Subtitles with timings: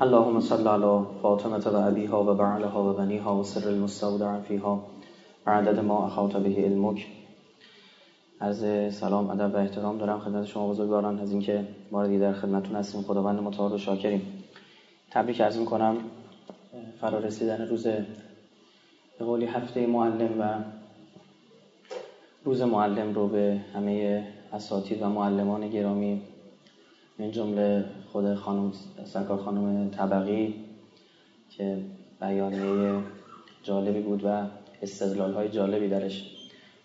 [0.00, 4.82] اللهم صل على فاطمة و أبيها و بعلها و بنيها و سر المستودع فيها
[5.46, 7.06] عدد ما احاط به علمك
[8.40, 11.18] عرض سلام ادب و احترام دارم خدمت شما بزرگواران.
[11.18, 13.02] از اینکه ما در خدمتتون هستیم.
[13.02, 14.44] خداوند متعال و شاکریم.
[15.10, 15.96] تبریک عرض می‌کنم.
[17.00, 17.86] فرا رسیدن روز
[19.18, 20.58] به قولی هفته معلم و
[22.44, 26.20] روز معلم رو به همه اساتید و معلمان گرامی
[27.18, 27.84] من جمله
[28.18, 28.72] خود خانم
[29.04, 30.54] سرکار خانم طبقی
[31.50, 31.78] که
[32.20, 33.00] بیانیه
[33.62, 34.46] جالبی بود و
[34.82, 36.36] استدلال های جالبی درش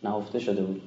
[0.03, 0.81] نهفته شده بود.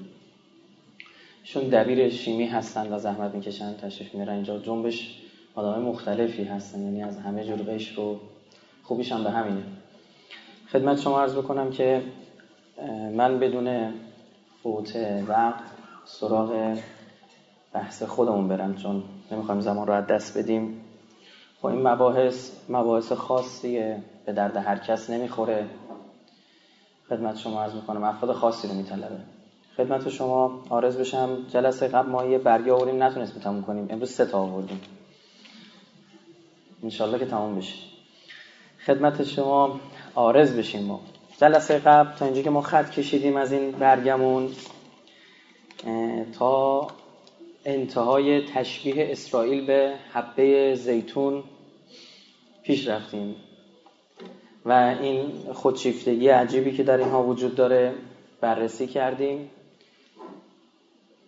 [1.45, 5.20] چون دبیر شیمی هستن و زحمت می‌کشن تشریف میرن اینجا جنبش
[5.54, 8.20] آدمای مختلفی هستن یعنی از همه جور قشر رو
[8.82, 9.62] خوبیش هم به همینه.
[10.73, 12.02] خدمت شما عرض بکنم که
[13.12, 13.92] من بدون
[14.62, 14.96] فوت
[15.28, 15.65] وقت
[16.04, 16.78] سراغ
[17.73, 20.80] بحث خودمون برم چون نمی‌خوایم زمان رو از دست بدیم.
[21.61, 25.66] با این مباحث مباحث خاصیه به درد هر کس نمی‌خوره.
[27.09, 29.18] خدمت شما عرض می‌کنم افراد خاصی رو میطلبه.
[29.77, 33.87] خدمت شما آرز بشم جلسه قبل ما یه برگه آوریم نتونستیم تموم کنیم.
[33.91, 34.80] امروز سه تا آوردیم.
[36.83, 37.77] انشالله که تموم بشه.
[38.87, 39.80] خدمت شما
[40.15, 41.01] آرز بشیم ما.
[41.40, 44.51] جلسه قبل تا اینجا که ما خط کشیدیم از این برگمون
[46.38, 46.87] تا
[47.68, 51.45] انتهای تشبیه اسرائیل به حبه زیتون
[52.62, 53.36] پیش رفتیم.
[54.64, 57.94] و این خودشیفتگی عجیبی که در اینها وجود داره
[58.40, 59.50] بررسی کردیم.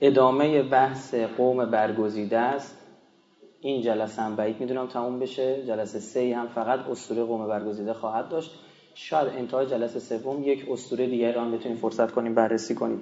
[0.00, 2.78] ادامه بحث قوم برگزیده است.
[3.60, 5.66] این جلسه هم بعید می‌دونم تموم بشه.
[5.66, 8.50] جلسه سه هم فقط اسطوره قوم برگزیده خواهد داشت.
[8.94, 13.00] شاید انتهای جلسه سوم یک اسطوره دیگر رو هم بتونیم فرصت کنیم بررسی کنیم.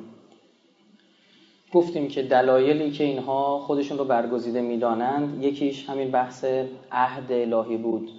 [1.76, 6.44] گفتیم که دلایلی که اینها خودشون رو برگزیده می‌دانند یکیش همین بحث
[6.92, 8.10] عهد الهی بود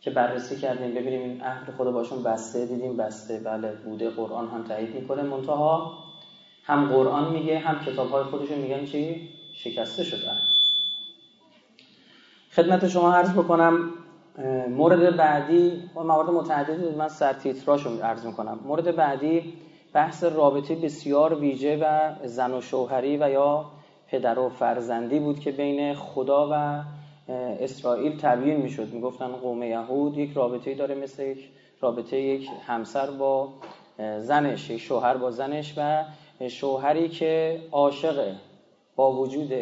[0.00, 4.64] که بررسی کردیم ببینیم این عهد خدا باشون بسته دیدیم بسته بله بوده قرآن هم
[4.64, 5.22] تایید می‌کنه.
[5.22, 5.98] منتها
[6.62, 10.32] هم قرآن میگه هم کتاب های خودشون میگن چی؟ شکسته شده.
[12.50, 13.90] خدمت شما عرض بکنم
[14.70, 18.60] مورد بعدی موارد متعددی من سر تیتراشو عرض می‌کنم.
[18.64, 19.52] مورد بعدی
[19.96, 23.64] بحث رابطه بسیار ویژه و زن و شوهری و یا
[24.08, 26.82] پدر و فرزندی بود که بین خدا و
[27.60, 28.92] اسرائیل تبیین می‌شد.
[28.92, 31.48] می‌گفتن قوم یهود یک رابطه داره مثل یک
[31.80, 33.48] رابطه یک همسر با
[34.18, 36.04] زنش یک شوهر با زنش و
[36.48, 38.34] شوهری که عاشقه
[38.96, 39.52] با وجود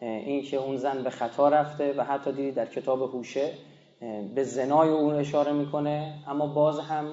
[0.00, 3.50] اینکه اون زن به خطا رفته و حتی دیدی در کتاب هوشه
[4.34, 7.06] به زنای اون اشاره می‌کنه اما باز هم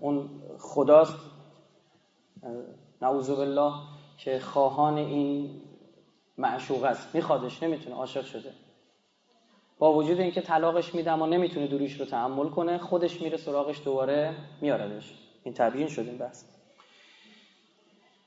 [0.00, 1.14] اون خداست
[3.02, 3.72] نعوذ بالله
[4.18, 5.50] که خواهان این
[6.38, 7.14] معشوق است.
[7.14, 8.52] میخوادش نمی‌تونه عاشق شده.
[9.78, 14.34] با وجود اینکه طلاقش میده اما نمی‌تونه دوریش رو تحمل کنه خودش میره سراغش دوباره
[14.60, 15.14] میاردش.
[15.44, 16.44] این تبیین شد این بحث.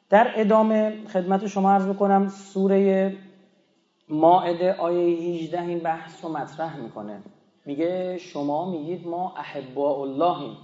[0.09, 3.17] در ادامه خدمت شما عرض بکنم سوره
[4.09, 7.23] ماعده آیه 18 این بحث رو مطرح می‌کنه.
[7.65, 10.57] میگه شما میگید ما احباء اللهیم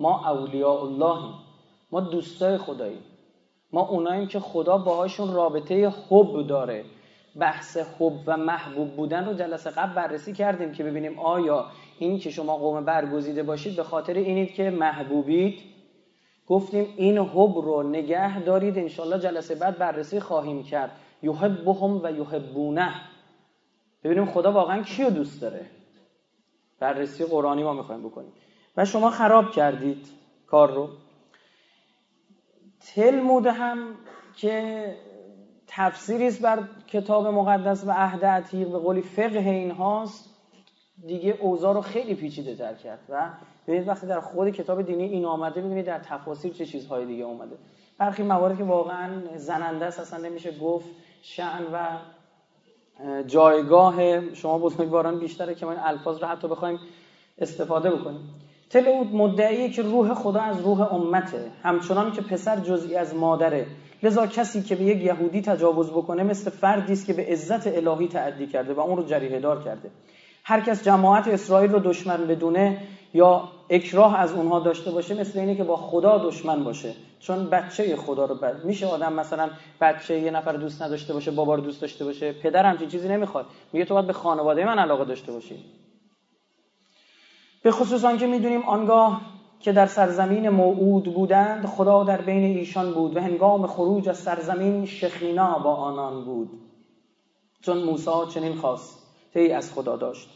[0.00, 1.34] ما اولیاء اللهیم.
[1.90, 3.02] ما دوستای خداییم.
[3.72, 6.84] ما اوناییم که خدا باهاشون رابطه حب داره.
[7.40, 11.66] بحث حب و محبوب بودن رو جلسه قبل بررسی کردیم که ببینیم آیا
[11.98, 15.58] این که شما قوم برگزیده باشید به خاطر اینید که محبوبید؟
[16.46, 18.78] گفتیم این حب رو نگه دارید.
[18.78, 20.90] انشالله جلسه بعد بررسی خواهیم کرد.
[21.22, 22.94] یحبهم و یحبونه.
[24.04, 25.66] ببینیم خدا واقعا کیو دوست داره.
[26.80, 28.32] بررسی قرآنی ما می‌خوایم بکنیم.
[28.76, 30.08] و شما خراب کردید
[30.46, 30.88] کار رو.
[32.94, 33.94] تلمود هم
[34.36, 34.94] که
[35.66, 40.36] تفسیری است بر کتاب مقدس و عهد عتیق به قولی فقه این هاست
[41.06, 43.30] دیگه اوضاع رو خیلی پیچیده تر کرد و
[43.66, 47.56] ببینید وقتی در خود کتاب دینی این آمده ببینید در تفاسیر چه چیزهای دیگه اومده.
[47.98, 50.86] برخی موارد که واقعا زننده است اصلا نمیشه گفت
[51.22, 51.98] شعن و
[53.26, 54.34] جایگاه.
[54.34, 56.78] شما بزرگواران بیشتره که ما این الفاظ رو حتی بخوایم
[57.38, 58.34] استفاده بکنیم.
[58.70, 61.50] تلعود مدعیه که روح خدا از روح امته.
[61.62, 63.66] همچنان که پسر جزئی از مادره.
[64.02, 68.08] لذا کسی که به یک یهودی تجاوز بکنه مثل فردی است که به عزت الهی
[68.08, 69.90] تعدی کرده و اون رو جریه دار کرده.
[70.44, 72.78] هر کس جماعت اسرائیل رو دشمن بدونه
[73.14, 76.94] یا اکراه از اونها داشته باشه مثل اینه که با خدا دشمن باشه.
[77.20, 81.54] چون بچه خدا رو بد میشه آدم مثلا بچه یه نفر دوست نداشته باشه بابا
[81.54, 83.46] رو دوست داشته باشه پدر همچین چیزی نمی‌خواد.
[83.72, 85.54] میگه تو باید به خانواده من علاقه داشته باشی.
[87.66, 89.20] به خصوص آنکه می‌دونیم آنگاه
[89.60, 94.84] که در سرزمین موعود بودند خدا در بین ایشان بود و هنگام خروج از سرزمین
[94.84, 96.48] شخینا با آنان بود.
[97.62, 98.98] چون موسی چنین خواست
[99.32, 100.28] تی از خدا داشت.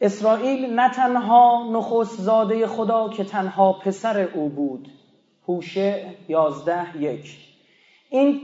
[0.00, 4.88] اسرائیل نه تنها نخست زاده خدا که تنها پسر او بود.
[5.48, 7.55] هوشه یازده یک.
[8.16, 8.40] این,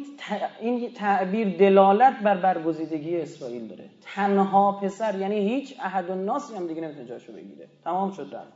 [0.61, 3.85] این تعبیر دلالت بر برگزیدگی اسرائیل داره.
[4.15, 7.69] تنها پسر یعنی هیچ احد و ناسی هم دیگه نمی‌تونه جاشو بگیره.
[7.85, 8.53] تمام شد رفت.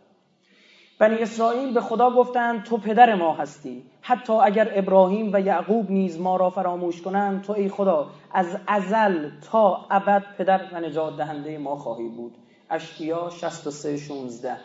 [0.98, 3.82] بنی اسرائیل به خدا گفتند تو پدر ما هستی.
[4.00, 9.30] حتی اگر ابراهیم و یعقوب نیز ما را فراموش کنند تو ای خدا از ازل
[9.50, 12.34] تا ابد پدر و نجات دهنده ما خواهی بود.
[12.70, 14.56] اشعیا 63 16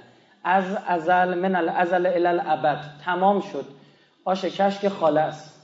[0.43, 2.79] از ازل من الازل الی الابد.
[3.05, 3.65] تمام شد.
[4.25, 5.60] آش کشک خالص.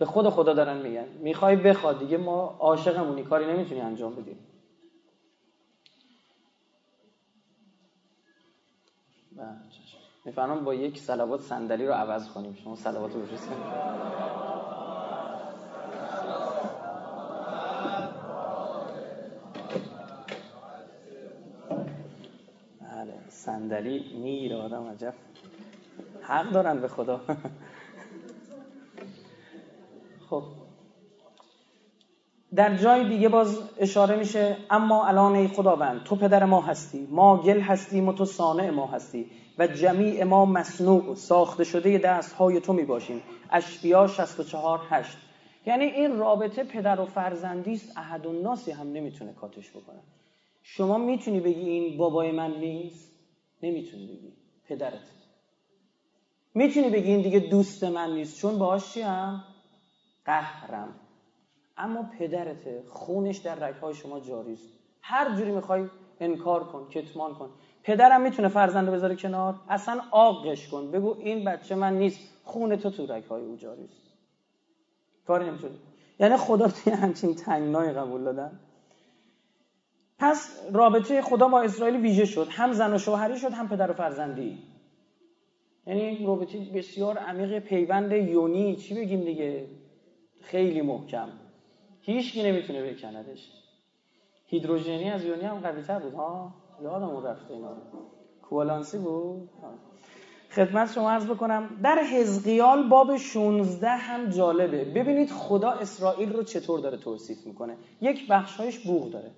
[0.00, 1.08] به خود خدا دارن میگن.
[1.08, 3.24] می‌خوای بخواد دیگه ما عاشقمونی.
[3.24, 4.38] کاری نمی‌تونی انجام بدیم
[10.24, 12.54] می‌فهمم با یک سلوات صندلی رو عوض کنیم.
[12.54, 13.58] شما سلوات رو بفرستید
[22.80, 25.14] بله صندلی می‌گیره آدم عجب.
[26.22, 27.20] حق دارن به خدا.
[30.30, 30.42] خب.
[32.54, 37.42] در جای دیگه باز اشاره میشه اما الان ای خداوند تو پدر ما هستی ما
[37.42, 42.60] گل هستیم و تو صانع ما هستی و جمیع ما مصنوع ساخته شده دست های
[42.60, 45.16] تو می باشیم اشبیا 64 8
[45.66, 50.00] یعنی این رابطه پدر و فرزندی است احد و ناسی هم نمی‌تونه کاتش بکنه.
[50.62, 53.12] شما می‌تونی بگی این بابای من نیست؟
[53.62, 54.32] نمی‌تونی بگی.
[54.68, 55.10] پدرت.
[56.54, 58.40] می‌تونی بگی این دیگه دوست من نیست.
[58.40, 59.44] چون باهاش چی هم؟
[60.30, 60.94] قهرم.
[61.76, 64.68] اما پدرته خونش در رگهای شما جاری است.
[65.02, 65.84] هر جوری می‌خوای
[66.20, 67.50] انکار کن کتمان کن.
[67.82, 70.90] پدرم می‌تونه فرزند رو بذاره کنار؟ اصلا آقش کن.
[70.90, 72.20] بگو این بچه من نیست.
[72.44, 74.12] خون تو تو رگهای او جاری است.
[75.26, 75.74] کاری نمی‌تونه
[76.20, 78.60] یعنی خدا توی همچین تنگنای قبول دادن؟
[80.18, 82.48] پس رابطه خدا با اسرائیل ویژه شد.
[82.50, 84.58] هم زن و شوهری شد هم پدر و فرزندی.
[85.86, 88.76] یعنی رابطه بسیار عمیق پیوند یونی.
[88.76, 89.79] چی بگیم دیگه؟
[90.42, 91.28] خیلی محکم.
[92.00, 93.50] هیچ نمی‌تونه بکندش.
[94.46, 97.76] هیدروژنی از یونی هم قوی تر بود ها؟ یادمون رفته اینا.
[98.42, 99.48] کوالانسی بود؟
[100.50, 104.84] خدمت شما عرض بکنم در حزقیال باب 16 هم جالبه.
[104.84, 107.76] ببینید خدا اسرائیل رو چطور داره توصیف می‌کنه.
[108.00, 109.30] یک بخشایش بوغ داره.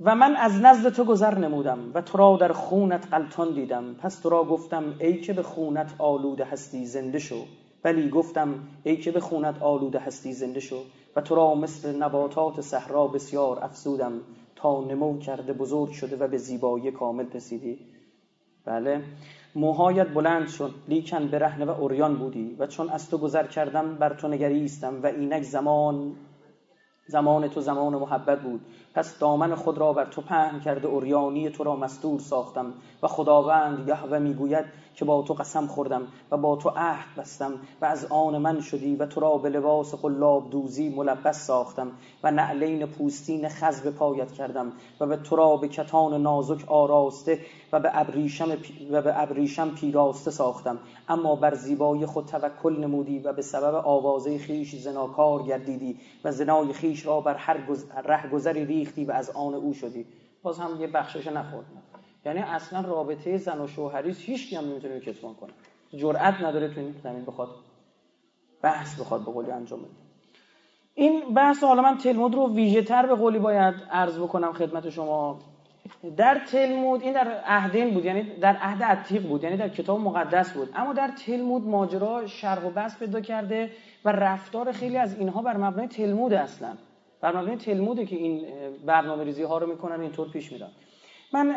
[0.00, 3.94] و من از نزد تو گذر نمودم و تو را در خونت قلتان دیدم.
[3.94, 7.44] پس تو را گفتم ای که به خونت آلوده هستی زنده شو.
[7.84, 10.84] ولی گفتم ای که به خونت آلوده هستی زنده شو
[11.16, 14.20] و تو را مثل نباتات صحرا بسیار افسودم
[14.56, 17.78] تا نمو کرده بزرگ شده و به زیبایی کامل رسیدی.
[18.64, 19.02] بله
[19.54, 24.14] موهایت بلند شد لیکن برهنه و اوریان بودی و چون از تو گذر کردم بر
[24.14, 26.16] تو نگریستم و اینک زمان
[27.08, 28.60] زمان تو زمان محبت بود.
[28.96, 32.72] پس دامن خود را بر تو پهن کرده اوریانی تو را مستور ساختم
[33.02, 34.64] و خداوند یهوه می‌گوید
[34.94, 38.96] که با تو قسم خوردم و با تو عهد بستم و از آن من شدی
[38.96, 44.32] و تو را به لباس قلاب دوزی ملبس ساختم و نعلین پوستین خز به پایت
[44.32, 47.38] کردم و به تو را به کتان نازک آراسته
[47.72, 48.56] و به ابریشم,
[48.90, 50.78] و به ابریشم پیراسته ساختم.
[51.08, 56.72] اما بر زیبایی خود توکل نمودی و به سبب آوازه خیش زناکار گردیدی و زنای
[56.72, 57.56] خیش را بر هر
[58.04, 60.06] ره گذری ریختی و از آن او شدی.
[60.42, 61.82] باز هم یه بخشش نخوردم
[62.26, 65.52] یعنی اصلا رابطه زن و شوهری هیچ هم نمی‌تونه کتمان کنه.
[65.96, 67.48] جرأت نداره تو این زمین بخواد
[68.62, 69.90] بحث بخواد به قولی انجام بده.
[70.94, 75.38] این بحث حالا من تلمود رو ویژه تر به قولی باید عرض بکنم خدمت شما.
[76.16, 80.52] در تلمود این در عهدین بود یعنی در عهد عتیق بود یعنی در کتاب مقدس
[80.52, 80.70] بود.
[80.74, 83.70] اما در تلمود ماجرا شرح و بحث پیدا کرده
[84.04, 86.68] و رفتار خیلی از اینها بر مبنای تلمود اصلا.
[87.20, 88.46] بر مبنای تلموده که این
[88.86, 90.68] برنامه ریزی ها رو می‌کنن اینطور پیش میرن.
[91.32, 91.50] من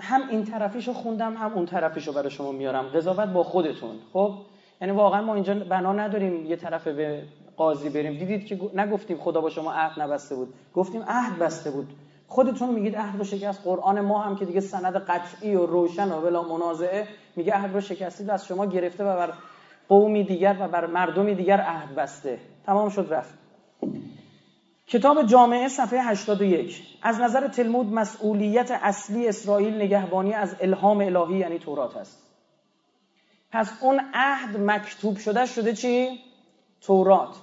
[0.00, 2.88] هم این طرفیشو خوندم هم اون طرفیشو برای شما میارم.
[2.88, 4.34] قضاوت با خودتون خب؟
[4.80, 7.22] یعنی واقعا ما اینجا بنا نداریم یه طرف به
[7.56, 8.18] قاضی بریم.
[8.18, 10.54] دیدید که نگفتیم خدا با شما عهد نبسته بود.
[10.74, 11.88] گفتیم عهد بسته بود.
[12.28, 13.64] خودتون میگید عهد رو شکست.
[13.64, 17.80] قرآن ما هم که دیگه سند قطعی و روشن و بلا منازعه میگه عهد رو
[17.80, 19.32] شکستید از شما گرفته و بر
[19.88, 22.38] قومی دیگر و بر مردمی دیگر عهد بسته.
[22.66, 23.34] تمام شد رفت.
[24.86, 31.58] کتاب جامعه صفحه 81 از نظر تلمود مسئولیت اصلی اسرائیل نگهبانی از الهام الهی یعنی
[31.58, 32.24] تورات است
[33.50, 36.20] پس اون عهد مکتوب شده شده چی؟
[36.80, 37.36] تورات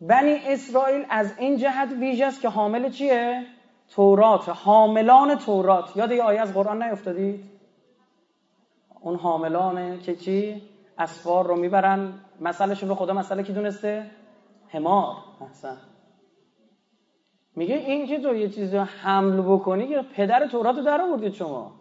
[0.00, 3.46] بنی اسرائیل از این جهت ویژه است که حامل چیه؟
[3.94, 7.44] تورات حاملان تورات یاد یه آیه از قرآن نیفتادید؟
[9.00, 10.62] اون حاملانه که چی؟
[10.98, 14.10] اسفار رو می‌برن مسئلهشون رو خدا مسئله کی دونسته؟
[14.68, 15.91] همار احسن
[17.56, 21.72] میگه این که تو یه چیزی حمل بکنی که پدر تورات در آوردید شما.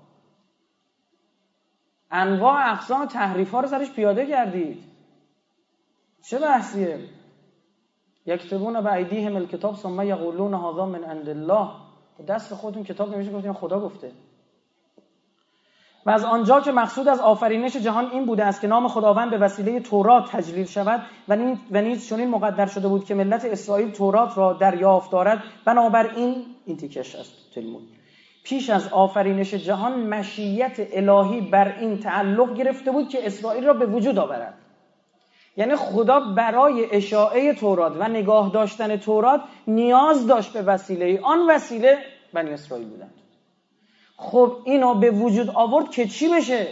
[2.11, 4.83] انواع اقسام تحریف ها رو سرش پیاده کردید.
[6.29, 6.99] چه بحثیه؟
[8.25, 11.69] یکتبون به ایدیهم الکتاب ثم یقولون هذا من عند الله.
[12.27, 14.11] دست خودتون کتاب نمیشه گفتین خدا گفته.
[16.05, 19.37] و از آنجا که مقصود از آفرینش جهان این بوده است که نام خداوند به
[19.37, 24.53] وسیله تورات تجلیل شود و نیز چنین مقدر شده بود که ملت اسرائیل تورات را
[24.53, 25.43] دریافت دارد.
[25.65, 27.83] بنابراین این تیکش است تلمود.
[28.43, 33.85] پیش از آفرینش جهان مشیت الهی بر این تعلق گرفته بود که اسرائیل را به
[33.85, 34.53] وجود آورد.
[35.57, 41.97] یعنی خدا برای اشاعه تورات و نگاه داشتن تورات نیاز داشت به وسیله آن وسیله
[42.33, 43.20] بنی اسرائیل بودند.
[44.21, 46.67] خب اینو به وجود آورد که چی بشه؟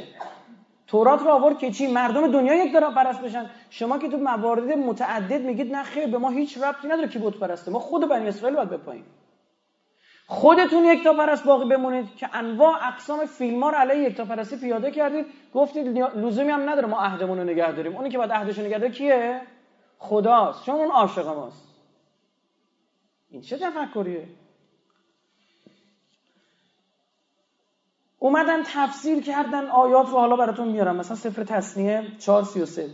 [0.87, 3.49] تورات رو آورد که چی؟ مردم دنیا یک داره پرست بشن.
[3.69, 7.33] شما که تو موارد متعدد میگید نه خیر به ما هیچ ربطی نداره که بت
[7.33, 7.71] پرسته.
[7.71, 9.05] ما خود بنی اسرائیل باید بپاییم.
[10.27, 14.25] خودتون یک تا پرست باقی بمونید که انواع اقسام فیلم ها رو علیه یک تا
[14.25, 15.25] پرستی پیاده کردید.
[15.53, 17.95] گفتید لزومی هم نداره ما عهدمون رو نگه داریم.
[17.95, 19.41] اونی که باید عهدش نگه داره کیه؟
[19.97, 20.65] خداست.
[20.65, 21.75] چون اون عاشق ماست.
[23.29, 24.27] این چه تفکریه؟
[28.19, 30.95] اومدن تفسیر کردن آیات رو حالا براتون میارم.
[30.95, 32.89] مثلا سفر تصنیه 433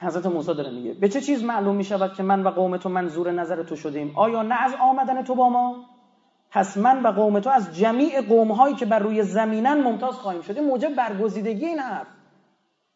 [0.00, 3.30] حضرت موسی داره میگه به چه چیز معلوم می‌شود که من و قوم تو منظور
[3.30, 5.84] نظر تو شدیم؟ آیا نه از آمدن تو با ما؟
[6.50, 10.42] پس من و قوم تو از جمیع قوم هایی که بر روی زمینن ممتاز خواهیم
[10.42, 10.64] شدیم.
[10.64, 12.06] موجب برگزیدگی این حرف.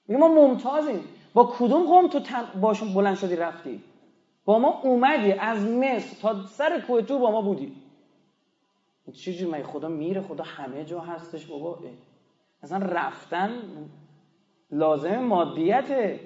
[0.09, 1.00] میگه ما ممتازیم.
[1.35, 2.21] با کدوم قوم تو
[2.61, 3.83] باشون بلند شدی رفتی.
[4.45, 5.33] با ما اومدی.
[5.33, 7.86] از مصر تا سر کوه با ما بودی.
[9.13, 11.79] چجوری من خدا میره؟ خدا همه جا هستش بابا.
[12.63, 13.51] اصلا رفتن
[14.71, 16.21] لازم مادیته.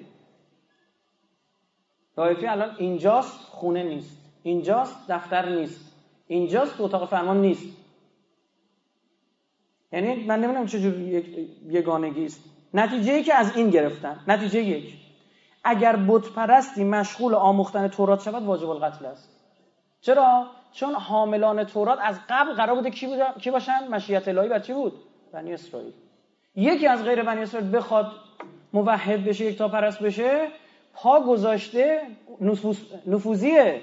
[2.15, 4.17] طایفی الان اینجاست خونه نیست.
[4.43, 5.95] اینجاست دفتر نیست.
[6.27, 7.77] اینجاست اتاق فرمان نیست.
[9.91, 10.99] یعنی من نمی‌دونم چجور
[11.69, 12.43] یگانگی است.
[12.73, 14.23] نتیجه ای که از این گرفتن.
[14.27, 14.93] نتیجه یک.
[15.63, 19.29] اگر بت پرستی مشغول آموختن تورات شود واجب القتل است.
[20.01, 24.59] چرا؟ چون حاملان تورات از قبل قرار بوده کی, بوده؟ کی باشن؟ مشیت الهی بر
[24.59, 24.93] چی بود؟
[25.33, 25.93] بنی اسرائیل.
[26.55, 28.11] یکی از غیر بنی اسرائیل بخواد
[28.73, 30.47] موحد بشه یک تا پرست بشه
[30.93, 32.01] پا گذاشته
[33.07, 33.81] نفوذیه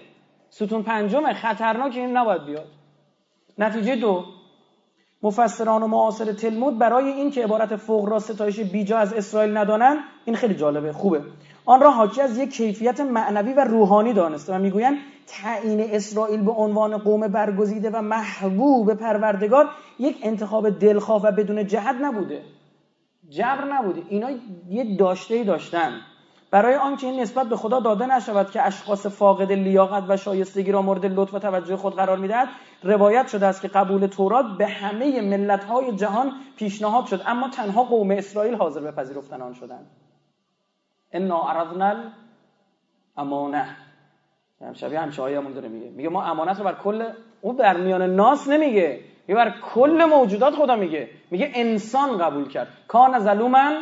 [0.50, 2.66] ستون پنجم خطرناک این نباید بیاد.
[3.59, 4.25] نتیجه دو
[5.23, 9.99] مفسران و معاصر تلمود برای این که عبارت فوق را ستایش بیجا از اسرائیل ندانن
[10.25, 11.23] این خیلی جالبه خوبه.
[11.64, 14.97] آن را حاکی از یک کیفیت معنوی و روحانی دانسته و می‌گویند
[15.28, 19.68] تعیین اسرائیل به عنوان قوم برگزیده و محبوب پروردگار
[19.99, 22.42] یک انتخاب دلخواه و بدون جهت نبوده.
[23.28, 24.02] جبر نبوده.
[24.08, 24.30] اینا
[24.68, 26.00] یه داشته داشتن.
[26.50, 30.82] برای آنکه این نسبت به خدا داده نشود که اشخاص فاقد لیاقت و شایستگی را
[30.82, 32.49] مورد لطف و توجه خود قرار می‌دهد
[32.82, 37.23] روایت شده است که قبول تورات به همه ملت‌های جهان پیشنهاد شد.
[37.26, 39.87] اما تنها قوم اسرائیل حاضر به پذیرفتن آن شدند
[41.12, 41.94] انا عرضنا
[44.61, 45.91] امانه شبیه همچه همون داره میگه.
[45.91, 47.09] میگه ما امانت رو بر کل
[47.41, 49.00] اون در میان ناس نمیگه.
[49.29, 51.09] میگه بر کل موجودات خدا میگه.
[51.31, 52.69] میگه انسان قبول کرد.
[52.88, 53.81] کان ظلوما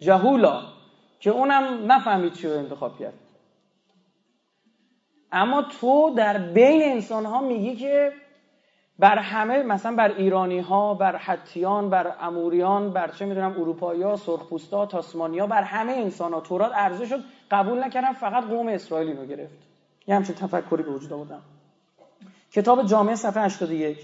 [0.00, 0.62] جهولا.
[1.20, 3.14] که اونم نفهمید چی رو انتخاب کرد.
[5.32, 8.12] اما تو در بین انسان ها میگی که
[8.98, 14.16] بر همه مثلا بر ایرانی ها بر حتیان بر اموریان بر چه می‌دونم اروپایی ها
[14.16, 19.26] سرخپوستا تاسمانیا بر همه انسان ها تورات عرضه شد قبول نکردن فقط قوم اسرائیلی رو
[19.26, 19.67] گرفت.
[20.08, 21.42] یه همچین تفکری به وجود آوردم.
[22.52, 23.98] کتاب جامعه صفحه 81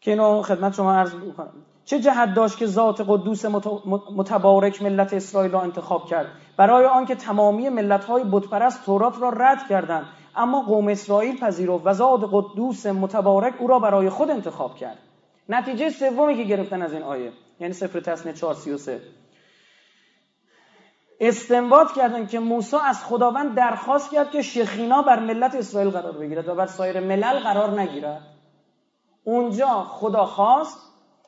[0.00, 1.52] که اینو خدمت شما عرض بکنم
[1.84, 3.44] چه جهت داشت که ذات قدوس
[4.16, 10.06] متبارک ملت اسرائیل را انتخاب کرد؟ برای آنکه تمامی ملت‌های بتپرست تورات را رد کردند
[10.36, 14.98] اما قوم اسرائیل پذیرفت و ذات قدوس متبارک او را برای خود انتخاب کرد.
[15.48, 19.00] نتیجه سومی که گرفتن از این آیه یعنی سفر تصنیه 433
[21.20, 26.48] استنباط کردن که موسی از خداوند درخواست کرد که شخینا بر ملت اسرائیل قرار بگیرد
[26.48, 28.22] و بر سایر ملل قرار نگیرد.
[29.24, 30.78] اونجا خدا خواست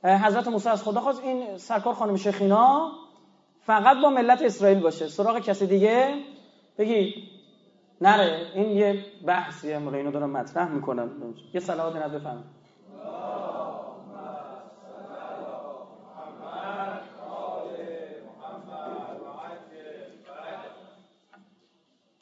[0.04, 1.22] حضرت موسی از خدا خواست.
[1.22, 2.92] این سرکار خانم شخینا
[3.61, 5.08] فقط با ملت اسرائیل باشه.
[5.08, 6.14] سراغ کسی دیگه؟
[6.78, 7.14] بگی.
[8.00, 8.46] نره.
[8.54, 11.11] این یه بحثیه مولا اینو دارم مطرح می‌کنم.
[11.54, 12.22] یه صلوات نت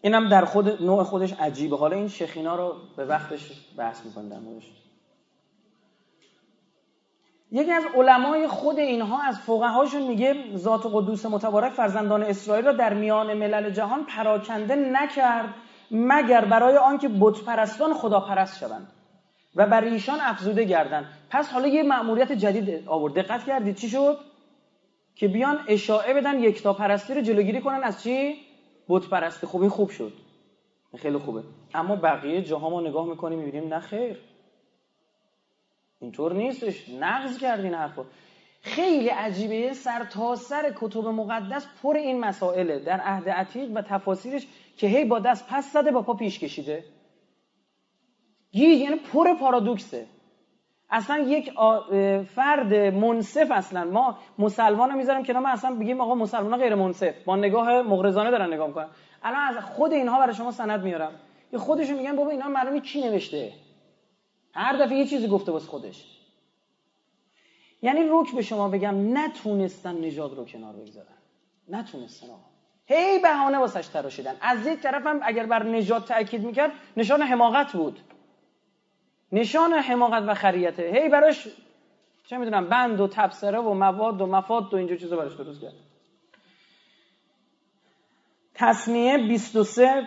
[0.02, 1.76] اینم در خود نوع خودش عجیبه.
[1.76, 4.38] حالا این شخینا رو به وقتش بحث می‌کنم در
[7.52, 12.94] یکی از علمای خود اینها از فقهاشون میگه ذات قدوس متبارک فرزندان اسرائیل را در
[12.94, 15.54] میان ملل جهان پراکنده نکرد
[15.90, 18.92] مگر برای آنکه بت پرستان خداپرست شوند
[19.56, 23.14] و بر ایشان افزوده گردن پس حالا یه مأموریت جدید آورد.
[23.14, 24.18] دقت کردید چی شد؟
[25.14, 28.36] که بیان اشاعه بدن یکتا پرستی رو جلوگیری کنن از چی؟
[28.90, 30.12] بت پرستی خوب این خوب شد.
[30.98, 31.42] خیلی خوبه.
[31.74, 34.18] اما بقیه جاها ما نگاه می‌کنیم می‌بینیم نه خیر.
[36.00, 36.88] اینطور نیستش.
[36.88, 38.04] نقض کردین حرفو.
[38.62, 39.72] خیلی عجیبه.
[39.72, 42.78] سر تا سر کتب مقدس پر این مسائله.
[42.78, 46.84] در عهد عتیق و تفاسیرش که هی با دست پس زده با پا پیش کشیده.
[48.52, 50.06] گیج یعنی پر پارادوکسه.
[50.90, 51.52] اصلا یک
[52.34, 53.84] فرد منصف اصلا.
[53.84, 57.14] ما مسلمان رو می‌ذارم که ما اصلا بگیم آقا مسلمان غیر منصف.
[57.24, 58.88] با نگاه مغرضانه دارن نگاه می‌کنن.
[59.22, 61.12] الان از خود اینها برای شما سند میارم.
[61.52, 63.52] یه خودشون میگن بابا اینا معلومه کی نوشته؟
[64.54, 66.04] هر دفعه یه چیزی گفته واسه خودش.
[67.82, 71.06] یعنی روک به شما بگم نتونستن نژاد رو کنار بگذارن.
[71.68, 72.50] نتونستن آقا.
[72.86, 74.34] هی بهانه واسش تراشیدن.
[74.40, 78.00] از یک طرف هم اگر بر نژاد تاکید می‌کرد نشان حماقت بود.
[79.32, 81.48] نشان حماقت و خریته هی براش
[82.26, 85.74] چه می‌دونم بند و تبصره و مواد و مفاد و اینجور چیزا براش درست کرد.
[88.54, 90.02] تصمیه 23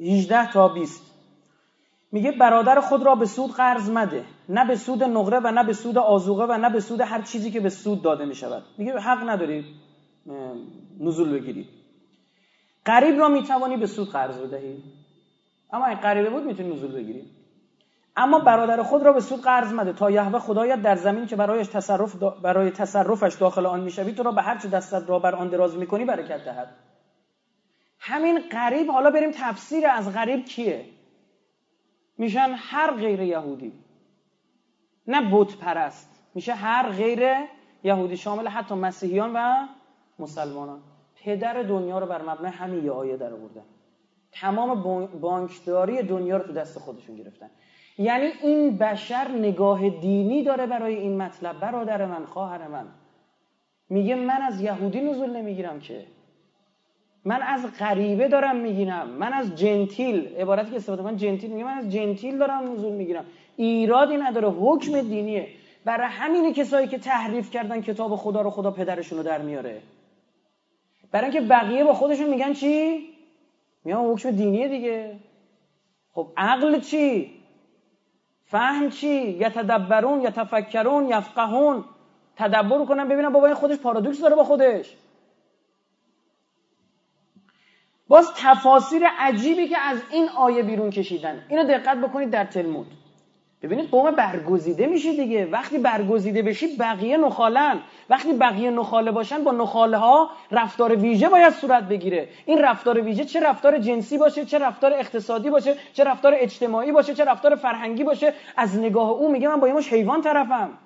[0.00, 1.14] 18 تا 20
[2.12, 4.24] میگه برادر خود را به سود قرض مده.
[4.48, 7.50] نه به سود نقره و نه به سود آزوقه و نه به سود هر چیزی
[7.50, 9.64] که به سود داده می شود میگه حق نداری
[11.00, 11.68] نزول بگیری.
[12.84, 14.82] قریب را می‌توانی به سود قرض بدهی.
[15.74, 17.30] اما این قریبه بود می‌تونی نزول بگیری
[18.16, 19.92] اما برادر خود را به سود قرض مده.
[19.92, 24.32] تا یهوه خدایت در زمین که برایش تصرف برای تصرفش داخل آن می‌شوی تو را
[24.32, 26.68] به هر چه دستت را بر آن دراز می‌کنی برکت دهد.
[27.98, 30.84] همین قریب حالا بریم تفسیر از غریب کیه؟
[32.18, 33.72] میشن هر غیر یهودی.
[35.06, 36.10] نه بت پرست.
[36.34, 37.22] میشه هر غیر
[37.84, 38.16] یهودی.
[38.16, 39.66] شامل حتی مسیحیان و
[40.18, 40.80] مسلمانان.
[41.24, 43.64] پدر دنیا رو بر مبنای همین یه آیه در آوردن.
[44.40, 44.82] تمام
[45.20, 47.50] بانکداری دنیا رو تو دست خودشون گرفتن.
[47.98, 51.60] یعنی این بشر نگاه دینی داره برای این مطلب.
[51.60, 52.86] برادر من خواهر من.
[53.90, 56.06] میگه من از یهودی نزول نمی‌گیرم که.
[57.24, 59.08] من از غریبه دارم می‌گیرم.
[59.08, 60.36] من از جنتیل.
[60.36, 61.50] عبارتی که استفاده من جنتیل.
[61.50, 63.24] میگه من از جنتیل دارم نزول می‌گیرم.
[63.56, 64.48] ایرادی نداره.
[64.48, 65.48] حکم دینیه.
[65.84, 69.80] برای همین کسایی که تحریف کردن کتاب خدا رو خدا پدرشون رو در میاره.
[71.12, 73.13] برای اینکه بقیه با خودشون میگن چی؟
[73.84, 75.16] میگن حکم دینیه دیگه.
[76.12, 77.40] خب عقل چی؟
[78.44, 81.84] فهم چی؟ یتدبرون یتفکرون یفقهون.
[82.36, 84.96] تدبر کنن ببینن بابا این خودش پارادوکس داره با خودش.
[88.08, 91.46] باز تفاسیر عجیبی که از این آیه بیرون کشیدن.
[91.48, 92.86] اینو دقت بکنید در تلمود.
[93.64, 95.46] ببینید قوم برگزیده میشه دیگه.
[95.46, 97.80] وقتی برگزیده بشی بقیه نخالن.
[98.10, 102.28] وقتی بقیه نخاله باشن با نخاله ها رفتار ویژه باید صورت بگیره.
[102.46, 107.14] این رفتار ویژه چه رفتار جنسی باشه چه رفتار اقتصادی باشه چه رفتار اجتماعی باشه
[107.14, 108.32] چه رفتار فرهنگی باشه.
[108.56, 110.78] از نگاه او میگه من با یه حیوان طرفم.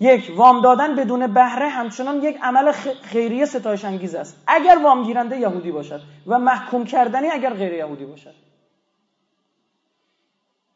[0.00, 4.44] یک وام دادن بدون بهره همچنان یک عمل خیریه ستایش انگیز است.
[4.46, 8.34] اگر وام گیرنده یهودی باشد و محکوم کردنی اگر غیر یهودی باشد.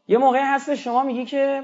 [0.08, 1.62] یه موقعی هست شما میگی که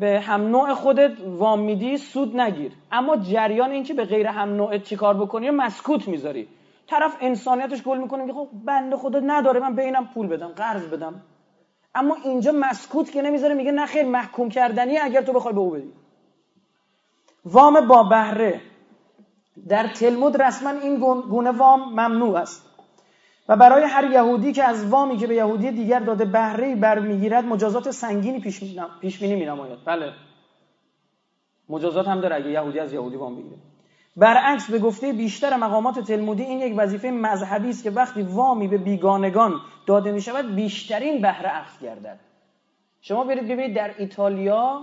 [0.00, 2.72] به هم نوع خودت وام میدی سود نگیر.
[2.92, 6.48] اما جریان این که به غیر هم نوعت چیکار بکنی مسکوت می‌ذاری.
[6.86, 11.22] طرف انسانیتش گل می‌کنه میگه خب بنده خدا نداره من بینم پول بدم قرض بدم.
[11.94, 15.70] اما اینجا مسکوت که نمی‌ذاره میگه نه خیر محکوم کردنی اگر تو بخوای به او
[15.70, 15.92] بدی.
[17.44, 18.60] وام با بهره.
[19.68, 20.96] در تلمود رسما این
[21.30, 22.73] گونه وام ممنوع است.
[23.48, 27.90] و برای هر یهودی که از وامی که به یهودی دیگر داده بهره برمیگیرد مجازات
[27.90, 28.40] سنگینی
[29.00, 29.78] پیش بینی مینماید.
[29.84, 30.12] بله.
[31.68, 33.56] مجازات هم داره اگه یهودی از یهودی وام بگیره.
[34.16, 38.78] برعکس به گفته بیشتر مقامات تلمودی این یک وظیفه مذهبی است که وقتی وامی به
[38.78, 42.20] بیگانگان داده می شود بیشترین بهره اخذ گردد.
[43.00, 44.80] شما برید ببینید در ایتالیا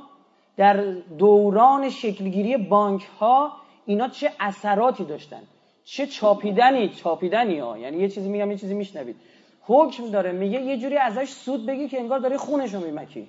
[0.58, 0.78] در
[1.17, 3.52] دوران شکلگیری بانک ها
[3.86, 5.41] اینا چه اثراتی داشتن.
[5.84, 7.78] چه چاپیدنی چاپیدنی ها.
[7.78, 9.15] یعنی یه چیزی میگم یه چیزی میشنوید.
[9.62, 12.36] حکم داره میگه یه جوری ازش سود بگی که انگار داری
[12.74, 13.28] رو میمکی.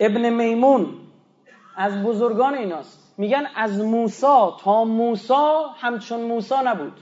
[0.00, 0.96] ابن میمون
[1.76, 3.14] از بزرگان ایناست.
[3.18, 7.00] میگن از موسا تا موسا همچون موسا نبود.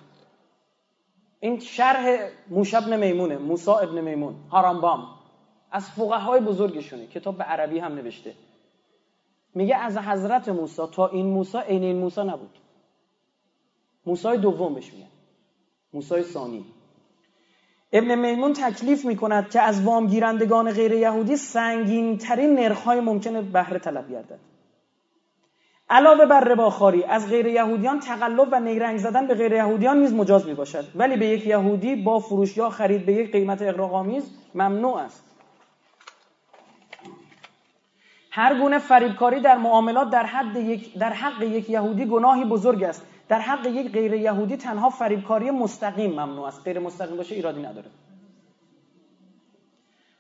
[1.41, 5.09] این شرح موش ابن میمونه موسا ابن میمون هارامبام
[5.71, 7.07] از های بزرگشونه.
[7.07, 8.35] کتاب به عربی هم نوشته.
[9.55, 12.59] میگه از حضرت موسی تا این موسی عین این موسی نبود.
[14.07, 15.09] موسی دوم بهش میگن
[15.93, 16.65] موسی ثانی.
[17.93, 23.43] ابن میمون تکلیف می‌کند که از وام گیرندگان غیر یهودی سنگین ترین نرخ های ممکنه
[23.43, 24.39] بهره طلب گردد.
[25.91, 30.47] علاوه بر رباخاری از غیر یهودیان تقلب و نیرنگ زدن به غیر یهودیان نیز مجاز
[30.47, 34.97] می باشد ولی به یک یهودی با فروش یا خرید به یک قیمت اغراق‌آمیز ممنوع
[34.97, 35.32] است.
[38.35, 43.07] هر گونه فریبکاری در معاملات در حد یک در حق یک یهودی گناهی بزرگ است.
[43.29, 46.65] در حق یک غیر یهودی تنها فریبکاری مستقیم ممنوع است.
[46.65, 47.91] غیر مستقیم باشه ایرادی نداره.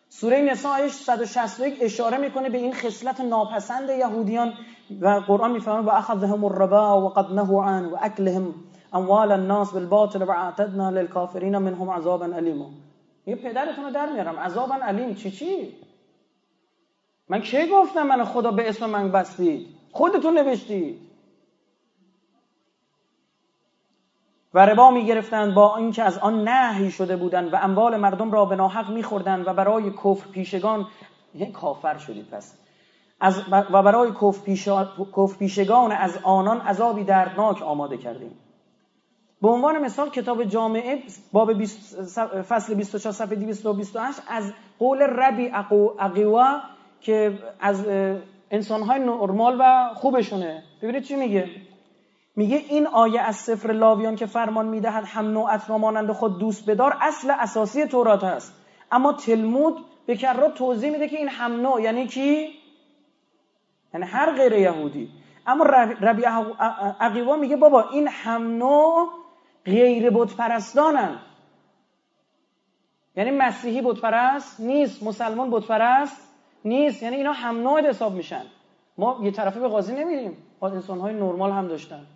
[0.08, 4.52] سوره نساء آیه 161 اشاره می‌کنه به این خصلت ناپسند یهودیان
[5.00, 8.54] و قرآن میفرماید و اخذهم الربا و قد نهوا عن و اکلهم
[8.92, 12.66] اموال الناس بالباطل و اعتدنا للكافرین منهم عذابا علیم
[13.26, 14.38] یه پدرتون رو در میارم.
[14.38, 15.74] عذابا علیم چی چی؟
[17.32, 21.00] من کی گفتم من خدا به اسم من بستید؟ خودتون نوشتید.
[24.54, 28.44] و ربا می گرفتند با اینکه از آن نهی شده بودند و اموال مردم را
[28.44, 30.86] به ناحق میخوردند و برای کفر پیشگان
[31.34, 32.58] یعنی کافر شدید پس.
[33.20, 34.10] از و برای
[35.16, 38.38] کف پیشگان از آنان عذابی دردناک آماده کردیم.
[39.42, 42.02] به عنوان مثال کتاب جامعه باب 20
[42.42, 45.50] فصل 24 صفحه 228 از قول ربی
[45.98, 46.60] اقیوا
[47.02, 47.86] که از
[48.50, 50.62] انسانهای نرمال و خوبشونه.
[50.82, 51.50] ببینید چی میگه؟
[52.36, 56.70] میگه این آیه از سفر لاویان که فرمان می‌دهد هم نوعت را مانند خود دوست
[56.70, 58.54] بدار اصل اساسی تورات هست.
[58.92, 62.48] اما تلمود به کرات توضیح میده که این هم نوع یعنی کی؟
[63.94, 65.08] یعنی هر غیر یهودی.
[65.46, 65.64] اما
[66.00, 66.22] ربی
[67.00, 69.08] عقیوا میگه بابا این هم نوع
[69.64, 71.18] غیر بت پرستانن
[73.16, 76.31] یعنی مسیحی بت پرست نیست مسلمان بت پرست
[76.64, 77.02] نیست.
[77.02, 78.42] یعنی اینا هم نوع حساب میشن.
[78.98, 80.36] ما یه طرفه به قاضی نمیریم.
[80.62, 82.06] انسان های نرمال هم داشتن.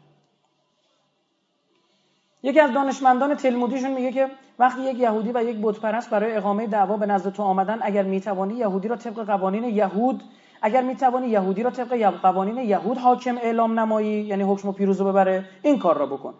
[2.42, 6.66] یکی از دانشمندان تلمودیشون میگه که وقتی یک یهودی و یک بت پرست برای اقامه
[6.66, 10.22] دعوا به نزد تو آمدن اگر می‌توانی یهودی را طبق قوانین یهود
[10.62, 15.44] اگر می‌توانی یهودی را طبق قوانین یهود حاکم اعلام نمایی یعنی حکم و پیروزو ببره
[15.62, 16.34] این کار را بکن.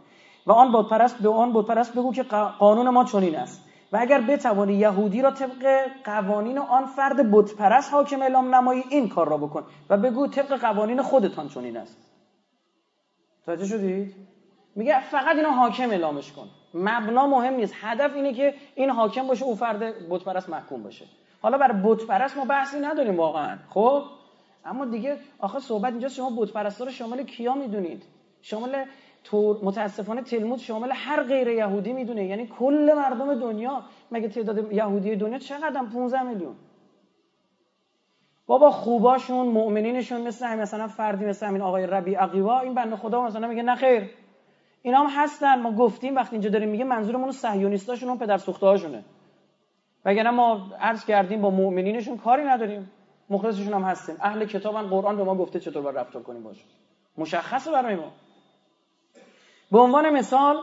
[0.46, 2.22] و آن بت پرست به آن بت پرست بگو که
[2.58, 3.65] قانون ما چنین است.
[3.92, 9.08] و اگر بتوانی یهودی را طبق قوانین آن فرد بت پرست حاکم اعلام نمایی این
[9.08, 11.96] کار را بکن و بگو طبق قوانین خودتان چنین است.
[13.46, 14.14] توجه شدید
[14.76, 16.48] میگه فقط اینو حاکم اعلامش کن.
[16.74, 17.74] مبنا مهم نیست.
[17.80, 21.04] هدف اینه که این حاکم باشه او فرد بت پرست محکوم باشه.
[21.42, 23.58] حالا برای بت پرست ما بحثی نداریم واقعا.
[23.70, 24.02] خب؟
[24.64, 28.02] اما دیگه آخه صحبت اینجا شما بت پرستا رو شامل کیا می‌دونید؟
[28.42, 28.84] شامل
[29.34, 32.26] متاسفانه تلمود شامل هر غیر یهودی می‌دونه.
[32.26, 33.82] یعنی کل مردم دنیا.
[34.10, 36.54] مگه تعداد یهودی دنیا چقدر؟ 15 میلیون.
[38.46, 43.22] بابا خوباشون مؤمنینشون مثل همین مثلا فردی مثل همین آقای ربی عقیوا این بنده خدا
[43.22, 44.10] مثلا میگه نه خیر.
[44.82, 45.60] اینا هم هستن.
[45.60, 49.04] ما گفتیم وقتی اینجا داریم میگه منظورمون صهیونیستاشون اون پدر سوخته هاشونه
[50.04, 52.90] وگرنه ما عرض کردیم با مؤمنینشون کاری نداریم.
[53.30, 56.64] مخلصشون هم هستیم اهل کتابن قرآن به ما گفته چطور باید رفتار کنیم باشه
[57.18, 58.12] مشخصه برای ما.
[59.72, 60.56] به عنوان مثال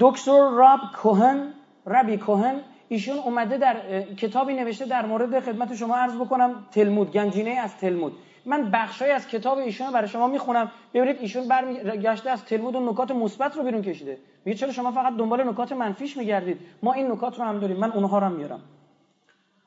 [0.00, 1.54] دکتر راب کوهن
[1.86, 7.50] ربی کوهن ایشون اومده در کتابی نوشته در مورد خدمت شما عرض بکنم تلمود گنجینه
[7.50, 8.12] از تلمود.
[8.46, 10.70] من بخشای از کتاب ایشون برای شما می‌خونم.
[10.94, 14.18] ببینید ایشون برمیگشته از تلمود و نکات مثبت رو بیرون کشیده.
[14.44, 17.76] میگه چرا شما فقط دنبال نکات منفیش میگردید؟ ما این نکات رو هم داریم.
[17.76, 18.60] من اونها رو هم میارم.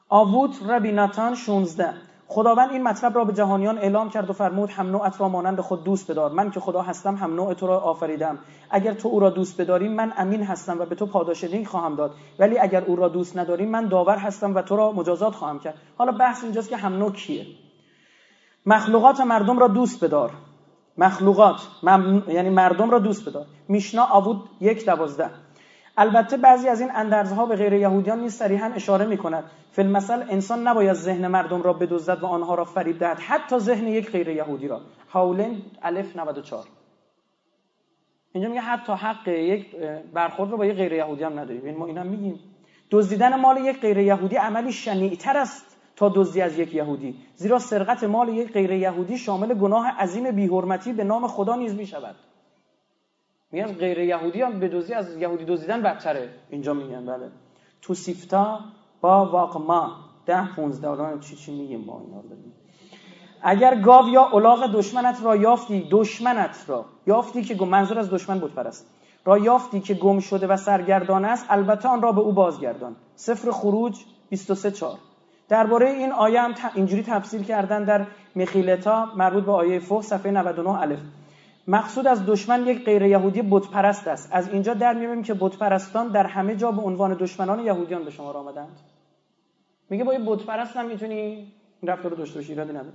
[0.09, 1.93] آووت ربی ناتان 16
[2.31, 5.83] خداوند این مطلب را به جهانیان اعلام کرد و فرمود هم نوعت را مانند خود
[5.83, 6.31] دوست بدار.
[6.31, 8.37] من که خدا هستم هم نوع تو را آفریدم.
[8.69, 12.11] اگر تو او را دوست بداری من امین هستم و به تو پاداشدهی خواهم داد.
[12.39, 15.75] ولی اگر او را دوست نداری من داور هستم و تو را مجازات خواهم کرد.
[15.97, 17.45] حالا بحث اینجاست که هم نوع کیه.
[18.65, 20.31] مخلوقات مردم را دوست بدار.
[20.97, 21.61] مخلوقات
[22.27, 23.45] یعنی مردم را دوست بدار.
[23.67, 25.29] میشنا آوود یک دوازده.
[26.01, 30.67] البته بعضی از این اندرزها به غیر یهودیان نیز صریحا اشاره می کند فیلمثل انسان
[30.67, 34.67] نباید ذهن مردم را بدزدد و آنها را فریب دهد حتی ذهن یک غیر یهودی
[34.67, 34.81] را.
[35.09, 36.65] حولن الف 94
[38.33, 39.75] اینجا میگه حتی حق یک
[40.13, 41.65] برخورد رو با یک غیر یهودی هم نداریم.
[41.65, 42.39] این ما اینا میگیم.
[42.91, 47.15] دزدیدن مال یک غیر یهودی عملی شنیعتر است تا دزدی از یک یهودی.
[47.35, 51.85] زیرا سرقت مال یک غیر یهودی شامل گناه عظیم بیحرمتی به نام خدا نیز می
[51.85, 52.15] شود
[53.51, 56.29] میگن غیر یهودی هم به دزدی از یهودی دزدیدن بدتره.
[56.49, 57.31] اینجا میگن بله.
[57.81, 58.59] تو سیفتا
[59.01, 62.23] با واقما ده پونزده آدم چی چی میگیم با اینا
[63.41, 68.53] اگر گاو یا الاغ دشمنت را یافتی دشمنت را یافتی که منظور از دشمن بود
[68.55, 68.87] پرست
[69.25, 72.95] را یافتی که گم شده و سرگردان است البته آن را به او بازگردان.
[73.15, 74.97] سفر خروج 23 4
[75.49, 80.69] درباره این آیه هم اینجوری تفسیر کردن در مخیلتا مربوط به آیه فوق صفحه 99
[80.69, 80.99] الف.
[81.67, 84.29] مقصود از دشمن یک غیر یهودی بت پرست است.
[84.31, 88.11] از اینجا در میاریم که بت پرستان در همه جا به عنوان دشمنان یهودیان به
[88.11, 88.79] شما آمدند.
[89.89, 91.47] میگه با یه بت پرست هم می‌تونی این
[91.83, 92.93] رفتار رو داشته باشی ایرادی نداره.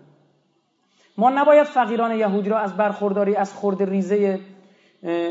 [1.19, 4.41] ما نباید فقیران یهودی را از برخورداری از خورد ریزه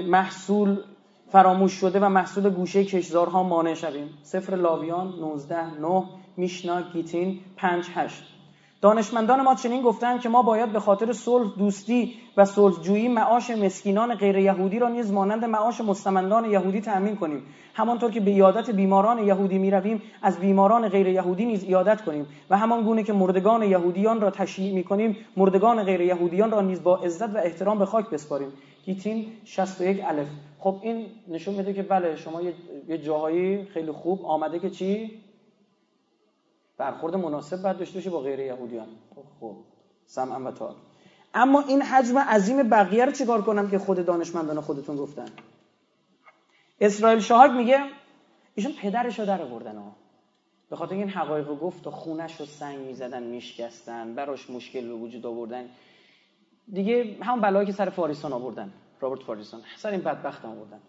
[0.08, 0.78] محصول
[1.32, 4.10] فراموش شده و محصول گوشه کشزارها مانع شویم.
[4.24, 6.04] سفر لاویان 19 9
[6.38, 8.33] میشنا گیتین 5 8
[8.84, 14.15] دانشمندان ما چنین گفتند که ما باید به خاطر صلح دوستی و صلحجویی معاش مسکینان
[14.15, 17.43] غیر یهودی را نیز مانند معاش مستمندان یهودی تأمین کنیم.
[17.74, 22.28] همانطور که به یادت بیماران یهودی می رویم از بیماران غیر یهودی نیز یادت کنیم
[22.50, 26.84] و همان گونه که مردگان یهودیان را تشییع می کنیم مردگان غیر یهودیان را نیز
[26.84, 28.48] با عزت و احترام به خاک بسپاریم.
[28.86, 30.28] گیتین 61 الف.
[30.60, 32.41] خب این نشون میده که بله شما
[32.88, 35.23] یه جاهایی خیلی خوب آمده که چی؟
[36.84, 38.88] برخورد مناسب باید داشته با غیر یهودیان.
[39.39, 39.56] خب
[40.06, 40.76] سمعا و تا
[41.34, 45.26] اما این حجم عظیم بقیه رو چیکار کنم که خود دانشمندان خودتون گفتن؟
[46.82, 47.80] اسرائیل شاهک میگه
[48.56, 49.91] ایشون پدرش رو در آوردن ها.
[50.69, 54.93] به خاطر این حقایق رو گفت و خونش رو سنگ می‌زدن میشکستن براش مشکل به
[54.93, 55.65] وجود آوردن.
[56.74, 60.80] دیگه همون بلایی که سر فاریسان آوردن رابرت فاریسان سر این بدبخت آوردن.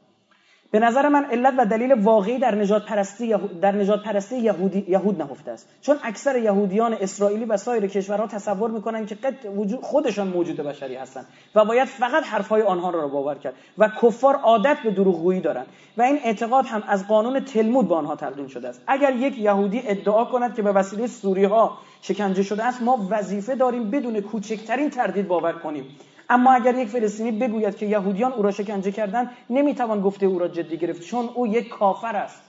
[0.74, 4.84] به نظر من علت و دلیل واقعی در نجات پرستی, در نجات پرستی یهودی...
[4.88, 5.68] یهود نهفته است.
[5.82, 9.16] چون اکثر یهودیان اسرائیلی و سایر کشورها تصور می‌کنن که
[9.56, 14.34] وجود خودشان موجود بشری هستند و باید فقط حرفهای آنها را باور کرد و کفار
[14.34, 18.68] عادت به دروغگویی دارند و این اعتقاد هم از قانون تلمود به آنها تلقین شده
[18.68, 18.82] است.
[18.86, 23.54] اگر یک یهودی ادعا کند که به وسیله سوری ها شکنجه شده است ما وظیفه
[23.54, 25.84] داریم بدون کوچکترین تردید باور کنیم.
[26.30, 30.48] اما اگر یک فلسطینی بگوید که یهودیان او را شکنجه کردند نمی‌توان گفته او را
[30.48, 32.42] جدی گرفت چون او یک کافر است.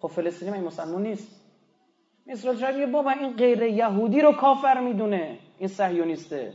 [0.00, 1.28] خب فلسطینی این مسلمان نیست؟
[2.26, 5.38] اسرائیل شاید میگه بابا این غیر یهودی رو کافر می‌دونه.
[5.58, 6.52] این صهیونیسته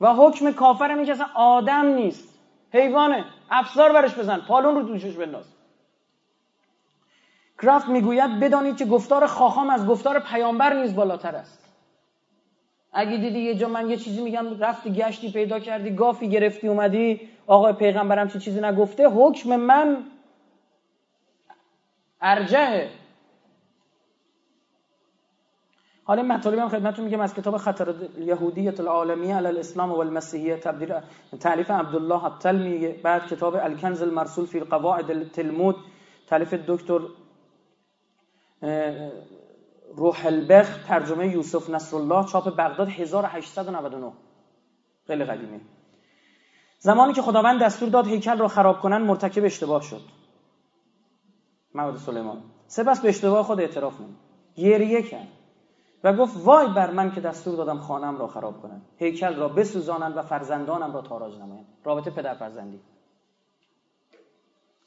[0.00, 2.28] و حکم کافر میگه اصلا آدم نیست.
[2.70, 3.24] حیوانه.
[3.50, 4.40] افسار برش بزن.
[4.40, 5.44] پالون رو دوشش بنداز.
[7.62, 11.63] کرافت می‌گوید بدانید که گفتار خاخام از گفتار پیامبر نیز بالاتر است.
[12.94, 17.20] اگه دیدی یه جا من یه چیزی میگم رفتی گشتی پیدا کردی گافی گرفتی اومدی
[17.46, 20.04] آقای پیغمبرم چه چیزی نگفته؟ حکم من
[22.20, 22.90] ارجهه
[26.04, 30.56] حالا این مطالبی هم خدمتتون میگم از کتاب خطر یهودیت العالمیه علی الاسلام و المسیحیه
[30.56, 30.94] تبدیل
[31.40, 35.76] تعلیف عبدالله التل میگه بعد کتاب الکنز المرسول فی القواعد التلمود.
[36.26, 37.00] تعلیف دکتر
[39.96, 44.12] روح البخ ترجمه یوسف نصرالله چاپ بغداد 1899
[45.06, 45.60] خیلی قدیمی.
[46.78, 50.00] زمانی که خداوند دستور داد هیکل را خراب کنن مرتکب اشتباه شد.
[51.74, 52.42] محمد سلیمان.
[52.66, 54.16] سپس به اشتباه خود اعتراف نمود.
[54.56, 55.28] گریه کرد.
[56.04, 60.16] و گفت وای بر من که دستور دادم خانم را خراب کنند هیکل را بسوزانند
[60.16, 62.80] و فرزندانم را تاراج نمایند رابطه پدر فرزندی.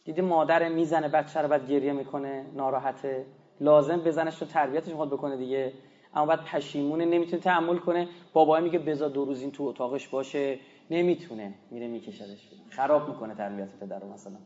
[0.06, 3.26] دیدی مادر می‌زنه بچه رو بعد گریه می‌کنه ناراحته.
[3.62, 5.74] لازم بزنش رو تربیتش می‌خواد بکنه دیگه.
[6.14, 8.08] اما بعد پشیمونه نمی‌تونه تحمل کنه.
[8.34, 10.60] بابا میگه بذار دو روز این تو اتاقش باشه.
[10.92, 11.54] نمی‌تونه.
[11.72, 14.38] میره میکشدش خراب می‌کنه تربیت پدر رو مثلا.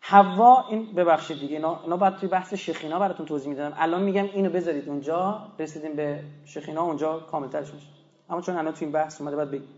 [0.00, 3.72] حوا این ببخشید دیگه اینا, اینا بعد توی بحث شخینا براتون توضیح میدم.
[3.76, 5.48] الان میگم اینو بذارید اونجا.
[5.58, 7.86] رسیدیم به شخینا اونجا کاملترش میشه.
[8.30, 9.68] اما چون الان توی این بحث اومده بعد بگیم.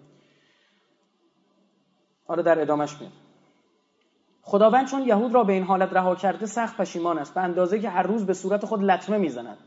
[2.26, 3.12] آره در ادامش میاد.
[4.48, 7.34] خداوند چون یهود را به این حالت رها کرده سخت پشیمان است.
[7.34, 9.58] به اندازه که هر روز به صورت خود لطمه می‌زند.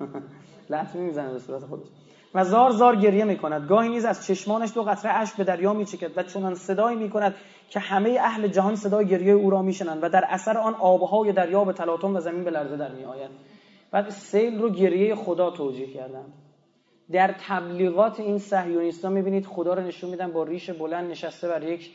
[0.70, 1.86] لطمه می‌زند به صورت خودش.
[2.34, 3.68] و زار زار گریه می‌کند.
[3.68, 7.34] گاهی نیز از چشمانش دو قطره اشک به دریا میچکد و چنان صدایی می‌کند
[7.68, 11.64] که همه اهل جهان صدای گریه او را میشنند و در اثر آن آبهای دریا
[11.64, 13.30] به تلاطم و زمین به لرزه در میآیند
[13.90, 16.24] بعد سیل رو گریه خدا توجیه کردن
[17.12, 21.90] در تبلیغات این صهیونیستا می‌بینید خدا رو نشون میدن با ریش بلند نشسته بر یک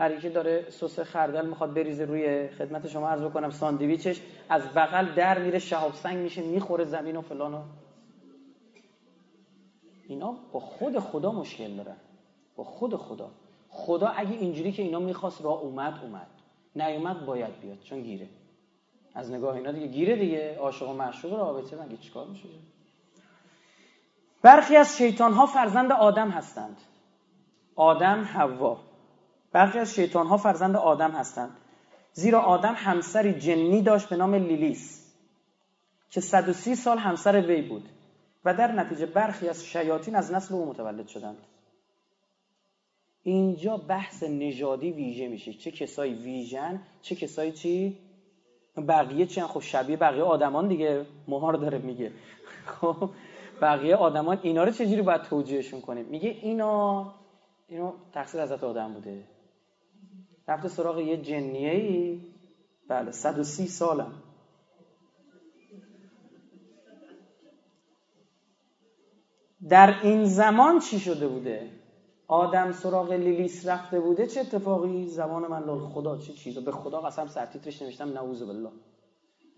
[0.00, 3.08] هر یکی داره سس خردل می‌خواد بریزه روی خدمت شما.
[3.08, 7.64] عرض بکنم ساندویچش از بغل در میره شهاب سنگ میشه می‌خوره زمین و فلان
[10.08, 11.96] اینا با خود خدا مشکل دارن.
[12.56, 13.30] با خود خدا.
[13.68, 16.26] خدا اگه اینجوری که اینا می‌خواست را اومد اومد.
[16.76, 18.28] نیومد باید بیاد چون گیره.
[19.14, 20.56] از نگاه اینا دیگه گیره دیگه.
[20.58, 22.48] عاشق و معشوق رابطه مگه چیکار میشه؟
[24.42, 26.76] برخی از شیطان ها فرزند آدم هستند.
[27.76, 28.89] آدم حوا.
[29.52, 31.56] برخی از شیطان ها فرزند آدم هستند.
[32.12, 35.12] زیرا آدم همسری جنی داشت به نام لیلیس
[36.10, 37.88] که 130 سال همسر وی بود
[38.44, 41.36] و در نتیجه برخی از شیاطین از نسل او متولد شدند.
[43.22, 45.52] اینجا بحث نژادی ویژه میشه.
[45.52, 47.98] چه کسایی ویژن چه کسایی چی؟
[48.88, 52.12] بقیه چی خب شبیه بقیه آدمان دیگه مهار داره میگه.
[52.66, 53.10] خب
[53.60, 57.14] بقیه آدمان اینا رو چجوری باید توجیهشون کنیم؟ میگه اینا
[57.68, 59.24] اینو تقصیر حضرت آدم بوده.
[60.50, 62.20] رفته سراغ یه جنیه ای
[62.88, 64.12] بله 130 سالم.
[69.68, 71.70] در این زمان چی شده بوده؟
[72.28, 77.00] آدم سراغ لیلیس رفته بوده؟ چه اتفاقی؟ زمان من لال خدا چه چیزا به خدا
[77.00, 78.70] قسم سرتیترش نوشتم نعوذ بالله.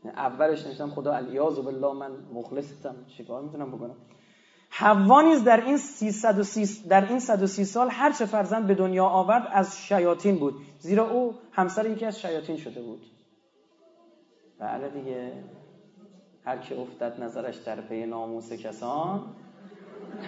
[0.04, 2.96] اولش نوشتم خدا الیاذ بالله من مخلصتم.
[3.06, 3.96] چیکار می‌تونم بکنم؟
[4.74, 9.48] حوا نیز در این 330 در این 130 سال هر چه فرزند به دنیا آورد
[9.52, 10.54] از شیاطین بود.
[10.78, 13.06] زیرا او همسر یکی از شیاطین شده بود.
[14.58, 15.32] بله دیگه.
[16.44, 19.20] هر که افتد نظرش در پی ناموس کسان.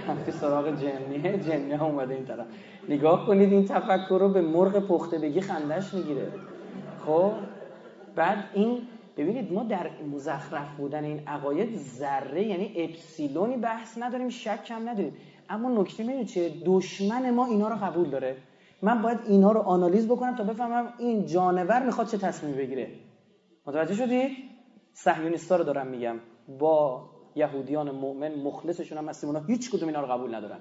[0.08, 2.46] رفتی سراغ جنیه جنیه اومده این طرف.
[2.88, 6.32] نگاه کنید این تفکر رو به مرغ پخته بگی خندش می‌گیره.
[7.06, 7.32] خب؟
[8.16, 8.82] بعد این
[9.16, 15.16] ببینید ما در مزخرف بودن این عقاید ذره یعنی اپسیلونی بحث نداریم شک هم نداریم.
[15.48, 18.36] اما نکته می‌دونید چیه؟ دشمن ما اینا رو قبول داره.
[18.82, 22.88] من باید اینا رو آنالیز بکنم تا بفهمم این جانور می‌خواد چه تصمیم بگیره.
[23.66, 24.30] متوجه شدید
[24.92, 26.16] صهیونیستا رو دارم میگم.
[26.58, 27.02] با
[27.34, 29.30] یهودیان مؤمن مخلصشون هم هستیم.
[29.30, 30.60] اونا هیچ کدوم اینا رو قبول ندارن.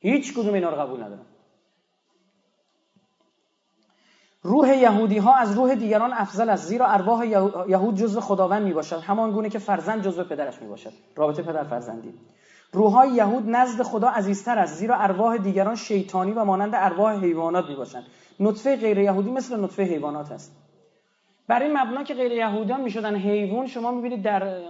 [0.00, 1.26] هیچ کدوم اینا رو قبول ندارن.
[4.42, 7.26] روح یهودی ها از روح دیگران افضل است زیرا ارواح
[7.68, 11.64] یهود جزو خداوند می باشد همان گونه که فرزند جزو پدرش می باشد رابطه پدر
[11.64, 12.14] فرزندی.
[12.72, 17.76] روحای یهود نزد خدا عزیزتر است زیرا ارواح دیگران شیطانی و مانند ارواح حیوانات می
[17.76, 18.04] باشند
[18.40, 20.56] نطفه غیر یهودی مثل نطفه حیوانات است.
[21.48, 24.62] برای مبنا که غیر یهودیان می‌شدن حیوان شما می‌بینید در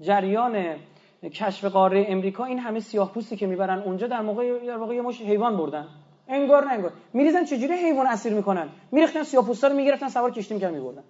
[0.00, 0.76] جریان
[1.22, 5.02] کشف قاره امریکا این همه سیاه پوستی که می‌برن اونجا در موقع در واقع یه
[5.02, 5.86] مش حیوان بردن.
[6.30, 6.92] انگار نه انگار.
[7.12, 11.04] میریزن چجوری حیوان اسیر می‌کنن؟ میریختن سیاه پوستا رو می‌گرفتن سوار کشتی می‌کردن میبردن.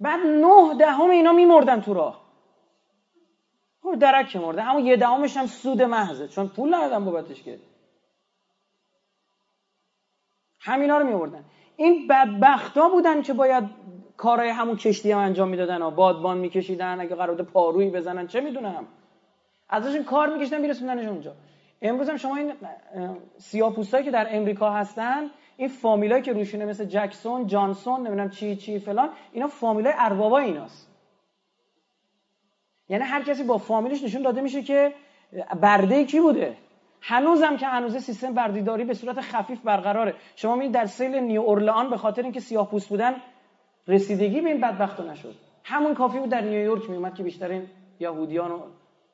[0.00, 2.26] بعد نه دهم اینا میمردن تو راه.
[4.00, 4.62] درک مرده.
[4.62, 6.28] اما یه دهمش هم سود محضه.
[6.28, 7.58] چون پول ندادن بابتش که.
[10.60, 11.44] همینا رو میوردن
[11.76, 13.64] این بدبختا بودن که باید
[14.16, 18.86] کارهای همون کشتی هم انجام می‌دادن و بادبان میکشیدن اگه قرار پارویی بزنن چه می‌دونم.
[19.68, 21.36] ازشون کار میکشیدن میرسوندنش اونجا.
[21.82, 22.52] امروز هم شما این
[23.38, 28.78] سیاپوستایی که در امریکا هستن این فامیلایی که روشونه مثل جکسون جانسون نمی‌دونم چی چی
[28.78, 30.90] فلان اینا فامیلای اربابا ایناست.
[32.88, 34.94] یعنی هر کسی با فامیلش نشون داده میشه که
[35.60, 36.56] برده کی بوده.
[37.00, 40.14] هنوزم که هنوز سیستم بردیداری به صورت خفیف برقراره.
[40.36, 43.16] شما می‌بینید در سیل نیو اورلان به خاطر اینکه سیاه پوست بودن
[43.88, 45.34] رسیدگی به این بدبختا نشد.
[45.64, 47.66] همون کافی بود در نیویورک میومد که بیشترین
[48.00, 48.60] یهودیان و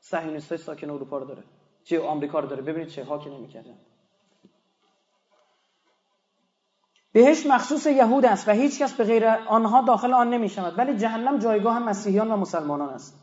[0.01, 1.43] صهیونیستای ساکن اروپا رو داره.
[1.85, 2.63] چه آمریکا رو داره.
[2.63, 3.79] ببینید چه حاکی نمی‌کردن.
[7.13, 10.99] بهش مخصوص یهود است و هیچ کس به غیر آنها داخل آن نمی شود ولی
[10.99, 13.19] جهنم جایگاه مسیحیان و مسلمانان است.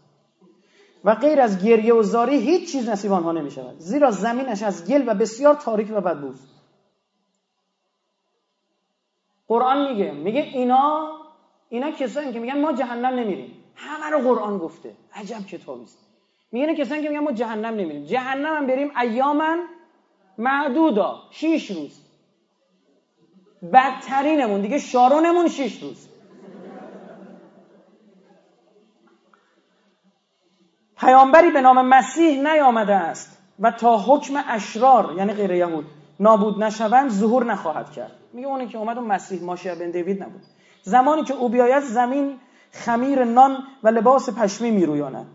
[1.04, 4.92] و غیر از گریه و زاری هیچ چیز نصیب آنها نمی شود زیرا زمینش از
[4.92, 6.48] گل و بسیار تاریک و بدبوست
[9.48, 11.18] قرآن میگه میگه اینا
[11.70, 13.64] اینا کسایی که میگن ما جهنم نمیریم.
[13.76, 14.96] همه رو قرآن گفته.
[15.14, 16.09] عجب کتابی است.
[16.52, 19.60] میگن کسایی که میگن ما جهنم نمیریم جهنم هم بریم ایامن
[20.38, 22.02] معدودا شیش روز.
[23.74, 26.08] بدترینمون دیگه شارونمون شیش روز.
[30.98, 35.86] پیامبری به نام مسیح نیامده است و تا حکم اشرار یعنی غیر یهود
[36.20, 38.12] نابود نشوند ظهور نخواهد کرد.
[38.34, 40.42] میگه اونی که اومد اون مسیح ماشیا بن دیوید نبود.
[40.84, 42.40] زمانی که او بیاید زمین
[42.72, 45.26] خمیر نان و لباس پشمی میرویاند.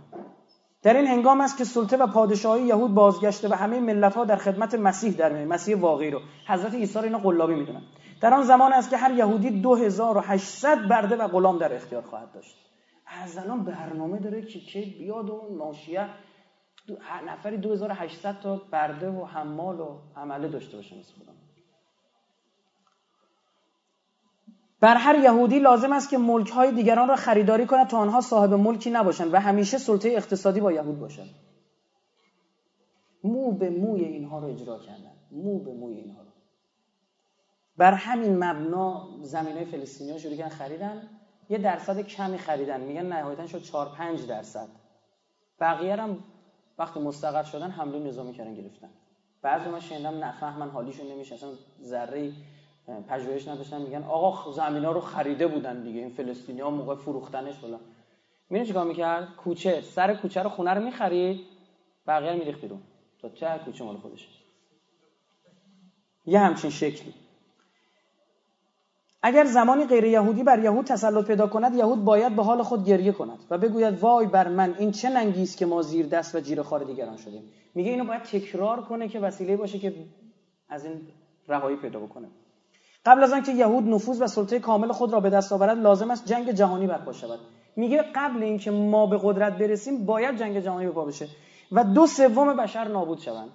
[0.85, 4.37] در این هنگام است که سلطه و پادشاهی یهود بازگشته و همه ملت ها در
[4.37, 6.21] خدمت مسیح در میاد مسیح واقعی رو.
[6.49, 7.83] حضرت عیسی رو اینا قلابی می‌دونن.
[8.21, 12.57] در آن زمان است که هر یهودی 2800 برده و غلام در اختیار خواهد داشت.
[13.23, 16.09] از الان برنامه داره که که بیاد و ناشیه.
[17.27, 21.44] نفری 2800 تا برده و حمال و عمله داشته باشه مثل خودم.
[24.85, 28.55] بر هر یهودی لازم است که ملک های دیگران را خریداری کند تا آنها صاحب
[28.55, 31.31] ملکی نباشند و همیشه سلطه اقتصادی با یهود باشند.
[33.25, 35.13] مو به موی اینها رو اجرا کردن.
[35.31, 36.29] مو به موی اینها رو.
[37.77, 41.03] بر همین مبنا زمین های فلسطینی ها شروع خریدن.
[41.49, 42.81] یه درصد کمی خریدن.
[42.81, 44.69] میگن نهایتا شد 4 5 درصد.
[45.61, 46.19] بقیه هم
[46.79, 48.91] وقتی مستقر شدن حمله نظامی کردن گرفتن.
[49.43, 51.35] بعضی ما شنیدم نفهمن حالیشون نمیشه.
[51.35, 51.51] اصلا
[51.83, 52.33] ذره
[53.09, 57.81] پژوهش نداشتن میگن آقا زمینا رو خریده بودن دیگه این فلسطینی ها موقع فروختنش فلان.
[58.51, 61.41] میره چیکار می‌کرد؟ کوچه سر کوچه رو خونه رو می‌خرید
[62.07, 62.81] بقیه رو میریخت بیرون.
[63.23, 64.29] تا چه کوچه مال خودش
[66.27, 67.15] یه همچین شکلی.
[69.23, 73.13] اگر زمانی غیر یهودی بر یهود تسلط پیدا کند یهود باید به حال خود گریه
[73.13, 76.41] کند و بگوید وای بر من این چه ننگی است که ما زیر دست و
[76.41, 77.53] جیر خار دیگران شدیم.
[77.75, 79.95] میگه اینو باید تکرار کنه که وسیله باشه که
[80.69, 81.01] از این
[81.49, 82.29] رهایی پیدا بکنه.
[83.05, 86.27] قبل از آنکه یهود نفوذ و سلطه کامل خود را به دست آورد لازم است
[86.27, 87.39] جنگ جهانی برپا شود.
[87.77, 91.29] میگه قبل اینکه ما به قدرت برسیم باید جنگ جهانی برپا بشه
[91.73, 93.51] و دو سوم بشر نابود شوند.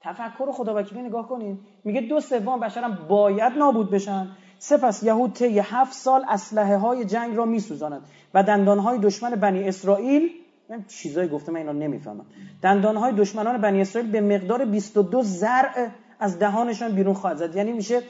[0.00, 4.28] تفکر خدا وکیلی نگاه کنید میگه دو سوم بشرم باید نابود بشن.
[4.58, 8.02] سپس یهود طی هفت سال اسلحه های جنگ را میسوزانند
[8.34, 10.30] و دندان های دشمن بنی اسرائیل
[10.68, 12.26] من چیزایی گفته من اینا نمی‌فهمم.
[12.62, 15.88] دندان های دشمنان بنی اسرائیل به مقدار 22 زرع
[16.18, 17.56] از دهانشان بیرون خواهد زد.
[17.56, 18.02] یعنی میشه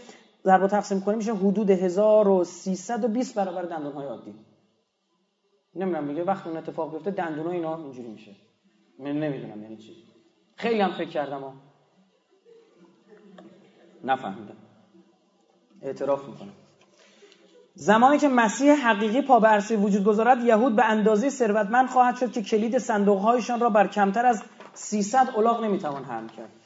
[0.45, 4.35] ضرب تقسیم کنیم میشه حدود 1320 برابر دندان های عادی.
[5.75, 8.37] نمی‌دونم میگه وقتی اون اتفاق بیفته دندون اینا اینجوری میشه.
[8.99, 10.05] من نمی‌دونم یعنی چی.
[10.57, 11.53] خیلی هم فکر کردم
[14.05, 14.57] نفهمیدم.
[15.83, 16.53] اعتراف می‌کنم.
[17.75, 22.43] زمانی که مسیح حقیقی پا عرصه وجود گذارد یهود به اندازه ثروتمند خواهد شد که
[22.43, 24.43] کلید صندوقهایشان را بر کمتر از
[24.75, 26.64] 300 الاغ نمی‌توان حمل کرد.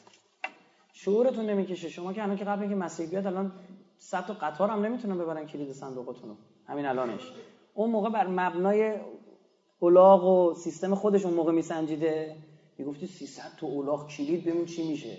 [1.05, 1.89] شعورتون نمی‌کشه.
[1.89, 3.53] شما که الان که قبل اینکه مسیح بیاد الان
[3.99, 6.37] 100 تا قطار هم نمی‌تونن ببرن کلید صندوقتون رو
[6.67, 7.33] همین الانش.
[7.75, 8.95] اون موقع بر مبنای
[9.83, 12.37] الاغ و سیستم خودش اون موقع میسنجیده.
[12.79, 15.17] می‌گفتی 300 تا الاغ کلید ببین چی میشه.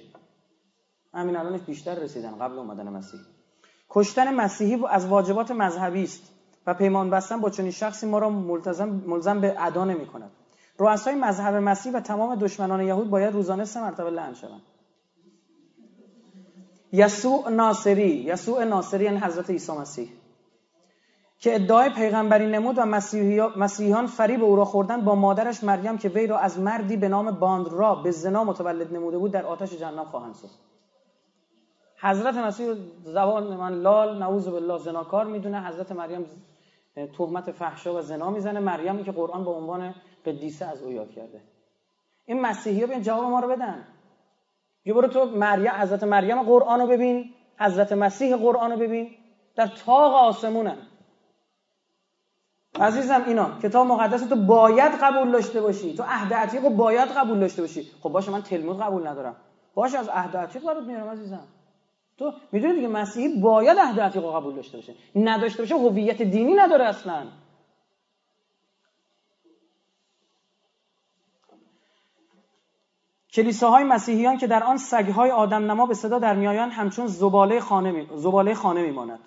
[1.14, 3.20] همین الانش بیشتر رسیدن قبل اومدن مسیح.
[3.90, 6.34] کشتن مسیحی از واجبات مذهبی است
[6.68, 10.32] و پیمان بستن با چنین شخصی ما را ملتزم ملزم به ادا نمی کند
[10.78, 14.62] رؤسای مذهب مسیح و تمام دشمنان یهود باید روزانه سه مرتبه لعن شوند.
[16.92, 20.10] یسوع ناصری یسوع ناصری یعنی حضرت عیسی مسیح.
[21.40, 22.86] که ادعای پیغمبری نمود و
[23.56, 27.32] مسیحیان فریب او را خوردن با مادرش مریم که وی را از مردی به نام
[27.32, 30.60] باندرا به زنا متولد نموده بود در آتش جهنم خواهند سوخت.
[32.02, 32.74] حضرت مسیح
[33.04, 35.68] زبان من لال نعوذ بالله زناکار می‌دونه.
[35.68, 36.26] حضرت مریم
[37.18, 38.60] تهمت فحشا و زنا می‌زنه.
[38.60, 41.42] مریمی که قرآن به عنوان قدیسه از او یاد کرده.
[42.26, 43.88] این مسیحی ها بیان جواب ما رو بدن.
[44.86, 49.10] یه برو تو مریم حضرت مریم قرآن رو ببین حضرت مسیح قرآن رو ببین.
[49.56, 50.78] در تاق آسمونن
[52.76, 55.94] عزیزم اینا کتاب مقدس تو باید قبول داشته باشی.
[55.94, 57.84] تو عهد عتیق رو باید قبول داشته باشی.
[58.04, 59.36] خب باشه من تلمود قبول ندارم.
[59.76, 61.48] باشه از عهد عتیق برات میارم عزیزم.
[62.18, 64.94] تو می‌دونی دیگه مسیحی باید عهد عتیق رو قبول داشته باشه.
[65.16, 67.24] نداشته باشه هویت دینی نداره اصلا.
[73.40, 77.92] کلیساهای مسیحیان که در آن سگهای آدم نما به صدا در میآیند همچون زباله خانه,
[77.92, 78.08] می...
[78.16, 79.20] زباله خانه میماند.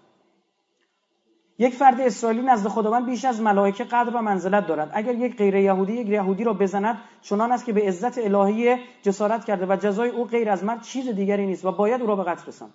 [1.58, 4.90] یک فرد اسرائیلی نزد خداوند بیش از ملائکه قدر و منزلت دارد.
[4.94, 9.44] اگر یک غیر یهودی یک یهودی را بزند چنان است که به عزت الهی جسارت
[9.44, 12.24] کرده و جزای او غیر از مرد چیز دیگری نیست و باید او را به
[12.24, 12.74] قتل رساند.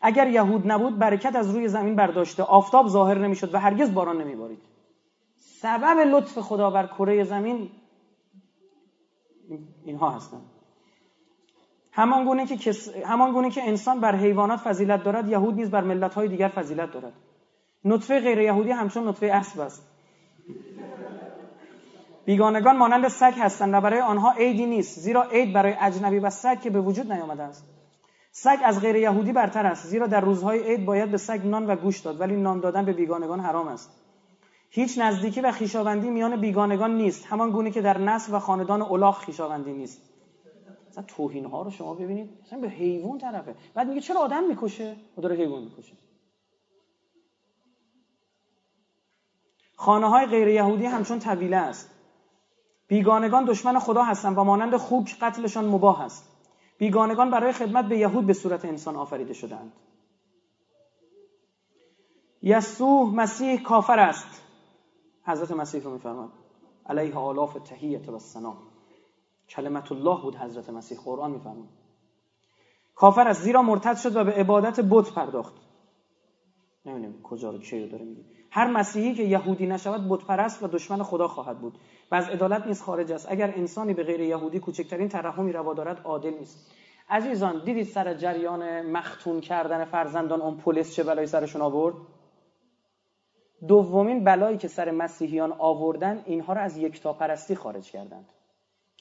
[0.00, 4.62] اگر یهود نبود برکت از روی زمین برداشته آفتاب ظاهر نمی‌شد و هرگز باران نمیبارید.
[5.36, 7.70] سبب لطف خدا بر کره زمین
[9.84, 10.51] اینها هستند.
[11.92, 12.72] همان گونه که
[13.06, 16.92] همان گونه که انسان بر حیوانات فضیلت دارد یهود نیز بر ملت های دیگر فضیلت
[16.92, 17.12] دارد.
[17.84, 19.88] نطفه غیر یهودی همچون نطفه اسب است.
[22.24, 26.60] بیگانگان مانند سگ هستند و برای آنها عیدی نیست زیرا عید برای اجنبی و سگ
[26.60, 27.64] که به وجود نیامده است.
[28.32, 31.76] سگ از غیر یهودی برتر است زیرا در روزهای عید باید به سگ نان و
[31.76, 33.90] گوشت داد ولی نان دادن به بیگانگان حرام است.
[34.70, 39.18] هیچ نزدیکی و خیشاوندی میان بیگانگان نیست همان گونه که در نسل و خاندان الاغ
[39.18, 40.11] خیشاوندی نیست.
[40.92, 43.54] مثلا توهین ها رو شما ببینید مثلا به حیوان طرفه.
[43.74, 45.96] بعد میگه چرا آدم می‌کشه؟ و داره حیوان می‌کشه.
[49.76, 51.90] خانه های غیر یهودی همچون طویله است.
[52.88, 56.28] بیگانگان دشمن خدا هستند و مانند خوک قتلشان مباه است.
[56.78, 59.72] بیگانگان برای خدمت به یهود به صورت انسان آفریده شدند.
[62.42, 64.42] یسوع مسیح کافر است.
[65.24, 66.30] حضرت مسیح رو میفرماد
[66.86, 68.71] علیه آلاف تهیت و سنا
[69.56, 71.68] کلمت الله بود حضرت مسیح قرآن میفرماد
[72.94, 75.54] کافر است زیرا مرتد شد و به عبادت بت پرداخت.
[76.86, 78.24] نمی‌دونم کجا رو چه داره میگه.
[78.50, 81.78] هر مسیحی که یهودی نشود بت پرست و دشمن خدا خواهد بود
[82.10, 83.26] و از عدالت نیست خارج است.
[83.30, 86.72] اگر انسانی به غیر یهودی کوچکترین ترحمی روا دارد عادل نیست.
[87.08, 91.94] عزیزان دیدید سر جریان مختون کردن فرزندان اون پلیس چه بلایی سرشون آورد؟
[93.68, 98.28] دومین بلایی که سر مسیحیان آوردن اینها را از یکتاپرستی خارج کردند.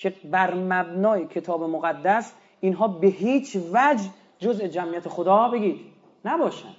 [0.02, 5.80] که بر مبنای کتاب مقدس اینها به هیچ وجه جزء جمعیت خدا بگید.
[6.26, 6.76] نباشند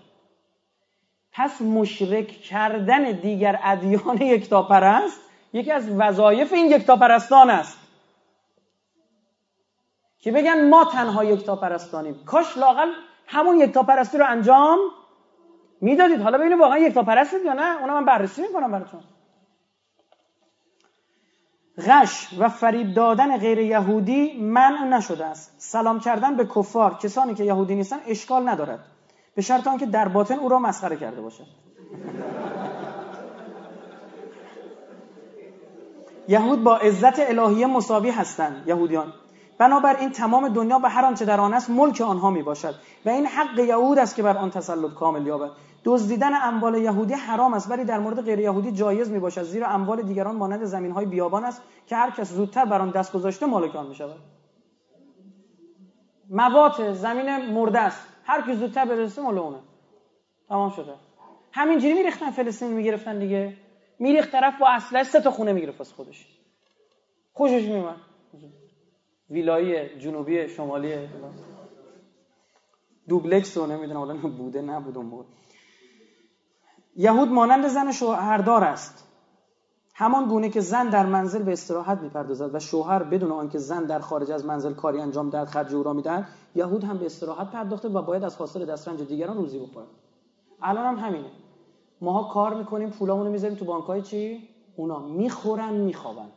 [1.32, 5.20] پس مشرک کردن دیگر ادیان یکتاپرست
[5.52, 7.78] یکی از وظایف این یکتاپرستان است.
[10.18, 12.24] که بگن ما تنها یکتاپرستانیم.
[12.24, 12.88] کاش لاقل
[13.26, 14.78] همون یکتاپرستی رو انجام
[15.80, 16.20] می‌دادید.
[16.20, 19.00] حالا ببینید واقعا یکتاپرستید یا نه؟ اونم من بررسی می‌کنم براتون.
[21.78, 25.54] غش و فریب دادن غیر یهودی منع نشده است.
[25.58, 28.84] سلام کردن به کفار کسانی که یهودی نیستن اشکال ندارد.
[29.34, 31.46] به شرط آنکه در باطن او را مسخره کرده باشد.
[36.28, 39.12] یهود با عزت الهیه مساوی هستند یهودیان.
[39.58, 43.26] بنابراین تمام دنیا به هر آنچه در آن است ملک آنها می باشد و این
[43.26, 45.50] حق یهود است که بر آن تسلط کامل یابد.
[45.84, 50.02] دزدیدن اموال یهودی حرام است ولی در مورد غیر یهودی جایز می باشد زیرا اموال
[50.02, 53.76] دیگران مانند زمین های بیابان است که هر کس زودتر بر آن دست گذاشته مالک
[53.76, 54.16] آن می شود
[56.30, 58.08] موات زمین مرده است.
[58.24, 59.58] هر کی زودتر برسه مال اونه.
[60.48, 60.94] تمام شده.
[61.52, 63.56] همینجوری میریختن فلسطین می‌گرفتن دیگه.
[63.98, 66.38] میریخت طرف با اسلحه سه تا خونه می‌گرفت واسه خودش.
[67.32, 67.96] خوشش میومد
[69.30, 71.08] ویلای جنوبی شمالی.
[73.08, 75.24] دوبلکس رو نمی‌دونم حالا بوده نبود اون
[76.96, 79.08] یهود مانند زن شوهردار است.
[79.94, 83.98] همان گونه که زن در منزل به استراحت می‌پردازد و شوهر بدون آنکه زن در
[83.98, 87.88] خارج از منزل کاری انجام دهد خرج او را می‌دهد یهود هم به استراحت پرداخته
[87.88, 89.86] و باید از حاصل دسترنج دیگران روزی بخورد
[90.62, 91.30] الان هم همینه.
[92.00, 94.98] ماها کار می‌کنیم پولامونو می‌ذاریم تو بانکای چی؟ اونا.
[94.98, 96.28] می‌خورن میخوابن.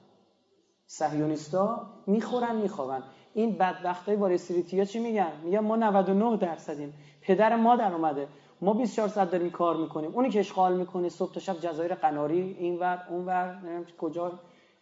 [0.87, 3.03] صهیونیستا می‌خورن میخوابن.
[3.33, 6.93] این بدبختای ها چی میگن؟ میگن ما 99 درصدیم.
[7.21, 8.27] پدر ما در اومده.
[8.61, 10.11] ما 24 ساعت داریم کار می‌کنیم.
[10.13, 13.59] اونی که اشغال می‌کنه صبح تا شب جزایر قناری اینور اونور
[13.97, 14.31] کجا.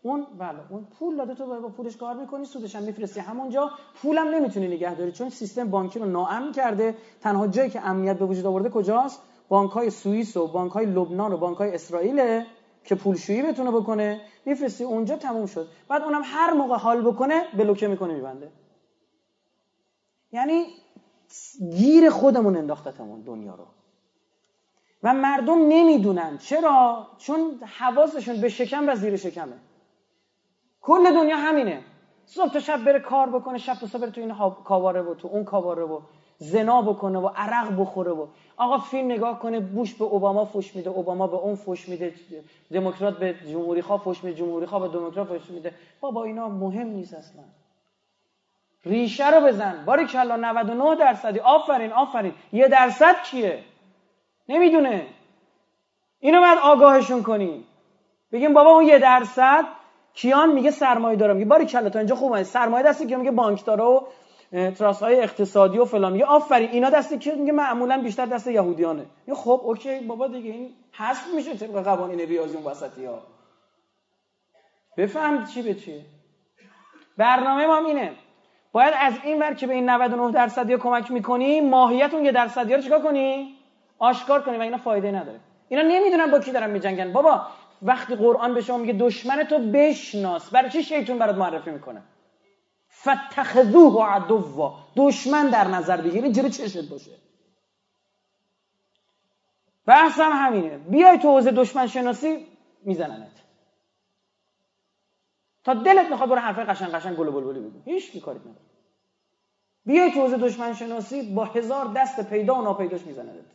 [0.02, 3.72] اون بله اون پول داده تو با پولش کار می‌کنی سودش هم میفرستی همونجا.
[4.02, 6.96] پولم نمی‌تونی نگه داری چون سیستم بانکی رو ناامن کرده.
[7.22, 11.34] تنها جایی که امنیت به وجود آورده کجاست؟ بانک های سوئیس و بانک های لبنان
[11.34, 12.44] و بانک های اسرائیل
[12.84, 14.22] که پولشویی بتونه بکنه.
[14.46, 15.68] میفرستی اونجا تموم شد.
[15.88, 18.52] بعد اونم هر موقع حال بکنه بلوکه می‌کنه میبنده.
[20.32, 20.66] یعنی
[21.72, 23.66] گیر خودمون انداختتمون دنیا رو.
[25.04, 26.38] و مردم نمی‌دونن.
[26.38, 29.60] چرا؟ چون حواسشون به شکم و زیر شکمه.
[30.82, 31.84] کل دنیا همینه.
[32.26, 35.28] صبح تا شب بره کار بکنه شب تا صبح بره تو این کاواره و تو
[35.28, 36.02] اون کاواره و
[36.38, 38.28] زنا بکنه و عرق بخوره و
[38.58, 42.14] آقا فیلم نگاه کنه بوش به اوباما فوش میده اوباما به اون فوش میده
[42.72, 45.74] دموکرات به جمهوری خواه فوش میده جمهوری خواه به دموکرات فوش میده.
[46.02, 47.44] بابا اینا مهم نیست اصلا.
[48.86, 49.86] ریشه رو بزن.
[49.86, 51.40] باری کلا 99 درصدی.
[51.40, 52.34] آفرین آفرین.
[52.52, 53.64] یه درصد کیه
[54.50, 55.08] نمی‌دونه.
[56.20, 57.68] اینو باید آگاهشون کنیم.
[58.32, 59.66] بگیم بابا اون یه درصد
[60.14, 62.44] کیان میگه سرمایه دارم میگه باری کلا تا اینجا خوبه.
[62.44, 64.02] سرمایه دست کیه میگه بانک داره و
[64.72, 66.14] تراست های اقتصادی و فلان.
[66.14, 66.70] میگه آفرین.
[66.70, 69.06] اینا دست کی میگه معمولا بیشتر دست یهودیانه.
[69.34, 70.00] خب اوکی.
[70.00, 73.20] بابا دیگه این حذف میشه طبق قوانین ریاضی اون وسطی ها
[74.98, 76.06] بفهم چی به چیه
[77.18, 78.12] برنامه ما اینه.
[78.74, 82.74] باید از این ور که به این 99 درصدی کمک می‌کنی ماهیت اون یه درصدی
[82.74, 83.56] رو چیکار کنی؟
[84.00, 85.40] آشکار کنی و اینا فایده نداره.
[85.70, 87.14] اینا نمی‌دونن با کی دارن میجنگن.
[87.14, 87.42] بابا
[87.82, 92.02] وقتی قرآن به شما میگه دشمن تو بشناس برای چی شیطون برات معرفی می‌کنه؟
[93.02, 94.74] فتخذوه عدوا.
[94.96, 97.12] دشمن در نظر بگیری جلو چشت باشه.
[99.86, 100.78] بحث هم همینه.
[100.78, 102.48] بیای تو حوزه دشمن شناسی
[102.84, 103.43] میزننت.
[105.64, 107.80] تا دلت می‌خواد برو حرفای قشنگ قشنگ گل بلبلی بگو.
[107.86, 108.56] هیچ کاری نداره.
[109.86, 113.46] بیای تو حوزه دشمن شناسی با هزار دست پیدا و ناپیداش میزننت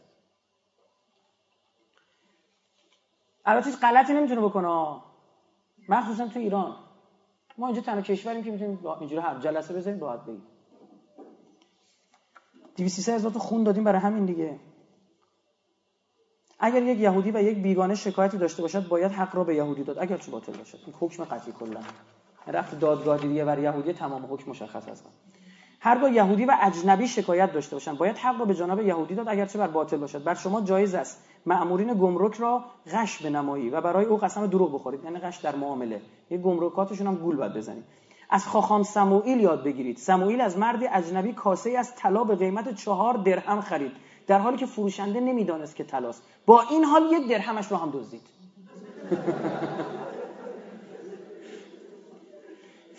[3.45, 5.01] البته غلطی نمی‌تونه بکنه
[5.89, 6.77] مخصوصا تو ایران.
[7.59, 10.47] ما اینجا تنها کشوریم که می‌تونیم اینجوری هر جلسه بزنیم راحت بگیم.
[12.77, 14.59] 200 هزار تا خون دادیم برای همین دیگه.
[16.61, 19.99] اگر یک یهودی و یک بیگانه شکایتی داشته باشد باید حق را به یهودی داد.
[19.99, 20.79] اگر چه باطل باشد.
[20.87, 21.81] این حکم قطعی کلا.
[22.47, 25.07] رفت دادگاه دیگه بر یهودی تمام حکم مشخص است.
[25.81, 27.99] هرگاه یهودی و اجنبی شکایت داشته باشند.
[27.99, 30.25] باید حق را به جناب یهودی داد اگرچه بر باطل باشد.
[30.25, 35.05] بر شما جایز است مأمورین گمرک را غش بنمایی و برای او قسم دروغ بخورید.
[35.05, 36.01] یعنی غش در معامله.
[36.31, 37.85] یه گمرکاتشون هم گول باید بزنید.
[38.31, 39.97] از خاخام سموئیل یاد بگیرید.
[39.97, 43.93] سموئیل از مرد اجنبی کاسه از طلا به قیمت چهار درهم خرید.
[44.29, 48.23] در حالی که فروشنده نمی‌دانست که طلاست با این حال یک درهمش رو هم دزدید.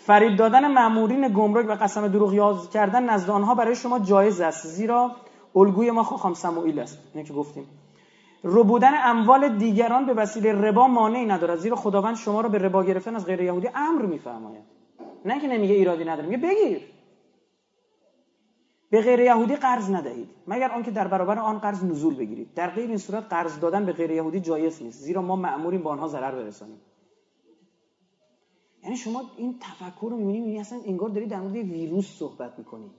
[0.06, 4.66] فریب دادن مامورین گمرک و قسم دروغ یاد کردن نزد آنها برای شما جایز است
[4.66, 5.10] زیرا
[5.56, 6.98] الگوی ما خاخام سموئیل است.
[7.14, 7.66] اینه که گفتیم.
[8.44, 13.16] ربودن اموال دیگران به وسیله ربا مانعی ندارد زیرا خداوند شما را به ربا گرفتن
[13.16, 14.62] از غیر یهودی امر میفرماید.
[15.24, 16.80] نه که نمیگه ایرادی نداره میگه بگیر.
[18.90, 20.28] به غیر یهودی قرض ندهید.
[20.46, 22.54] مگر آنکه در برابر آن قرض نزول بگیرید.
[22.54, 25.00] در غیر این صورت قرض دادن به غیر یهودی جایز نیست.
[25.00, 26.80] زیرا ما مأموریم با آنها ضرر برسانیم.
[28.82, 32.90] یعنی شما این تفکر رو می‌بینید می‌بینید اصلا انگار داری در مورد ویروس صحبت می‌کنی.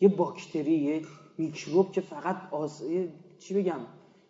[0.00, 1.02] یه باکتری یه
[1.38, 2.82] میکروب که فقط آس...
[3.38, 3.80] چی بگم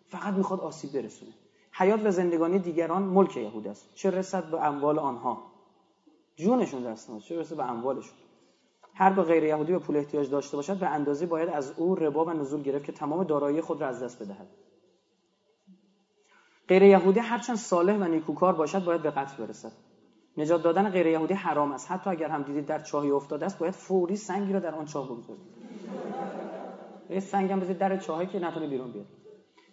[0.07, 1.31] فقط می‌خواد آسیب برسونه.
[1.71, 3.89] حیات و زندگانی دیگران ملک یهود است.
[3.95, 5.43] چه رسد به اموال آنها؟
[6.35, 8.17] جونشون دست چه رسد به اموالشون؟
[8.95, 12.25] هر با غیر یهودی به پول احتیاج داشته باشد به اندازه باید از او ربا
[12.25, 14.47] و نزول گرفت که تمام دارایی خود را از دست بدهد.
[16.67, 19.71] غیر یهودی هرچند صالح و نیکوکار باشد باید به قتل برسد.
[20.37, 21.91] نجات دادن غیر یهودی حرام است.
[21.91, 25.05] حتی اگر هم دیدید در چاهی افتاده است باید فوری سنگی رو در آن چاه
[25.05, 25.45] بگذارید.
[27.09, 29.05] یه سنگ هم در چاهی که نتونه بیرون بیاد.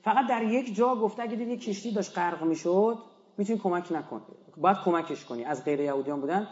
[0.04, 2.98] فقط در یک جا گفته اگه دیدید کشتی داشت غرق می‌شد
[3.38, 4.22] می‌تونی کمک نکن.
[4.56, 5.44] باید کمکش کنی.
[5.44, 6.48] از غیر یهودیان بودن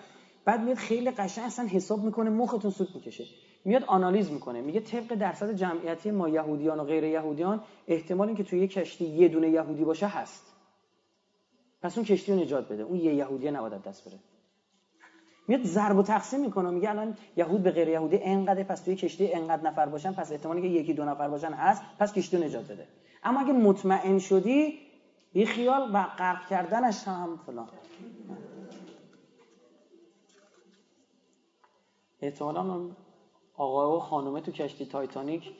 [0.51, 3.25] بعد میاد خیلی قشنگ اصلا حساب می‌کنه مختون سود می‌کشه.
[3.65, 4.61] میاد آنالیز می‌کنه.
[4.61, 9.29] میگه طبق درصد جمعیتی ما یهودیان و غیر یهودیان احتمال اینکه توی یه کشتی یه
[9.29, 10.43] دونه یهودی باشه هست.
[11.83, 12.83] پس اون کشتی رو نجات بده.
[12.83, 14.19] اون یه یهودی نباید دست بره.
[15.49, 16.71] میاد ضرب و تقسیم می‌کنه.
[16.71, 20.63] میگه الان یهود به غیر یهودی انقدر پس توی کشتی انقدر نفر باشن پس احتمالی
[20.63, 22.87] که یکی دو نفر باشن هست پس کشتی رو نجات بده.
[23.25, 24.79] اما اگه مطمئن شدی
[25.33, 27.69] بی خیال و غرق کردنش هم فلان.
[32.23, 32.91] احتمالا
[33.57, 35.53] آقا و خانومه تو کشتی تایتانیک.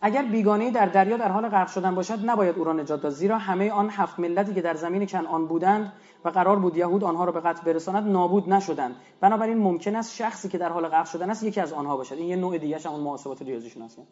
[0.00, 3.38] اگر بیگانه در دریا در حال غرق شدن باشد نباید او را نجات داد زیرا
[3.38, 5.92] همه آن هفت ملتی که در زمین کنعان بودند
[6.24, 8.96] و قرار بود یهود آنها را به قتل برساند نابود نشدند.
[9.20, 12.14] بنابراین ممکن است شخصی که در حال غرق شدن است یکی از آنها باشد.
[12.14, 14.02] این یه نوع دیگه اون محاسبات ریاضی شناسی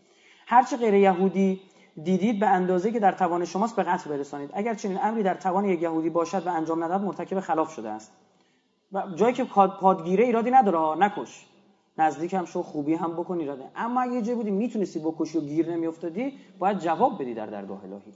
[0.46, 1.60] هرچه غیر یهودی
[2.02, 4.50] دیدید به اندازه که در توان شماست به قتل برسانید.
[4.54, 8.12] اگر چنین امری در توان یک یهودی باشد و انجام ندهد مرتکب خلاف شده است.
[8.92, 9.44] و جایی که
[9.80, 11.46] پادگیره ایرادی نداره نکش.
[11.98, 13.64] نزدیک هم شو خوبی هم بکنی ایراده.
[13.76, 18.12] اما اگه جایی بودی می‌تونستی بکشی و گیر نمیافتادی باید جواب بدی در درگاه الهی.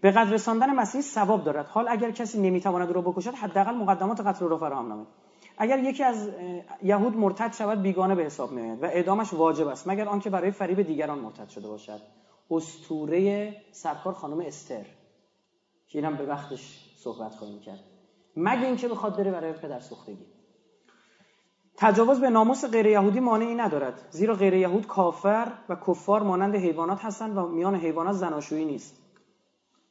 [0.00, 1.66] به قتل رساندن مسیح ثواب دارد.
[1.66, 5.08] حال اگر کسی نمی‌تواند رو بکشد حداقل مقدمات قتل رو فراهم نماید.
[5.58, 6.30] اگر یکی از
[6.82, 10.82] یهود مرتد شود بیگانه به حساب میآید و اعدامش واجب است مگر آنکه برای فریب
[10.82, 12.00] دیگران مرتد شده باشد.
[12.50, 14.86] استوره سرکار خانم استر.
[15.88, 17.84] که اینم به وقتش صحبت خواهیم کرد.
[18.36, 20.26] مگه اینکه بخواد بره برای پدر سوختگی.
[21.76, 27.04] تجاوز به ناموس غیر یهودی مانعی ندارد زیرا غیر یهود کافر و کفار مانند حیوانات
[27.04, 29.02] هستند و میان حیوانات زناشویی نیست.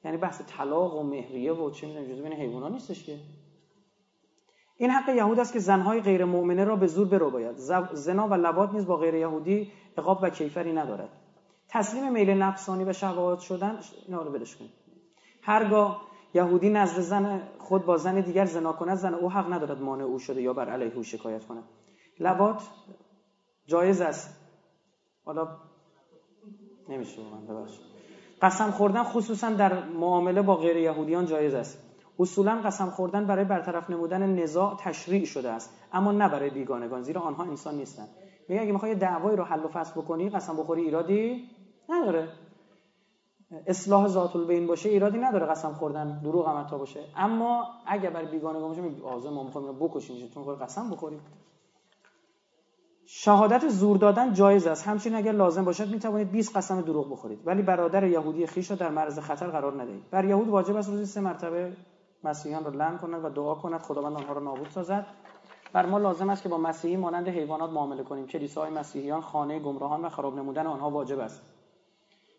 [0.06, 3.20] یعنی بحث طلاق و مهریه و چه می‌دونم جزو بین حیوانات نیستش که.
[4.78, 7.56] این حق یهود است که زنهای غیر مؤمنه را به زور برو باید
[7.94, 11.10] زنا و لبات نیز با غیر یهودی عقاب و کیفری ندارد.
[11.70, 14.72] تسلیم میل نفسانی و شهوات شدن اینا رو بدش کنید
[15.42, 16.02] هرگاه
[16.34, 20.20] یهودی نزد زن خود با زن دیگر زنا کند زن او حق ندارد مانع او
[20.20, 21.64] شده یا بر علیه او شکایت کند.
[22.20, 22.62] لبات
[23.68, 24.36] جایز است.
[25.26, 25.48] حالا
[26.90, 27.86] نمیشه من ببخشید.
[28.42, 31.78] قسم خوردن خصوصا در معامله با غیر یهودیان جایز است.
[32.20, 37.22] اصولا قسم خوردن برای برطرف نمودن نزاع تشریع شده است اما نه برای بیگانگان زیرا
[37.22, 38.10] آنها انسان نیستند.
[38.48, 41.50] میگه اگه می‌خوای دعوایی رو حل و فصل بکنی قسم بخوری ایرادی
[41.90, 42.30] نداره.
[43.68, 47.04] اصلاح ذات البین باشه ایرادی نداره قسم خوردن دروغ هم باشه.
[47.16, 51.22] اما اگه برای بیگانگان باشه می آزه ما می‌خوایم بکشیم چون قسم بخوریم.
[53.08, 54.88] شهادت زور دادن جایز است.
[54.88, 57.40] همچنین اگر لازم باشد می توانید 20 قسم دروغ بخورید.
[57.46, 60.10] ولی برادر یهودی خیش را در معرض خطر قرار ندهید.
[60.12, 61.74] بر یهود واجب است روزی سه مرتبه
[62.24, 63.82] مسیحیان را لعن کند و دعا کند.
[63.82, 65.06] خداوند آنها را نابود سازد.
[65.76, 68.28] بر ما لازم است که با مسیحی مانند حیوانات معامله کنیم.
[68.28, 71.42] کلیساهای مسیحیان خانه گمراهان و خراب نمودن آنها واجب است.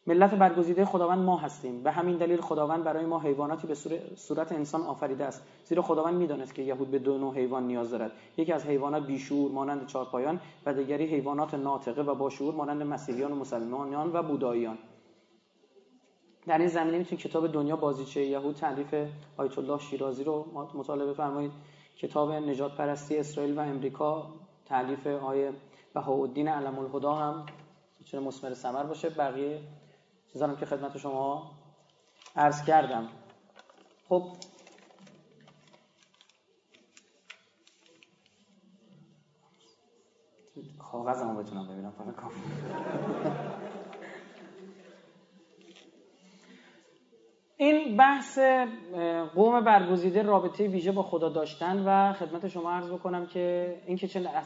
[0.07, 3.75] ملت برگزیده خداوند ما هستیم به همین دلیل خداوند برای ما حیواناتی به
[4.17, 5.43] صورت انسان آفریده است.
[5.65, 8.13] زیرا خداوند می‌دانست که یهود به دو نوع حیوان نیاز دارد.
[8.37, 13.35] یکی از حیوانات بیشور مانند چارپایان و دیگری حیوانات ناطقه و باشعور مانند مسیحیان و
[13.35, 14.79] مسلمانان و بوداییان.
[16.47, 18.95] در این زمینه می‌تونید کتاب دنیا بازیچه یهود تعریف
[19.37, 21.53] آیت الله شیرازی رو مطالعه فرمایید
[21.99, 24.35] کتاب نجات پرستی اسرائیل و امریکا
[24.65, 25.53] تعلیف آیه
[25.95, 27.47] بهاءالدین علم الهدا هم
[27.99, 29.11] می‌تونه مثمر ثمر باشه.
[29.11, 29.63] بقیه
[30.33, 31.51] چیزانم که خدمت شما
[32.37, 33.09] عرض کردم.
[34.09, 34.23] خب.
[40.79, 42.33] کاغذمو بتونم ببینم فقط
[47.59, 48.39] این بحث
[49.35, 54.09] قوم برگزیده رابطه ویژه با خدا داشتن و خدمت شما عرض بکنم که این که
[54.09, 54.45] چه از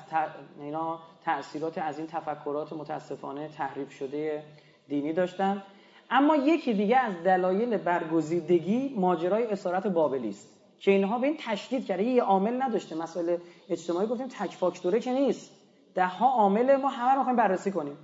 [0.61, 4.43] اینا تأثیرات از این تفکرات متاسفانه تحریف شده
[4.89, 5.63] دینی داشتن.
[6.11, 10.49] اما یکی دیگه از دلایل برگزیدگی ماجرای اسارت بابلی است
[10.81, 12.03] که اینها به این تشدید کرده.
[12.03, 12.97] یه عامل نداشته.
[12.97, 13.41] مسئله
[13.71, 15.53] اجتماعی گفتیم تک فاکتوره که نیست.
[15.95, 17.97] ده ها عامل ما همه رو بررسی کنیم.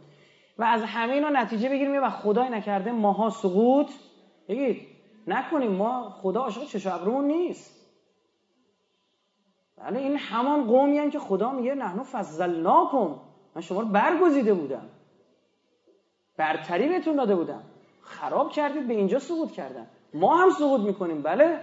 [0.59, 3.90] و از همه اینا نتیجه بگیریم و خدای نکرده ماها سقوط.
[4.48, 4.95] بگید.
[5.27, 7.77] نکنیم ما خدا عاشق چش ابرون نیست.
[9.79, 13.14] ولی این همان قومی که خدا میگه نحنو فضلناکم.
[13.55, 14.89] من شما رو برگزیده بودم.
[16.37, 17.62] برتری بهتون داده بودم.
[18.03, 19.87] خراب کردید به اینجا سقوط کردن.
[20.14, 21.61] ما هم سقوط می‌کنیم بله؟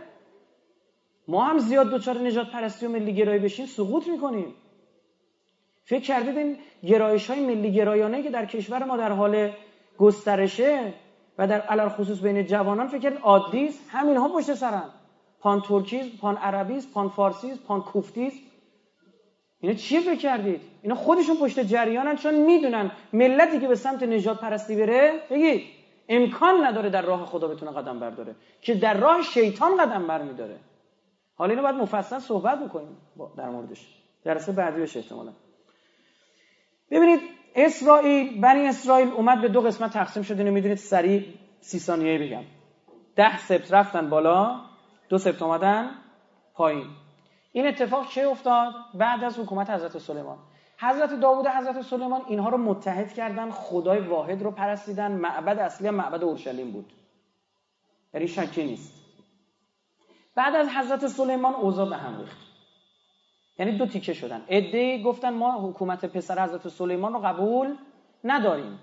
[1.27, 4.55] ما هم زیاد دوچار نجات پرستی و ملی گرایی بشیم سقوط می‌کنیم.
[5.83, 9.51] فکر کردید این گرایش های ملی گرایانه که در کشور ما در حال
[9.97, 10.93] گسترشه
[11.37, 13.79] و در علال خصوص بین جوانان فکر کرد عادی است.
[13.89, 14.89] همین ها پشت سرن.
[15.39, 18.33] پان ترکیز پان عربیز پان فارسیز پان کوفتیز.
[19.59, 24.39] اینا چیه فکر کردید؟ اینا خودشون پشت جریانن چون می‌دونن ملتی که به سمت نجات
[24.39, 25.63] پرستی بره بگید
[26.09, 30.59] امکان نداره در راه خدا بتونه قدم برداره که در راه شیطان قدم برمیداره.
[31.35, 32.97] حالا اینو باید مفصل صحبت بکنیم
[33.37, 33.87] در موردش.
[34.23, 35.31] درسه بعدی بشه احتمالا.
[36.91, 37.19] ببینید
[37.55, 41.25] اسرائیل بنی اسرائیل اومد به دو قسمت تقسیم شد اینو می‌دونید سریع
[41.59, 42.43] سی ثانیه بگم.
[43.15, 44.59] ده سبت رفتن بالا
[45.09, 45.91] دو سبت اومدن
[46.53, 46.87] پایین.
[47.51, 50.37] این اتفاق چه افتاد؟ بعد از حکومت حضرت سلیمان.
[50.79, 55.95] حضرت داوود حضرت سلیمان اینها رو متحد کردن خدای واحد رو پرستیدن معبد اصلی هم
[55.95, 56.93] معبد اورشلیم بود.
[58.13, 58.93] یعنی شکی نیست.
[60.35, 62.42] بعد از حضرت سلیمان اوضاع به هم ریخت.
[63.59, 64.41] یعنی دو تیکه شدن.
[64.49, 67.75] عده گفتن ما حکومت پسر حضرت سلیمان رو قبول
[68.23, 68.79] نداریم.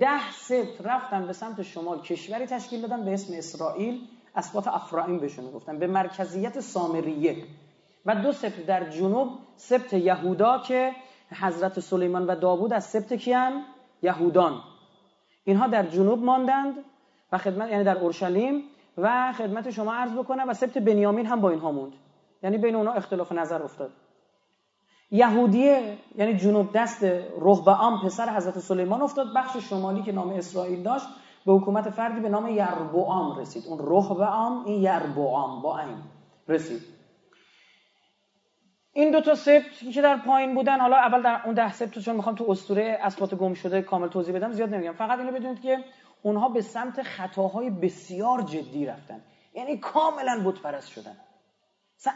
[0.00, 2.00] ده سبت رفتن به سمت شمال.
[2.00, 4.00] کشوری تشکیل دادن به اسم اسرائیل.
[4.36, 5.78] اسباط افرایم بهشون گفتن.
[5.78, 7.36] به مرکزیت سامریه.
[8.06, 10.92] و دو سبت در جنوب سبت یهودا که
[11.40, 13.64] حضرت سلیمان و داوود از سبت کیان؟
[14.02, 14.60] یهودان.
[15.44, 16.74] اینها در جنوب ماندند
[17.32, 18.62] و خدمت یعنی در اورشلیم
[18.98, 21.92] و خدمت شما عرض بکنم و سبت بنیامین هم با اینها موند.
[22.42, 23.90] یعنی بین اونها اختلاف نظر افتاد.
[25.12, 27.04] یهودیه یعنی جنوب دست
[27.40, 29.26] رهبعام پسر حضرت سلیمان افتاد.
[29.36, 31.06] بخش شمالی که نام اسرائیل داشت
[31.46, 33.62] به حکومت فردی به نام یربعام رسید.
[33.68, 35.96] اون رهبعام این یربعام با این
[36.48, 36.80] رسید.
[38.92, 42.16] این دو تا سبت که در پایین بودن حالا اول در اون ده سبت چون
[42.16, 44.92] می‌خوام تو اسطوره اسبات گم شده کامل توضیح بدم زیاد نمیگم.
[44.92, 45.78] فقط اینو بدونید که
[46.22, 49.20] اونها به سمت خطاهای بسیار جدی رفتن.
[49.54, 51.16] یعنی کاملا بت پرست شدن.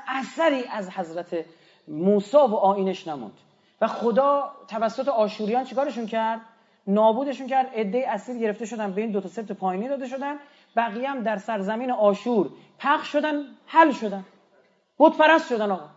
[0.09, 1.45] اثری از حضرت
[1.89, 3.39] موسی و آینش نموند.
[3.81, 6.41] و خدا توسط آشوریان چیکارشون کرد؟
[6.87, 7.67] نابودشون کرد.
[7.75, 10.37] عده اسیر گرفته شدن به این دو تا سبت پایینی داده شدن.
[10.77, 14.25] بقیه هم در سرزمین آشور پخش شدن حل شدن.
[14.99, 15.89] بت پرست شدن آقا.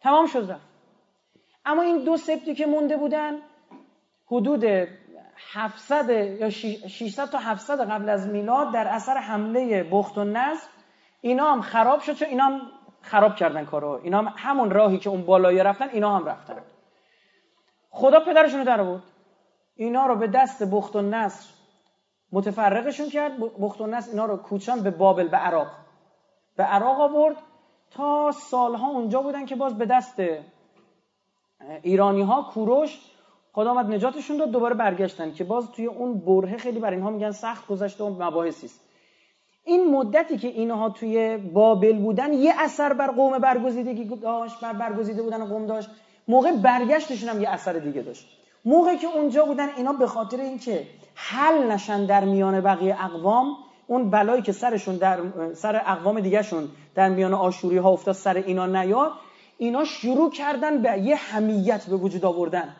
[0.00, 0.70] تمام شد رفت.
[1.64, 3.34] اما این دو سبتی که مونده بودن
[4.26, 4.64] حدود
[5.52, 10.68] 700 یا 600 تا 700 قبل از میلاد در اثر حمله بخت و نصر
[11.20, 12.60] اینا هم خراب شد چون اینا هم
[13.02, 14.00] خراب کردن کارو.
[14.02, 16.56] اینا هم همون راهی که اون بالایی رفتن اینا هم رفتن.
[17.90, 19.02] خدا پدرشون رو در آورد.
[19.74, 21.48] اینا رو به دست بخت و نصر
[22.32, 23.32] متفرقشون کرد.
[23.60, 25.66] بخت و نصر اینا رو کوچان به بابل به عراق.
[26.56, 27.36] به عراق آورد.
[27.90, 30.22] تا سالها اونجا بودن که باز به دست
[31.82, 33.00] ایرانی ها کوروش
[33.52, 35.32] خدا آمد نجاتشون داد دوباره برگشتن.
[35.32, 38.89] که باز توی اون بره خیلی بر اینها میگن سخت گذشته و مباحثی است.
[39.64, 45.22] این مدتی که اینها توی بابل بودن یه اثر بر قوم برگزیدگی داشت بر برگزیده
[45.22, 45.88] بودن قوم داشت.
[46.28, 48.26] موقع برگشتشون هم یه اثر دیگه داشت.
[48.64, 53.56] موقعی که اونجا بودن اینا به خاطر اینکه حل نشن در میان بقیه اقوام
[53.86, 55.18] اون بلایی که سرشون در
[55.54, 59.12] سر اقوام دیگهشون در میان آشوری ها افتاد سر اینا نیاد
[59.58, 62.76] اینا شروع کردن به یه همیت به وجود آوردن.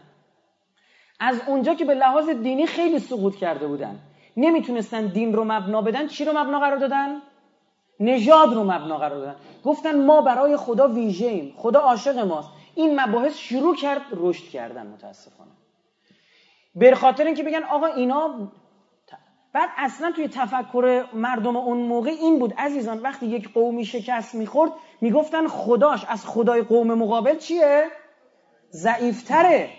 [1.20, 3.98] از اونجا که به لحاظ دینی خیلی سقوط کرده بودن.
[4.40, 6.06] نمی‌تونستن دین رو مبنا بدن.
[6.06, 7.22] چی رو مبنا قرار دادن؟
[8.00, 9.36] نژاد رو مبنا قرار دادن.
[9.64, 11.54] گفتن ما برای خدا ویژه‌ایم.
[11.56, 12.48] خدا عاشق ماست.
[12.74, 15.50] این مباحث شروع کرد رشد کردن متاسفانه.
[16.74, 18.52] به خاطر اینکه بگن آقا اینا
[19.52, 22.54] بعد اصلا توی تفکر مردم اون موقع این بود.
[22.58, 27.88] عزیزان وقتی یک قومی شکست می‌خورد می‌گفتن خداش از خدای قوم مقابل چیه؟
[28.72, 29.70] ضعیفتره.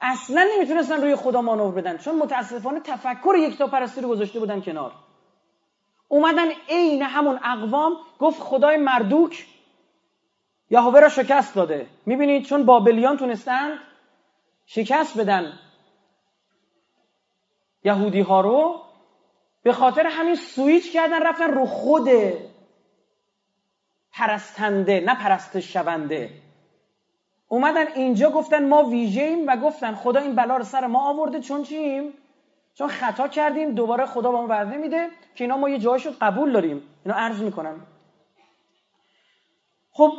[0.00, 4.60] اصلا نمی‌تونستن روی خدا مانور بدن چون متاسفانه تفکر یک تا پرستی رو گذاشته بودن
[4.60, 4.92] کنار.
[6.08, 9.46] اومدن عین همون اقوام گفت خدای مردوک
[10.70, 11.86] یهوه را شکست داده.
[12.06, 13.78] می‌بینید چون بابلیان تونستند
[14.66, 15.58] شکست بدن
[17.84, 18.82] یهودی ها رو
[19.62, 22.08] به خاطر همین سویچ کردن رفتن رو خود
[24.12, 26.30] پرستنده نه پرستش شونده.
[27.48, 31.40] اومدن اینجا گفتن ما ویژهیم و گفتن خدا این بلا رو سر ما آورده.
[31.40, 32.12] چون چیم؟
[32.74, 36.52] چون خطا کردیم دوباره خدا با ما وعده میده که اینا ما یه جایشو قبول
[36.52, 36.82] داریم.
[37.04, 37.74] اینا عرض می‌کنن
[39.92, 40.12] خب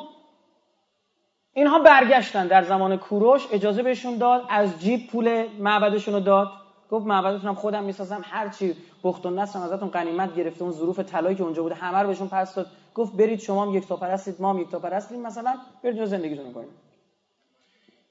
[1.53, 3.47] اینها برگشتن در زمان کوروش.
[3.51, 6.47] اجازه بهشون داد از جیب پول معبدشون رو داد.
[6.89, 11.35] گفت معبدتونم خودم می‌سازم هر چی بخت و نصرم ازتون غنیمت گرفته اون ظروف طلایی
[11.35, 12.67] که اونجا بوده همه رو بهشون پس داد.
[12.95, 16.53] گفت برید شما هم یک تا پرستید ما هم یک تا پرستیم مثلا برید زندگیتون
[16.53, 16.86] کنید.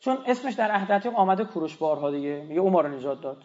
[0.07, 3.37] چون اسمش در عهد آمده کوروش بارها دیگه میگه او ما رو نجات داد.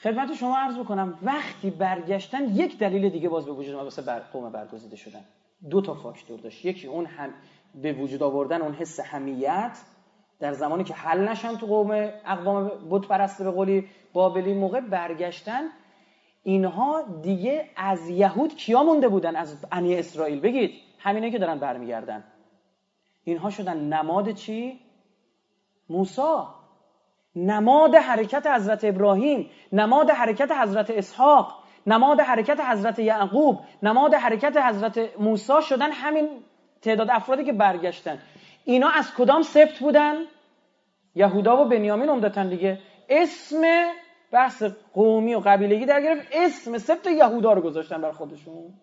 [0.00, 4.52] خدمت شما عرض بکنم وقتی برگشتن یک دلیل دیگه باز به وجود واسه بر قوم
[4.52, 5.24] برگزیده شدن.
[5.70, 6.64] دو تا فاکتور داشت.
[6.64, 7.30] یکی اون هم
[7.74, 9.78] به وجود آوردن اون حس حمیت
[10.40, 11.90] در زمانی که حل نشن تو قوم
[12.26, 15.62] اقوام بت پرسته به قولی بابلی موقع برگشتن
[16.42, 20.40] اینها دیگه از یهود کیا مونده بودن؟ از بنی اسرائیل.
[20.40, 22.24] بگید همینه که دارن برمیگردن.
[23.24, 24.89] اینها شدن نماد چی؟
[25.90, 26.54] موسا
[27.36, 35.18] نماد حرکت حضرت ابراهیم نماد حرکت حضرت اسحاق نماد حرکت حضرت یعقوب نماد حرکت حضرت
[35.18, 36.28] موسی شدن همین
[36.82, 38.18] تعداد افرادی که برگشتن.
[38.64, 40.14] اینا از کدام سبت بودن؟
[41.14, 42.78] یهودا و بنیامین عمدتا دیگه.
[43.08, 43.62] اسم
[44.32, 44.62] بحث
[44.94, 46.28] قومی و قبیلگی در گرفت.
[46.32, 48.74] اسم سبت یهودا رو گذاشتن بر خودشون.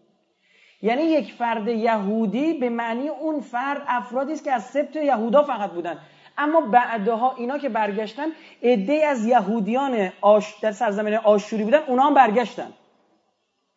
[0.82, 5.72] یعنی یک فرد یهودی به معنی اون فرد افرادی است که از سبت یهودا فقط
[5.72, 5.98] بودن.
[6.38, 8.28] اما بعدها اینا که برگشتن
[8.64, 12.74] عده از یهودیان آش در سرزمین آشوری بودن اونا هم برگشتن.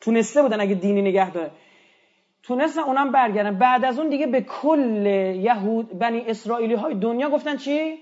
[0.00, 1.50] تونسته بودن اگه دینی نگه داره.
[2.42, 3.58] تونستن اونم برگردن.
[3.58, 5.06] بعد از اون دیگه به کل
[5.36, 7.98] یهود بنی اسرائیلی های دنیا گفتن چی؟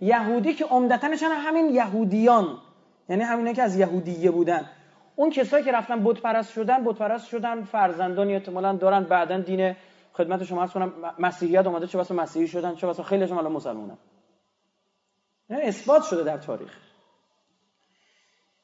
[0.00, 2.58] یهودی که عمدتاً همین یهودیان.
[3.08, 4.70] یعنی همینه که از یهودیه بودن.
[5.16, 9.74] اون کسایی که رفتن بت پرست شدن بت پرست شدن فرزندانی احتمالاً دارن بعدا دین
[10.18, 13.98] خدمت شما عرض کنم مسیحیت اومده چه واسه مسیحی شدن چه واسه خیلیشون حالا مسلمانن
[15.50, 16.76] یعنی اثبات شده در تاریخ.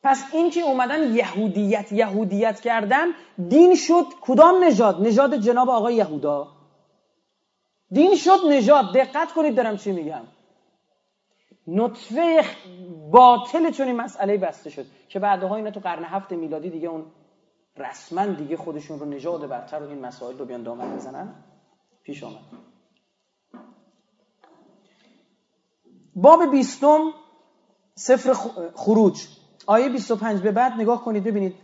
[0.02, 3.06] پس این که اومدن یهودیت یهودیت کردن
[3.48, 6.48] دین شد کدام نژاد؟ نژاد جناب آقای یهودا.
[7.90, 8.94] دین شد نژاد.
[8.94, 10.24] دقت کنید دارم چی میگم.
[11.66, 12.44] نطفه
[13.10, 17.06] باطل چون این مسئله بسته شد که بعدها اینا تو قرن هفت میلادی دیگه اون
[17.76, 21.34] رسما دیگه خودشون رو نژاد برتر و این مسائل رو بیان دامن بزنن.
[22.02, 22.40] پیش آمد.
[26.16, 27.00] باب بیستم
[27.94, 28.32] سفر
[28.74, 29.26] خروج.
[29.66, 31.54] آیه 25 به بعد نگاه کنید ببینید.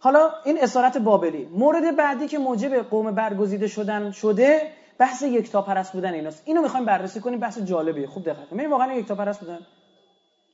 [0.00, 1.44] حالا این اسارت بابلی.
[1.44, 6.42] مورد بعدی که موجب قوم برگزیده شدن شده بحث یکتا پرست بودن ایناست.
[6.44, 9.58] اینو می‌خوایم بررسی کنیم بحث جالبیه خوب دقت کنید واقعا یکتا پرست بودن.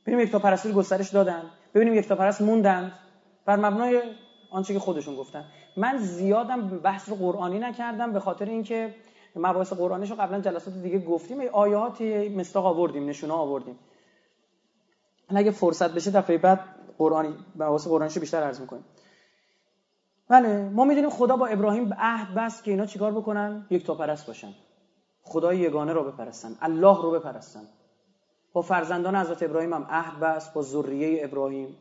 [0.07, 1.51] ببینیم یکتا پرستی رو گسترش دادن.
[1.75, 2.93] ببینیم یکتا پرست موندن.
[3.47, 4.03] بر مبنای
[4.53, 5.45] آنچه که خودشون گفتن.
[5.77, 8.95] من زیادم بحث قرآنی نکردم به خاطر اینکه
[9.37, 11.41] مباحث قرآنیش رو قبلا جلسات دیگه گفتیم.
[11.53, 13.79] آیاتی مستاق آوردیم نشونه آوردیم.
[15.29, 16.61] اگه فرصت بشه دفعه بعد
[16.99, 18.85] قرآنی مباحث قرآنیشو بیشتر عرض می‌کنیم.
[20.29, 24.27] بله ما می‌دونیم خدا با ابراهیم عهد بست که اینا چیکار بکنن؟ یک تا پرست
[24.27, 24.53] باشن.
[25.23, 26.57] خدای یگانه رو بپرستن.
[26.61, 27.69] الله رو بپرستن.
[28.53, 31.77] با فرزندان حضرت ابراهیم هم عهد بست با ذریه ابراهیم.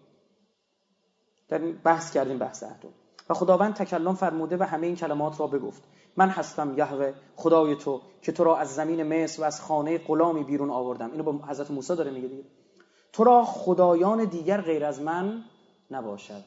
[1.52, 2.86] در بحث کردیم بحث عهد
[3.30, 5.84] و خداوند تکلم فرموده و همه این کلمات را بگفت.
[6.18, 10.44] من هستم یهوه خدای تو که تو را از زمین مصر و از خانه غلامی
[10.44, 11.12] بیرون آوردم.
[11.12, 12.44] اینو با حضرت موسی داره میگه دیگه.
[13.14, 15.44] تو را خدایان دیگر غیر از من
[15.92, 16.44] نباشد.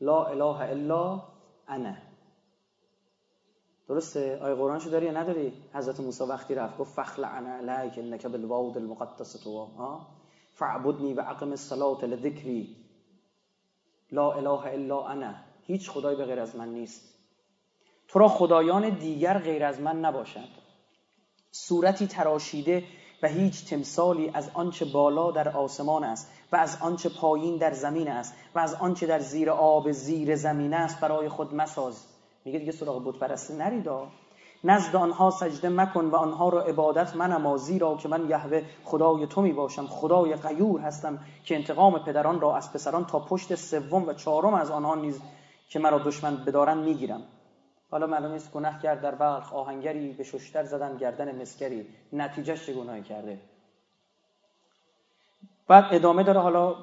[0.00, 1.22] لا اله الا
[1.68, 1.94] انا.
[3.88, 8.76] درسته؟ آیه قرآنشو داری یا نداری؟ حضرت موسی وقتی رفت گفت انا علیک انک بالواد
[8.76, 9.64] المقدس تو.
[9.64, 10.06] ها؟
[10.54, 12.85] فعبدنی و اقم الصلاه لذکری.
[14.12, 17.14] لا اله الا انا هیچ خدای به غیر از من نیست.
[18.08, 20.48] تو را خدایان دیگر غیر از من نباشد.
[21.50, 22.84] صورتی تراشیده
[23.22, 28.08] و هیچ تمثالی از آنچه بالا در آسمان است و از آنچه پایین در زمین
[28.08, 32.06] است و از آنچه در زیر آب زیر زمین است برای خود مساز.
[32.44, 34.08] میگه دیگه سراغ بت پرستی نریدا.
[34.64, 39.42] نزد آنها سجده مکن و آنها را عبادت منما زیرا که من یهوه خدای تو
[39.42, 44.12] می باشم خدای غیور هستم که انتقام پدران را از پسران تا پشت سوم و
[44.12, 45.20] چهارم از آنها نیز
[45.68, 47.22] که مرا دشمن بدارن می‌گیرم.
[47.90, 51.86] حالا معلوم نیست گناه کرد در بلخ آهنگری به ششتر زدن گردن مسکری.
[52.12, 53.40] نتیجهش چه کرده؟
[55.68, 56.74] بعد ادامه داره حالا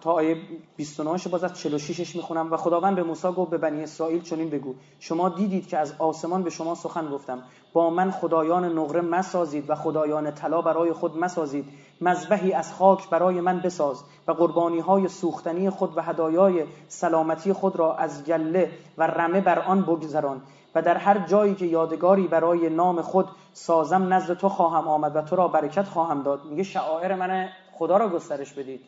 [0.00, 0.36] تا آیه
[0.76, 4.74] 29 باز از 46ش می‌خونم و خداوند به موسی گفت به بنی اسرائیل چنین بگو
[5.00, 7.42] شما دیدید که از آسمان به شما سخن گفتم.
[7.72, 11.64] با من خدایان نقره مسازید و خدایان طلا برای خود مسازید.
[12.00, 17.76] مذبحی از خاک برای من بساز و قربانی های سوختنی خود و هدایای سلامتی خود
[17.76, 20.42] را از گله و رمه بر آن بگذران
[20.74, 25.22] و در هر جایی که یادگاری برای نام خود سازم نزد تو خواهم آمد و
[25.22, 26.44] تو را برکت خواهم داد.
[26.44, 27.48] میگه شعائر من
[27.78, 28.80] خدا را گسترش بدید.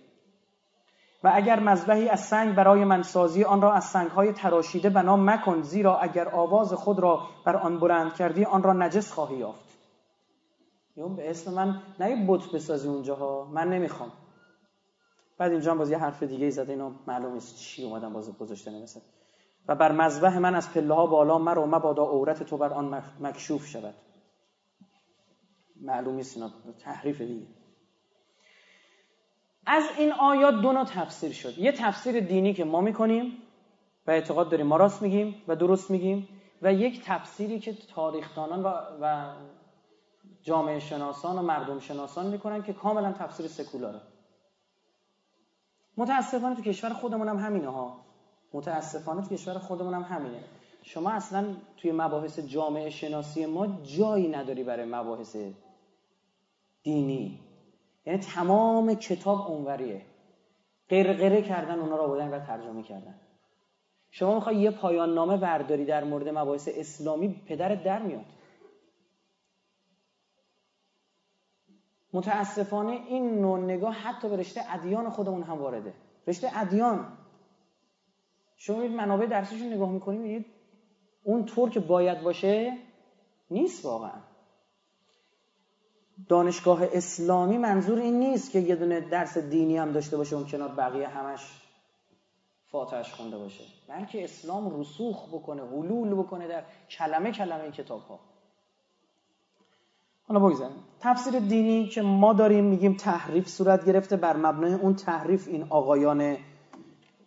[1.25, 5.63] و اگر مذبحی از سنگ برای من سازی آن را از سنگهای تراشیده بنا مکن
[5.63, 9.65] زیرا اگر آواز خود را بر آن بلند کردی آن را نجس خواهی یافت.
[10.97, 14.13] یون به اسم من نه بت بسازی اونجاها من نمی‌خوام.
[15.39, 18.71] بعد اینجا باز یه حرف دیگه ای زده اینا معلوم نیست چی اومدن باز گذاشته
[18.71, 19.01] نمیسه
[19.69, 23.67] و بر مذبح من از پله ها بالا مرو مبادا عورت تو بر آن مکشوف
[23.67, 23.95] شود.
[25.81, 26.51] معلوم نیست اینا
[26.85, 27.60] تحریف دیگه.
[29.67, 31.59] از این آیات دو نوع تفسیر شد.
[31.59, 33.43] یه تفسیر دینی که ما می‌کنیم
[34.07, 36.29] و اعتقاد داریم ما راست میگیم و درست میگیم
[36.63, 39.35] و یک تفسیری که تاریخدانان و, و
[40.43, 44.01] جامعه شناسان و مردم شناسان می‌کنن که کاملا تفسیر سکولاره.
[45.97, 47.97] متاسفانه تو کشور خودمون هم همینه ها.
[48.53, 50.45] متاسفانه تو کشور خودمون هم همینه.
[50.83, 55.37] شما اصلا توی مباحث جامعه شناسی ما جایی نداری برای مباحث
[56.83, 57.50] دینی.
[58.11, 60.07] یعنی تمام کتاب اونوریه.
[60.89, 63.21] قرقره کردن اونا رو آوردن و ترجمه کردن.
[64.11, 68.25] شما می‌خوای یه پایان نامه برداری در مورد مباحث اسلامی پدرت در میاد.
[72.13, 75.95] متاسفانه این نوع نگاه حتی به رشته ادیان خودمون هم وارده.
[76.27, 77.19] رشته ادیان.
[78.57, 80.47] شما می‌بینید منابع درسیشون نگاه می‌کنید می‌بینید
[81.23, 82.79] اون طور که باید باشه
[83.51, 84.30] نیست واقعا.
[86.29, 90.69] دانشگاه اسلامی منظور این نیست که یه دونه درس دینی هم داشته باشه اون کنار
[90.69, 91.41] بقیه همش
[92.71, 93.65] فاتحش خونده باشه.
[93.89, 98.21] بلکه اسلام رسوخ بکنه حلول بکنه در کلمه کلمه کتاب ها
[100.29, 100.77] حالا بگذاریم.
[101.01, 106.37] تفسیر دینی که ما داریم میگیم تحریف صورت گرفته بر مبنای اون تحریف این آقایان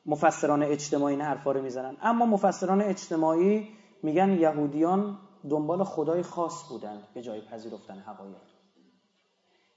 [0.05, 1.97] مفسران اجتماعی نه حرفا رو می‌زنن.
[2.01, 3.67] اما مفسران اجتماعی
[4.03, 5.17] میگن یهودیان
[5.49, 8.52] دنبال خدای خاص بودن به جای پذیرفتن حقایق.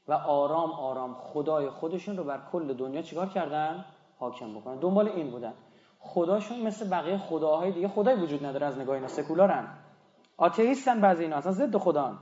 [0.08, 3.84] و آرام آرام خدای خودشون رو بر کل دنیا چیکار کردن؟
[4.18, 4.78] حاکم بکنن.
[4.78, 5.52] دنبال این بودن.
[5.98, 9.68] خداشون مثل بقیه خداهای دیگه خدای وجود نداره از نگاه اینا سکولارن.
[10.36, 12.14] آتئیستن بعضی اینا اصلا ضد خدا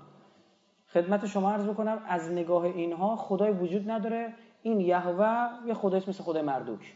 [0.92, 4.34] خدمت شما عرض بکنم از نگاه اینها خدای وجود نداره.
[4.62, 6.94] این یهوه یه خدای مثل خدای مردوک.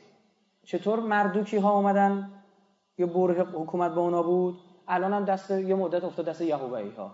[0.65, 2.31] چطور مردوکی ها اومدن؟
[2.99, 4.59] یه بره حکومت به اونا بود.
[4.89, 7.11] الان هم دست یه مدت افتاد دست یهوهی ها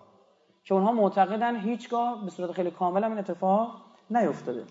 [0.64, 4.64] که اونها معتقدن هیچگاه به صورت خیلی کامل این اتفاق نیفتاده.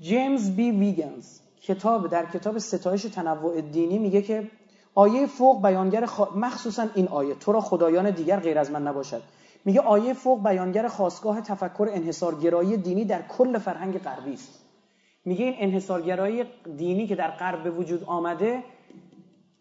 [0.00, 4.50] جیمز بی ویگنز کتاب در کتاب ستایش تنوع دینی میگه که
[4.94, 9.22] آیه فوق بیانگر مخصوصا این آیه تو را خدایان دیگر غیر از من نباشد.
[9.64, 14.64] میگه آیه فوق بیانگر خواستگاه تفکر انحصارگرایی دینی در کل فرهنگ غربی است.
[15.24, 16.44] میگه این انحصارگرایی
[16.76, 18.64] دینی که در غرب به وجود آمده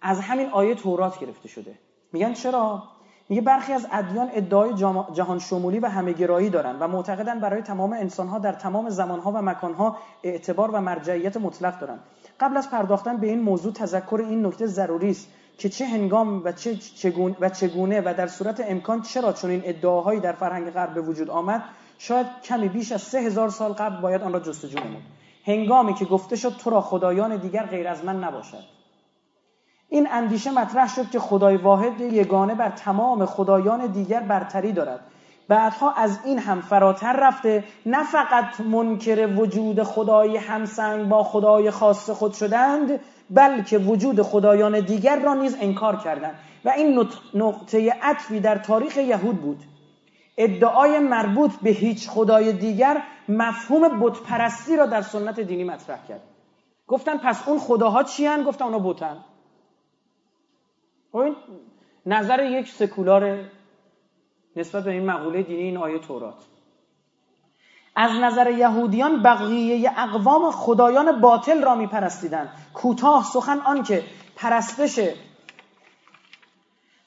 [0.01, 1.79] از همین آیه تورات گرفته شده.
[2.13, 2.83] میگن چرا؟
[3.29, 4.73] میگه برخی از ادیان ادعای
[5.13, 9.97] جهان شمولی و همهگرایی دارند و معتقدن برای تمام انسانها در تمام زمانها و مکانها
[10.23, 11.99] اعتبار و مرجعیت مطلق دارند
[12.39, 16.51] قبل از پرداختن به این موضوع تذکر این نکته ضروری است که چه هنگام و
[16.51, 20.93] چه چگونه و چگونه و در صورت امکان چرا چون این ادعاهایی در فرهنگ غرب
[20.93, 21.63] به وجود آمد؟
[21.97, 25.03] شاید کمی بیش از سه هزار سال قبل باید آن را جستجو نمود.
[25.45, 28.74] هنگامی که گفته شد تو را خدایان دیگر غیر از من نباشد.
[29.89, 34.99] این اندیشه مطرح شد که خدای واحد یگانه بر تمام خدایان دیگر برتری دارد.
[35.47, 42.09] بعدها از این هم فراتر رفته نه فقط منکر وجود خدای همسنگ با خدای خاص
[42.09, 46.35] خود شدند بلکه وجود خدایان دیگر را نیز انکار کردند.
[46.65, 49.63] و این نقطه عطفی در تاریخ یهود بود.
[50.37, 56.21] ادعای مربوط به هیچ خدای دیگر مفهوم بتپرستی را در سنت دینی مطرح کرد.
[56.87, 59.17] گفتن پس اون خداها چی هن؟ گفتن اونا بتن.
[61.23, 61.35] این
[62.05, 63.39] نظر یک سکولار
[64.55, 66.35] نسبت به این مقوله دینی این آیه تورات.
[67.95, 72.49] از نظر یهودیان بقیه اقوام خدایان باطل را میپرستیدند.
[72.73, 74.03] کوتاه سخن آن که
[74.35, 74.99] پرستش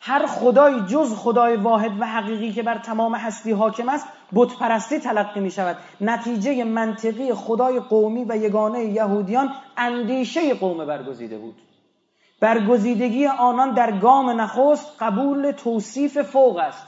[0.00, 4.98] هر خدای جز خدای واحد و حقیقی که بر تمام هستی حاکم است بت پرستی
[4.98, 11.67] تلقی می شود نتیجه منطقی خدای قومی و یگانه یهودیان اندیشه قوم برگزیده بود.
[12.40, 16.86] برگزیدگی آنان در گام نخست قبول توصیف فوق است.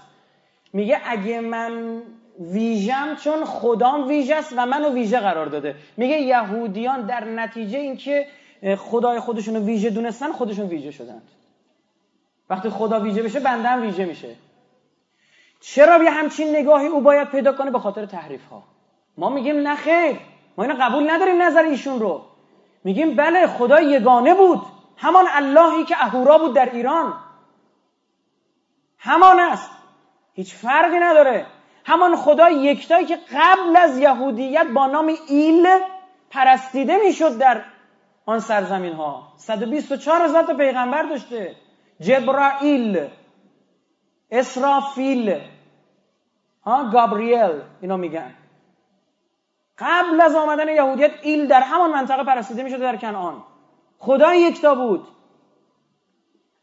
[0.72, 2.02] میگه اگه من
[2.40, 5.74] ویژم چون خدام ویژه است و منو ویژه قرار داده.
[5.96, 8.26] میگه یهودیان در نتیجه اینکه
[8.78, 11.28] خدای خودشون رو ویژه دونستن خودشون ویژه شدند.
[12.50, 14.34] وقتی خدا ویژه بشه بنده هم ویژه میشه.
[15.60, 18.62] چرا یه همچین نگاهی او باید پیدا کنه؟ به خاطر تحریف ها
[19.18, 20.16] ما میگیم نه خیر.
[20.56, 22.22] ما اینو قبول نداریم نظر ایشون رو.
[22.84, 24.60] میگیم بله خدا یگانه بود.
[25.00, 27.14] همان اللهی که اهورا بود در ایران.
[28.98, 29.70] همان است.
[30.32, 31.46] هیچ فرقی نداره.
[31.84, 35.68] همان خدا یکتایی که قبل از یهودیت با نام ایل
[36.30, 37.62] پرستیده می‌شد در
[38.26, 41.56] آن سرزمین ها 124 هزار تا پیغمبر داشته.
[42.00, 43.08] جبرائیل
[44.30, 45.40] اسرافیل
[46.64, 48.34] ها گابریل اینا میگن.
[49.78, 53.42] قبل از آمدن یهودیت ایل در همان منطقه پرستیده می‌شده در کنعان.
[54.00, 55.08] خدا یکتا بود.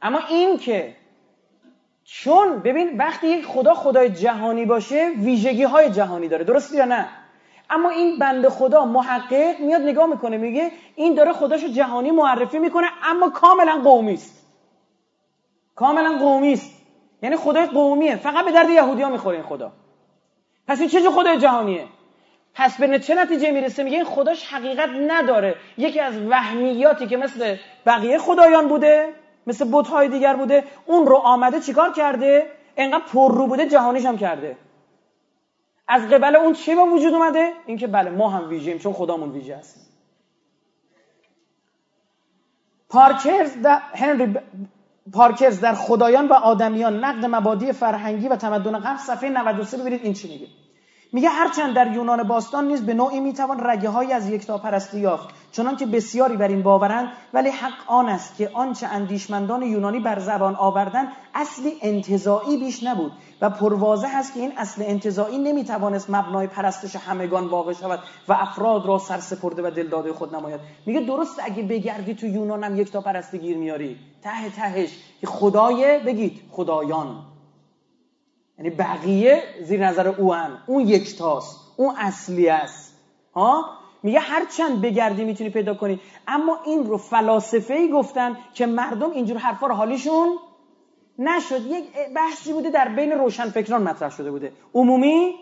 [0.01, 0.95] اما این که
[2.03, 6.43] چون ببین وقتی یک خدا خدای جهانی باشه ویژگی های جهانی داره.
[6.43, 7.09] درست یا نه؟
[7.69, 12.88] اما این بند خدا محقق میاد نگاه می‌کنه میگه این داره خداشو جهانی معرفی می‌کنه
[13.03, 14.47] اما کاملا قومی است.
[15.75, 16.71] کاملا قومی است.
[17.21, 18.15] یعنی خدای قومیه.
[18.15, 19.71] فقط به درد یهودیا می‌خوره این خدا.
[20.67, 21.88] پس این چه خدای جهانیه؟
[22.57, 25.55] پس به چه نتیجه می‌رسه؟ میگه این خداش حقیقت نداره.
[25.77, 27.55] یکی از وهمیاتی که مثل
[27.85, 29.13] بقیه خدایان بوده
[29.47, 34.57] مثل بت‌های دیگر بوده اون رو آمده چیکار کرده؟ انقدر رو بوده جهانیش هم کرده.
[35.87, 39.55] از قبل اون چی به وجود اومده؟ اینکه بله ما هم ویژیم چون خدامون ویژه
[39.55, 39.87] است
[42.89, 44.35] پارکرز در هنری
[45.13, 50.13] پارکرز در خدایان و آدمیان نقد مبادی فرهنگی و تمدن قبل صفحه 93 ببینید این
[50.13, 50.47] چی میگه.
[51.13, 55.75] میگه هرچند در یونان باستان نیز به نوعی می‌توان رگه های از یکتاپرستی یافت چنان
[55.75, 60.55] که بسیاری بر این باورند ولی حق آن است که آنچه اندیشمندان یونانی بر زبان
[60.55, 66.95] آوردن اصلی انتظاعی بیش نبود و پروازه هست که این اصل انتظاعی نمی‌توانست مبنای پرستش
[66.95, 70.59] همگان واقع شود و افراد را سرسپرده و دلداده خود نماید.
[70.85, 73.97] میگه درست اگه بگردی تو یونان هم یک تا پرستی گیر میاری.
[74.23, 74.89] ته تهش
[75.25, 77.36] خدای بگید خدایان.
[78.57, 80.57] یعنی بقیه زیر نظر او هم.
[80.67, 82.97] اون یکتاست اون اصلی است.
[83.33, 83.65] ها؟
[84.03, 85.99] میگه هر چند بگردی می‌تونی پیدا کنی.
[86.27, 90.37] اما این رو فلاسفه ای گفتن که مردم اینجور حرفا رو حالیشون
[91.19, 91.65] نشد.
[91.65, 91.85] یک
[92.15, 94.53] بحثی بوده در بین روشنفکران مطرح شده بوده.
[94.73, 95.35] عمومی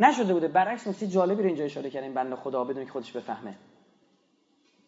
[0.00, 0.48] نشده بوده.
[0.48, 2.14] برعکس نکته جالبی رو اینجا اشاره کردیم.
[2.14, 3.54] بنده خدا بدون که خودش بفهمه.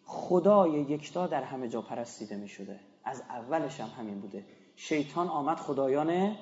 [0.04, 4.44] خدای یکتا در همه جا پرستیده می شده از اولش هم همین بوده.
[4.76, 6.36] شیطان آمد خدایان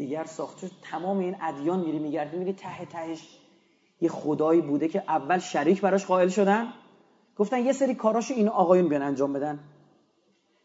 [0.00, 3.38] دیگر ساخت چون تمام این ادیان میری میگردی میری ته تهش
[4.00, 6.72] یه خدایی بوده که اول شریک براش قائل شدن.
[7.36, 9.58] گفتن یه سری کاراشو این آقایون بیان انجام بدن.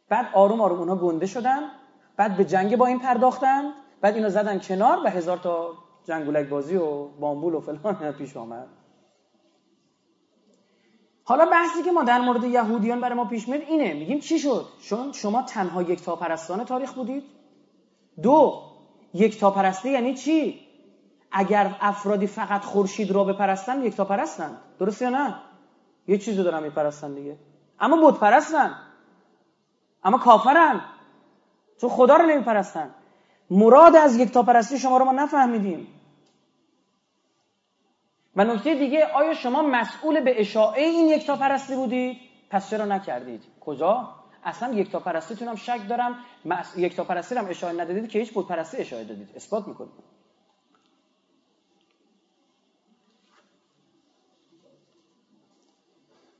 [0.09, 1.59] بعد آروم آروم اونها گنده شدن.
[2.17, 3.73] بعد به جنگ با این پرداختن.
[4.01, 5.73] بعد اینو زدن کنار و هزار تا
[6.03, 8.67] جنگولک بازی و بامبول و فلان پیش آمد.
[11.23, 13.93] حالا بحثی که ما در مورد یهودیان برای ما پیش میاد اینه.
[13.93, 17.23] میگیم چی شد؟ چون شما تنها یک تا پرستان تاریخ بودید.
[18.23, 18.61] دو
[19.15, 20.59] یک تا پرسته یعنی چی؟
[21.31, 23.33] اگر افرادی فقط خورشید را
[23.97, 25.35] تا پرستن درست یا نه؟
[26.07, 27.37] یه چیزی دارن میپرستن دیگه.
[27.79, 28.75] اما بود پرستن
[30.03, 30.81] اما کافرن.
[31.81, 32.89] چون خدا رو نمیپرستن.
[33.49, 35.87] مراد از یک تا پرستی شما رو ما نفهمیدیم.
[38.35, 42.17] و نکته دیگه آیا شما مسئول به اشاعه این یک تا پرستی بودید؟
[42.49, 44.09] پس چرا نکردید؟ کجا؟
[44.45, 46.15] اصلا یک تا پرستیتون هم شک دارم.
[46.77, 48.47] یک تا پرستی هم اشاره ندادید که هیچ بود.
[48.47, 49.29] پرستی اشاره دادید.
[49.35, 50.15] اثبات می‌کنید.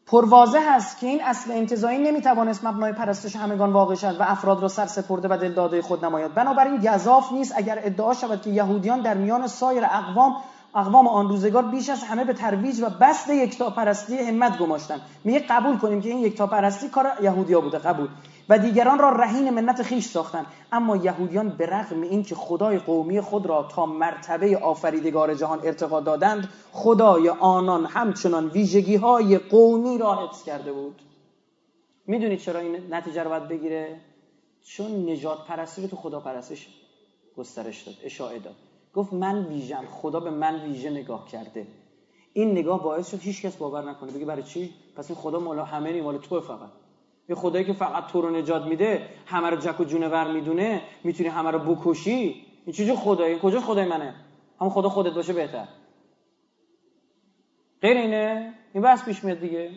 [0.08, 4.68] پروازه هست که این اصل انتظایی نمی‌توانست مبنای پرستش همگان واقع شد و افراد را
[4.68, 6.34] سر سپرده و دلداده خود نماید.
[6.34, 10.36] بنابراین گذاف نیست اگر ادعا شود که یهودیان در میان سایر اقوام
[10.76, 15.78] اقوام آن روزگار بیش از همه به ترویج و بست یکتاپرستی همت گماشتن میگه قبول
[15.78, 18.08] کنیم که این یکتاپرستی کار یهودیا بوده قبول.
[18.50, 23.46] و دیگران را رهین منت خیش ساختن اما یهودیان به رغم اینکه خدای قومی خود
[23.46, 30.44] را تا مرتبه آفریدگار جهان ارتقا دادند خدای آنان همچنان ویژگی های قومی را حفظ
[30.44, 31.02] کرده بود.
[32.08, 34.02] می‌دونید چرا این نتیجه رو باید بگیره؟
[34.64, 36.68] چون نجات پرستی رو تو خدا پرستش
[37.38, 38.56] گسترش داد اشاعه داد.
[38.96, 39.86] گفت من ویژم.
[39.92, 41.68] خدا به من ویژه نگاه کرده.
[42.34, 44.12] این نگاه باعث شد هیچ کس باور نکنه.
[44.12, 46.70] بگه برای چی؟ پس این خدا مال همه نی مال تو فقط.
[47.30, 51.30] یه خدایی که فقط تو رو نجات میده همه رو جک و جونور می‌دونه می‌تونی
[51.30, 54.16] همه رو بکشی؟ این چیزی خدایی؟ کجا خدای منه؟
[54.62, 55.68] هم خدا خودت باشه بهتر.
[57.82, 59.72] غیر اینه؟ این بحث پیش میاد دیگه.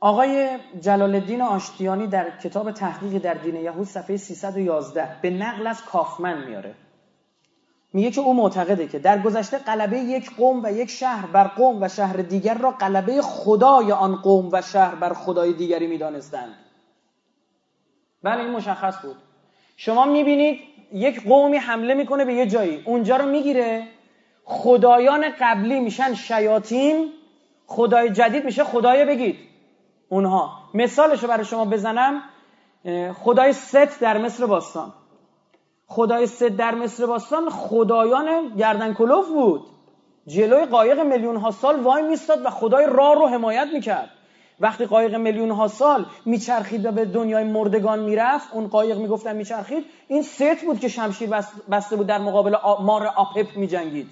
[0.00, 5.84] آقای جلال الدین آشتیانی در کتاب تحقیق در دین یهود صفحه 311 به نقل از
[5.84, 6.74] کافمن میاره.
[7.92, 11.82] میگه که او معتقده که در گذشته قلبه یک قوم و یک شهر بر قوم
[11.82, 16.54] و شهر دیگر را قلبه خدای آن قوم و شهر بر خدای دیگری می‌دانستند.
[18.22, 19.16] بله این مشخص بود.
[19.76, 20.60] شما می‌بینید
[20.92, 22.82] یک قومی حمله می‌کنه به یه جایی.
[22.84, 23.86] اونجا رو می‌گیره.
[24.44, 27.12] خدایان قبلی میشن شیاطین.
[27.66, 29.36] خدای جدید میشه خدای بگید.
[30.08, 30.50] اونها.
[30.74, 32.22] مثالش رو برای شما بزنم.
[33.24, 34.92] خدای ست در مصر باستان.
[35.88, 39.66] خدای ست در مصر باستان خدایان گردن کلفت بود.
[40.26, 44.10] جلوی قایق میلیون ها سال وای میستاد و خدای رع رو حمایت می‌کرد.
[44.60, 49.84] وقتی قایق میلیون ها سال میچرخید و به دنیای مردگان می‌رفت اون قایق می‌گفتن میچرخید
[50.08, 51.30] این ست بود که شمشیر
[51.70, 54.08] بسته بود در مقابل مار آپپ میجنگید.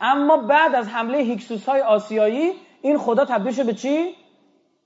[0.00, 4.14] اما بعد از حمله هیکسوس های آسیایی این خدا تبدیل شد به چی؟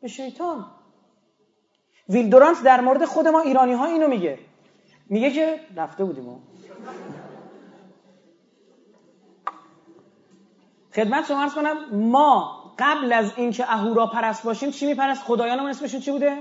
[0.02, 0.66] به شیطان.
[2.08, 4.38] ویلدورانت در مورد خود ما ایرانی ها اینو میگه.
[5.06, 6.42] میگه که رفته بودیم
[10.94, 16.00] خدمت شما ارز کنم ما قبل از اینکه اهورا پرست باشیم چی میپرست؟ خدایانمون اسمشون
[16.00, 16.38] چی بوده؟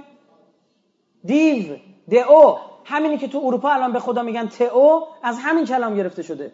[1.24, 1.76] دیو
[2.10, 2.58] دئو.
[2.86, 6.52] همینی که تو اروپا الان به خدا میگن تئو از همین کلام گرفته شده.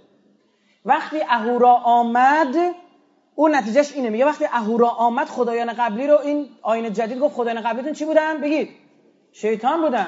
[0.86, 2.56] وقتی اهورا آمد
[3.36, 4.10] اون نتیجهش اینه.
[4.10, 8.42] میگه وقتی اهورا آمد خدایان قبلی رو این آین جدید گفت خدایان قبلیتون چی بودن؟
[8.42, 8.70] بگید.
[9.32, 10.08] شیطان بودن.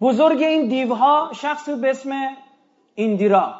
[0.00, 2.36] بزرگ این دیوها شخصی به اسم
[2.94, 3.54] ایندیرا.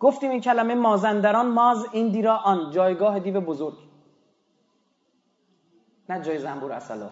[0.00, 2.70] گفتیم این کلمه مازندران ماز ایندیرا آن.
[2.70, 3.78] جایگاه دیو بزرگ.
[6.08, 7.10] نه جای زنبور اصلا.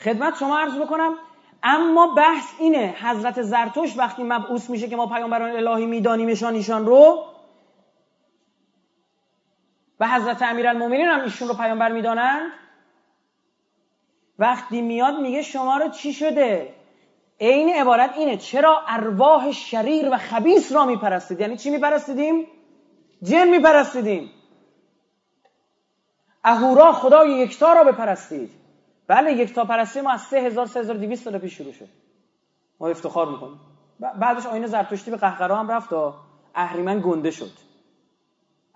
[0.00, 1.14] خدمت شما عرض بکنم
[1.62, 7.24] اما بحث اینه حضرت زرتوش وقتی مبعوث میشه که ما پیامبران الهی میدانیمشان ایشان رو
[10.00, 12.52] و حضرت امیرالمومنین هم ایشون رو پیامبر می‌دانند
[14.38, 16.74] وقتی میاد میگه شما رو چی شده؟
[17.40, 22.46] عین عبارت اینه چرا ارواح شریر و خبیس را میپرستید؟ یعنی چی میپرستیدیم؟
[23.22, 24.30] جن میپرستیدیم.
[26.44, 28.50] اهورا خدای یکتا را بپرستید.
[29.06, 31.88] بله یکتا پرستی ما از 3000 3200 سال پیش شروع شد.
[32.80, 33.60] ما افتخار می‌کنیم.
[34.00, 36.14] بعدش آینه زرتشتی به قهقرا هم رفت و
[36.54, 37.50] اهریمن گنده شد.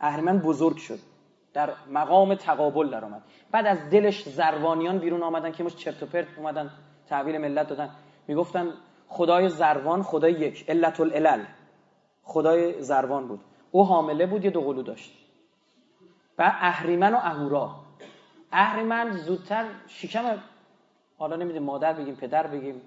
[0.01, 0.99] اهریمن بزرگ شد.
[1.57, 6.07] در مقام تقابل در آمد بعد از دلش زروانیان بیرون آمدن که مش چرت و
[6.07, 6.71] پرت اومدن
[7.09, 7.91] تحویل ملت دادن.
[8.29, 8.73] می‌گفتن
[9.09, 11.45] خدای زروان خدای یک علت العلل.
[12.23, 13.41] خدای زروان بود.
[13.71, 15.13] او حامله بود یه دوقلو داشت.
[16.39, 17.75] و اهریمن و اهورا.
[18.53, 20.39] اهریمن زودتر شکم
[21.19, 22.81] حالا نمیدیم مادر بگیم پدر بگیم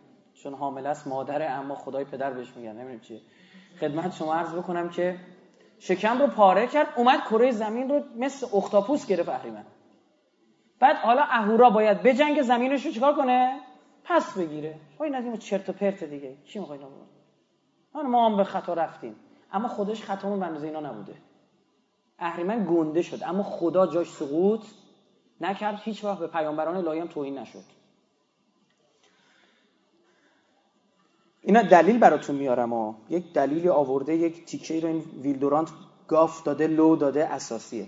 [0.43, 3.21] چون حامله است مادره اما خدای پدر بهش میگن نمی‌دونم چیه.
[3.79, 5.19] خدمت شما عرض بکنم که
[5.79, 9.65] شکم رو پاره کرد اومد کره زمین رو مثل اختاپوس گرفت اهریمن.
[10.79, 13.59] بعد حالا اهورا باید بجنگ زمینش رو چیکار کنه؟
[14.03, 14.75] پس بگیره.
[15.15, 16.37] از این چرت و پرت دیگه.
[16.45, 16.79] کی می‌خواد
[17.93, 19.15] اینو ما هم به خطا رفتیم.
[19.51, 21.15] اما خودش خطامون بندازه اینا نبوده.
[22.19, 24.65] اهریمن گنده شد اما خدا جاش سقوط
[25.41, 25.79] نکرد.
[25.83, 27.78] هیچ وقت به پیامبران الهی هم توهین نشد.
[31.49, 35.67] اینا دلیل براتون میارم ها یک دلیلی آورده یک تیکه رو این ویلدورانت
[36.07, 37.87] گاف داده لو داده اساسیه.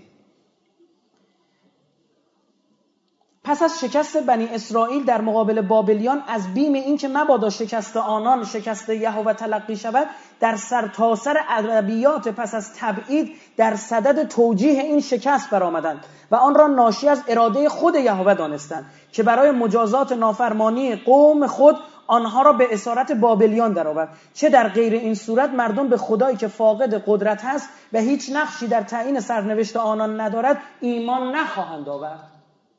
[3.44, 8.88] پس از شکست بنی اسرائیل در مقابل بابلیان از بیم اینکه مبادا شکست آنان شکست
[8.88, 10.06] یهوه تلقی شود
[10.40, 16.54] در سرتاسر سر ادبیات پس از تبعید در صدد توجیه این شکست برآمدند و آن
[16.54, 21.76] را ناشی از اراده خود یهوه دانستند که برای مجازات نافرمانی قوم خود
[22.06, 24.08] آنها را به اسارت بابلیان درآورد.
[24.34, 28.66] چه در غیر این صورت مردم به خدایی که فاقد قدرت هست و هیچ نقشی
[28.66, 32.20] در تعیین سرنوشت آنان ندارد ایمان نخواهند آورد.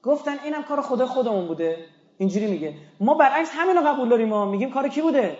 [0.03, 1.77] گفتن اینم کار خدا خودمون بوده.
[2.17, 2.73] اینجوری میگه.
[2.99, 5.37] ما برعکس همین رو قبول داریم ما میگیم کار کی بوده؟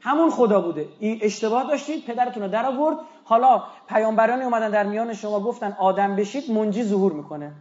[0.00, 0.86] همون خدا بوده.
[0.98, 6.16] این اشتباه داشتید پدرتون رو در آورد حالا پیامبرانی اومدن در میان شما گفتن آدم
[6.16, 7.52] بشید منجی ظهور می‌کنه.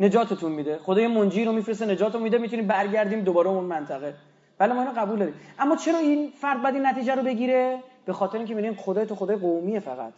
[0.00, 0.78] نجاتتون میده.
[0.78, 4.14] خدای منجی رو میفرسته نجاتتون میده می‌تونیم برگردیم دوباره اون منطقه.
[4.58, 5.34] بله ما اینو قبول داریم.
[5.58, 9.14] اما چرا این فرد بعد این نتیجه رو بگیره؟ به خاطر اینکه میگیم خدای تو
[9.14, 10.12] خدای قومیه فقط.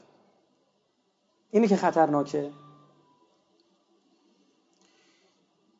[1.51, 2.51] اینی که خطرناکه.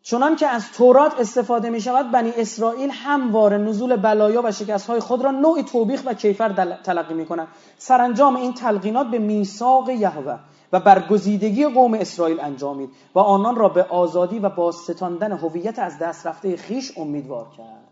[0.03, 5.01] چنان که از تورات استفاده می شود بنی اسرائیل همواره نزول بلایا و شکست های
[5.01, 10.39] خود را نوعی توبیخ و کیفر تلقی می کنند سرانجام این تلقینات به میثاق یهوه
[10.73, 16.27] و برگزیدگی قوم اسرائیل انجامید و آنان را به آزادی و باستاندن هویت از دست
[16.27, 17.90] رفته خیش امیدوار کرد.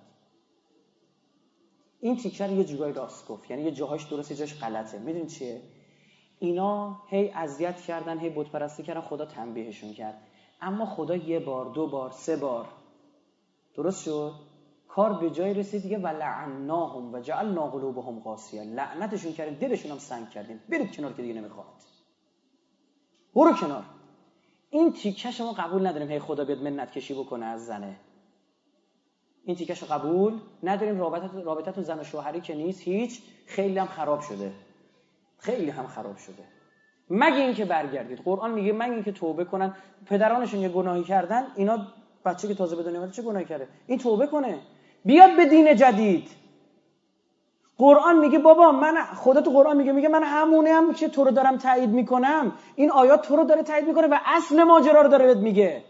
[2.01, 3.51] این تیکر یه جورایی راست گفت.
[3.51, 4.99] یعنی یه جاهاش درست یه جاش غلطه.
[4.99, 5.63] می‌دونی چیه؟
[6.39, 10.23] اینا هی اذیت کردن هی بت پرستی کردن خدا تنبیهشون کرد.
[10.61, 12.69] اما خدا یه بار دو بار سه بار.
[13.75, 14.33] درست شد؟
[14.89, 19.99] کار به جای رسید دیگه و لعناهم و جعلنا قلوبهم قاسیه لعنتشون کردیم دلشون هم
[19.99, 20.61] سنگ کردیم.
[20.69, 21.67] برید کنار که دیگه نمی‌خواد.
[23.35, 23.85] برو کنار.
[24.71, 26.11] این تیکه شما قبول نداریم.
[26.11, 27.97] هی خدا بیاد منت کشی بکنه از زنه.
[29.49, 33.21] این تیکش قبول نداریم رابطت رابطتون زن و شوهری که نیست هیچ.
[33.47, 34.53] خیلی هم خراب شده.
[35.39, 36.45] خیلی هم خراب شده.
[37.11, 38.19] مگه اینکه برگردید.
[38.25, 39.75] قرآن میگه مگه اینکه توبه کنن
[40.07, 41.79] پدرانشون یه گناهی کردن اینا
[42.25, 44.59] بچه که تازه به دنیا چه گناهی کرده؟ این توبه کنه.
[45.05, 46.29] بیاد به دین جدید.
[47.79, 51.31] قرآن میگه بابا من خدا تو قرآن میگه میگه من همونه هم که تو رو
[51.31, 52.53] دارم تایید می‌کنم.
[52.77, 55.85] این آیات تو رو داره تایید می‌کنه و اصل ماجرا رو داره بهت میگه.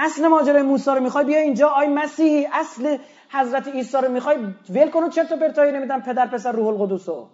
[0.00, 1.68] اصل ماجرای موسی رو می‌خوای بیا اینجا.
[1.68, 2.98] آی مسیحی اصل
[3.32, 4.36] حضرت عیسی رو می‌خوای
[4.70, 7.28] ول کن چرت و پرتایی نمیدن پدر پسر روح القدسو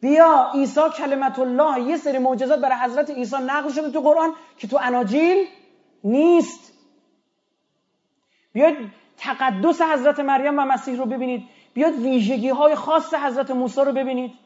[0.00, 4.68] بیا عیسی کلمت الله یه سری معجزات برای حضرت عیسی نقل شده تو قرآن که
[4.68, 5.46] تو اناجیل
[6.04, 6.72] نیست.
[8.52, 8.76] بیاید
[9.16, 11.42] تقدس حضرت مریم و مسیح رو ببینید.
[11.74, 14.45] بیاد ویژگی های خاص حضرت موسی رو ببینید.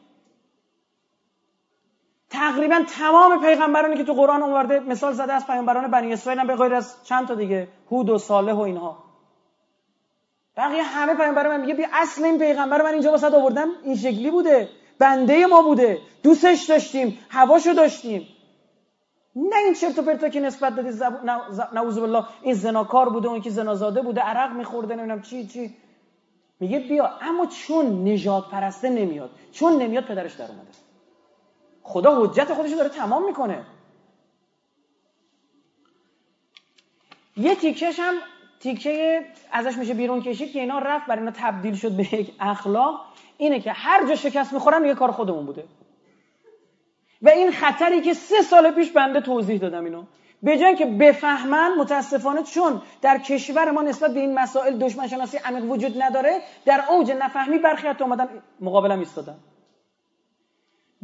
[2.31, 6.55] تقریبا تمام پیغمبرانی که تو قرآن اومده مثال زده از پیغمبران بنی اسرائیل هم به
[6.55, 9.03] غیر از چند تا دیگه هود و صالح و اینها.
[10.57, 13.67] بقیه همه پیامبر من میگه بیا اصل این پیغمبر من اینجا واسه آوردم.
[13.83, 14.69] این شکلی بوده.
[14.99, 15.97] بنده ما بوده.
[16.23, 17.17] دوستش داشتیم.
[17.29, 18.27] هواشو داشتیم.
[19.35, 21.13] نه این چرت و پرتا که نسبت دادی زب...
[21.73, 25.75] نعوذ بالله این زناکار بوده اون که زنازاده بوده عرق میخورده نمی‌دونم چی چی.
[26.59, 27.09] میگه بیا.
[27.21, 29.29] اما چون نجات پرسته نمیاد.
[29.51, 30.90] چون نمیاد پدرش در اومده.
[31.91, 33.63] خدا حجت خودش داره تمام می‌کنه.
[37.37, 38.13] یه تیکش هم
[38.59, 43.05] تیکه ازش میشه بیرون کشید که اینا رفت برای اینا تبدیل شد به یک اخلاق.
[43.37, 45.63] اینه که هر جا شکست می‌خورن یه کار خودمون بوده.
[47.21, 50.03] و این خطری که سه سال پیش بنده توضیح دادم اینو.
[50.43, 55.37] به جای که بفهمن متاسفانه چون در کشور ما نسبت به این مسائل دشمن شناسی
[55.37, 58.27] عمیق وجود نداره در اوج نفهمی برخی حتی اومدن
[58.59, 59.35] مقابلم ایستادن.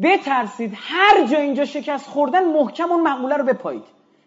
[0.01, 3.83] بترسید هر جا اینجا شکست خوردن محکم اون مقوله رو بپایید.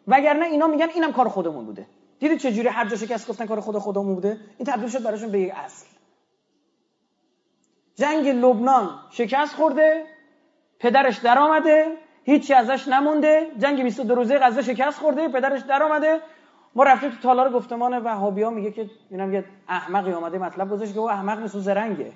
[0.09, 1.87] وگرنه اینا میگن اینم کار خودمون بوده.
[2.19, 5.41] دیدید چجوری هر جا شکست گفتن کار خود خودمون بوده؟ این تبدیل شد براشون به
[5.41, 5.87] یک اصل.
[7.95, 10.05] جنگ لبنان شکست خورده
[10.79, 11.87] پدرش در آمده
[12.25, 13.47] هیچی ازش نمونده.
[13.59, 16.21] جنگ 22 روزه غزه شکست خورده پدرش در آمده
[16.75, 20.95] ما رفتیم تو تالار گفتمان وهابی ها میگه که اینم یه احمقی اومده مطلب گذاشت
[20.95, 22.13] که او احمق نیست زرنگه.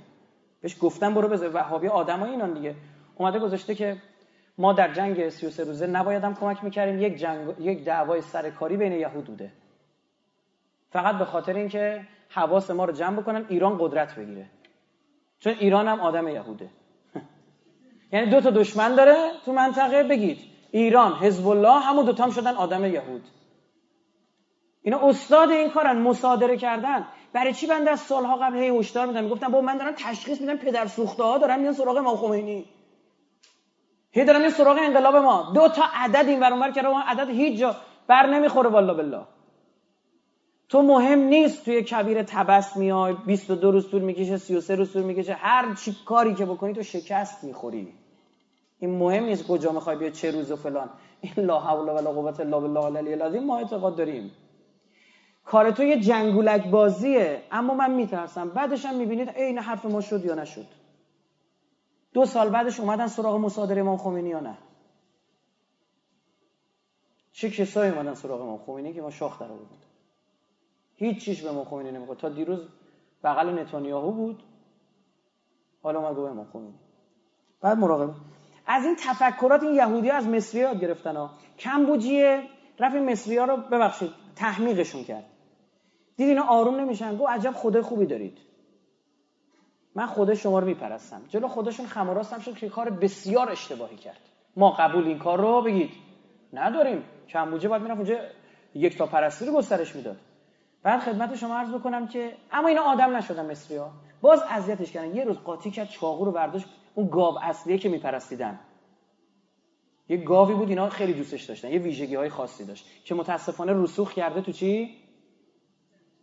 [0.60, 1.50] بهش گفتم برو بذار.
[1.54, 2.74] وهابی آدمای اینان دیگه.
[3.16, 3.96] اومده گذاشته که
[4.58, 7.02] ما در جنگ 33 روزه نبایدم کمک می‌کردیم.
[7.02, 9.52] یک جنگ یک دعوای سرکاری بین یهود بوده.
[10.90, 14.46] فقط به خاطر اینکه حواس ما رو جمع بکنن ایران قدرت بگیره.
[15.38, 16.70] چون ایران هم آدم یهوده.
[18.12, 20.38] یعنی دو تا دشمن داره تو منطقه بگید
[20.70, 23.22] ایران حزب الله همون دوتا هم شدن آدم یهود.
[24.82, 27.06] اینا استاد این کارن مصادره کردن.
[27.32, 30.56] برای چی بنده از سالها قبل هی هشدار میدم می‌گفتم با من دارم تشخیص میدم
[30.56, 32.64] پدر سوخته ها دارن میان سراغ امام خمینی.
[34.16, 35.52] هی دارن میان سراغ انقلاب ما.
[35.54, 37.76] دو تا عدد این ور که اون عدد هیچ جا
[38.06, 39.20] بر نمی‌خوره والله بالله.
[40.68, 45.34] تو مهم نیست توی کبیر تبس میای 22 روز طول می‌کشه 33 روز طول می‌کشه
[45.34, 47.92] هر چی کاری که بکنی تو شکست می‌خوری.
[48.78, 50.90] این مهم نیست کجا می‌خوای بیا چه روز و فلان.
[51.20, 54.32] این لا حول ولا قوت الا بالله العلی العظیم ما اعتقاد داریم.
[55.44, 58.50] کار تو یه جنگولک بازیه اما من میترسم.
[58.50, 60.83] بعدش هم می‌بینید عین حرف ما شد یا نشد.
[62.14, 64.58] دو سال بعدش اومدن سراغ مصادره امام خمینی یا نه؟
[67.32, 69.68] چه کسایی اومدن سراغ امام خمینی که ما شاخ در بود
[70.96, 72.60] هیچ چیش به امام خمینی نمی‌خواد تا دیروز
[73.24, 74.42] بغل نتانیاهو بود.
[75.82, 76.74] حالا اومد به امام خمینی.
[77.60, 78.14] بعد مراقبه
[78.66, 81.30] از این تفکرات این یهودی ها از مصری یاد گرفتن ها.
[81.58, 82.42] کمبوجیه
[82.78, 85.24] رفت این مصری ها رو ببخشید تحمیقشون کرد.
[86.16, 87.16] دید اینا آروم نمیشن.
[87.16, 88.38] گو عجب خدای خوبی دارید.
[89.94, 91.22] من خدا شما رو میپرستم.
[91.28, 94.20] جلو خودشون خماراستم شد که کار بسیار اشتباهی کرد.
[94.56, 95.90] ما قبول این کار رو بگید.
[96.52, 97.02] نداریم.
[97.28, 98.18] کمبوجه باید می‌رفت اونجا
[98.74, 100.16] یک تا پرستی رو گسترش می‌داد.
[100.82, 103.90] بعد خدمت شما عرض بکنم که اما اینا آدم نشدن مصری ها
[104.20, 105.16] باز اذیتش کردن.
[105.16, 106.66] یه روز قاطی کرد چاقو رو برداشت.
[106.94, 108.60] اون گاو اصلیه که میپرستیدن.
[110.08, 111.70] یه گاوی بود اینا خیلی دوستش داشتن.
[111.70, 114.96] یه ویژگی های خاصی داشت که متاسفانه رسوخ کرده تو چی؟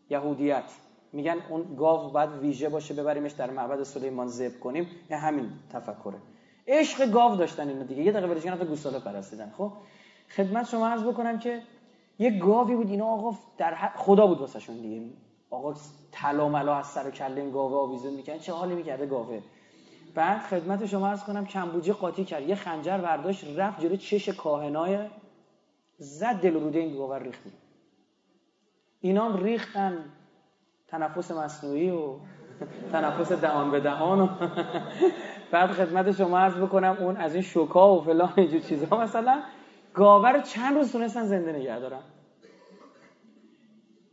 [0.10, 0.72] یهودیت.
[1.14, 4.88] میگن اون گاو باید ویژه باشه ببریمش در معبد سلیمان ذبح کنیم.
[5.10, 6.18] یه همین تفکره.
[6.68, 8.04] عشق گاو داشتن اینا دیگه.
[8.04, 9.52] یه دقیقه برش گوساله پرستیدن.
[9.58, 9.72] خب
[10.36, 11.62] خدمت شما عرض بکنم که
[12.20, 12.90] یه گاوی بود.
[12.90, 15.06] اینا آقا در خدا بود واسهشون دیگه.
[15.50, 15.74] آقا
[16.12, 19.42] طلا ملا از سر و کله این گاوه آویزون می‌کنن چه حالی می‌کرده گاوه؟
[20.16, 22.50] بعد خدمت شما عرض کنم کمبوجی قاطی کرد.
[22.50, 25.08] یه خنجر برداشت رفت جلو چش کاهنای
[25.98, 27.42] زد دل روده این گاوه ریخت.
[29.02, 30.06] اینا ریختن.
[30.92, 32.16] تنفس مصنوعی و
[32.92, 34.28] تنفس دهان به دهان و
[35.52, 39.44] بعد خدمت شما عرض بکنم اون از این شوکا و فلان اینجور چیزها مثلا
[39.94, 42.02] گاوه رو چند روز تونستن زنده نگه دارن؟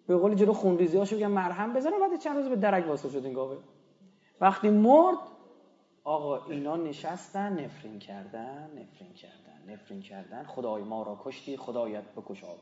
[0.06, 3.24] به قول جلو خونریزی هاشو بگم مرهم بزنن بعد چند روز به درک واسه شد
[3.24, 3.56] این گاوه.
[4.40, 5.18] وقتی مرد
[6.04, 10.44] آقا اینا نشستن نفرین کردن نفرین کردن نفرین کردن.
[10.44, 12.58] خدای ما را کشتی خدایت بکشاد.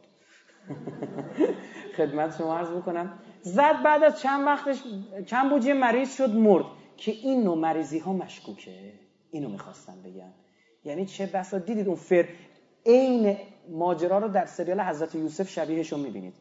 [1.97, 3.18] خدمت شما عرض بکنم.
[3.43, 4.82] زد بعد از چند وقتش
[5.26, 6.64] چند بوجی مریض شد مرد.
[6.97, 8.93] که این نوع مریضی ها مشکوکه.
[9.30, 10.32] اینو می‌خواستم بگم.
[10.84, 12.28] یعنی چه بسا دیدید اون فر
[12.86, 13.36] عین
[13.70, 16.34] ماجرا رو در سریال حضرت یوسف شبیهش رو می‌بینید.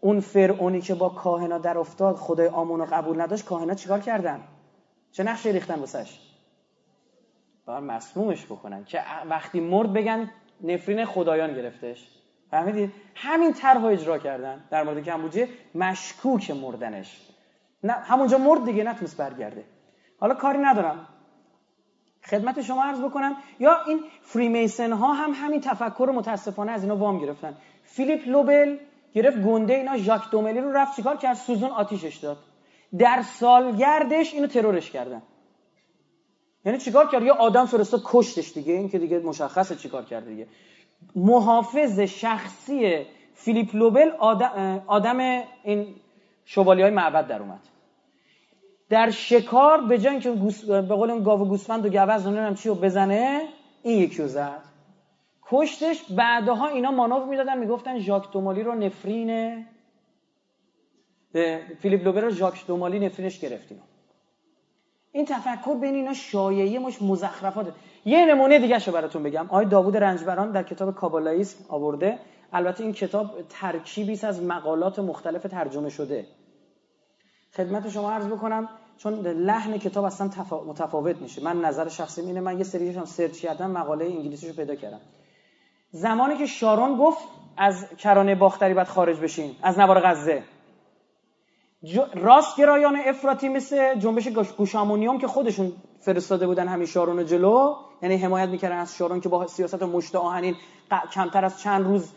[0.00, 4.40] اون فرعونی که با کاهنا در افتاد خدای آمون رو قبول نداشت کاهنا چیکار کردن؟
[5.12, 6.20] چه نقشی ریختن واسش؟
[7.66, 8.84] باید مسمومش بکنن.
[8.84, 10.30] که وقتی مرد بگن
[10.62, 12.08] نفرین خدایان گرفتش.
[12.50, 17.20] فهمیدید همین طرح اجرا کردن در مورد کمبوجه مشکوک مردنش.
[17.82, 19.64] نه همونجا مرد دیگه نتونست برگرده.
[20.20, 21.08] حالا کاری ندارم.
[22.24, 23.36] خدمت شما عرض بکنم.
[23.60, 27.56] یا این فریمیسن ها هم همین تفکر متاسفانه از اینا وام گرفتن.
[27.82, 28.76] فیلیپ لوبل
[29.14, 29.96] گرفت گنده اینا.
[29.96, 32.38] ژاک دوملی رو رفت چیکار کرد؟ سوزون آتیشش داد.
[32.98, 35.22] در سالگردش اینو ترورش کردن.
[36.64, 38.72] یعنی چیکار کرد؟ یه آدم فرستاد کشتش دیگه.
[38.72, 40.46] این که دیگه مشخصه چیکار کرد دیگه.
[41.16, 45.86] محافظ شخصی فیلیپ لوبل آدم, آدم این
[46.44, 47.60] شوالی های معبد در اومد.
[48.88, 50.30] در شکار به جای اینکه
[50.66, 53.48] به قول اون گاو گوسفند و گوز نمی‌دونم چی رو بزنه
[53.82, 54.62] این یکی رو زد.
[55.46, 59.66] کشتش بعدها اینا مانور می‌دادن می‌گفتن ژاک دومالی رو نفرین
[61.80, 63.82] فیلیپ لوبر رو ژاک دومالی نفرینش گرفتیم.
[65.14, 67.74] این تفکر بین اینا شایعه مش مزخرفات
[68.04, 69.44] یه نمونه دیگه شو براتون بگم.
[69.44, 72.18] آقای داوود رنجبران در کتاب کابالایسم آورده.
[72.52, 76.26] البته این کتاب ترکیبی از مقالات مختلف ترجمه شده.
[77.56, 78.68] خدمت شما عرض بکنم
[78.98, 80.30] چون لحن کتاب اصلا
[80.66, 81.42] متفاوت میشه.
[81.42, 85.00] من نظر شخصی اینه من یه سریش هم سرچ کردم مقاله انگلیسیشو پیدا کردم.
[85.90, 90.42] زمانی که شارون گفت از کرانه باختری باید خارج بشین از نوار غزه.
[92.14, 98.48] راست گرایان افراطی مثل جنبش گوشامونیوم که خودشون فرستاده بودن همین شارون جلو یعنی حمایت
[98.48, 100.54] می‌کردن از شارون که با سیاست مشت آهنین
[101.12, 102.12] کمتر از چند روز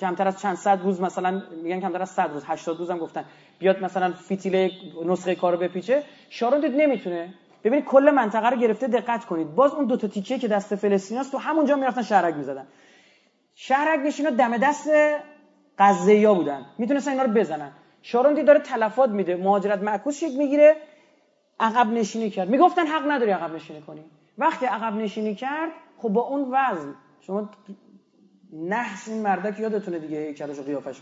[0.00, 3.24] کمتر از چند صد روز مثلا میگن کمتر از صد روز 80 روز هم گفتن.
[3.58, 4.70] بیاد مثلا فیتیل
[5.04, 6.02] نسخه کارو بپیچه.
[6.30, 7.34] شارون دید نمی‌تونه.
[7.64, 9.54] ببینید کل منطقه رو گرفته دقت کنید.
[9.54, 12.66] باز اون دو تا تیکه که دست فلسطینیاست تو همونجا می‌رفتن شهرک می‌زدن.
[13.54, 14.88] شهرک نشینا دم دست
[15.78, 16.66] غزه بودن.
[16.78, 17.72] می‌تونستن اینا رو بزنن.
[18.10, 19.36] شارون دید داره تلفات میده.
[19.36, 20.76] مهاجرت معکوس شکل می‌گیره.
[21.60, 22.48] عقب نشینی کرد.
[22.48, 24.04] می‌گفتن حق نداری عقب نشینی کنی.
[24.38, 26.94] وقتی عقب نشینی کرد خب با اون وزن.
[27.20, 27.50] شما
[28.52, 31.00] نحس این مردک یادتونه دیگه هیکلش و قیافش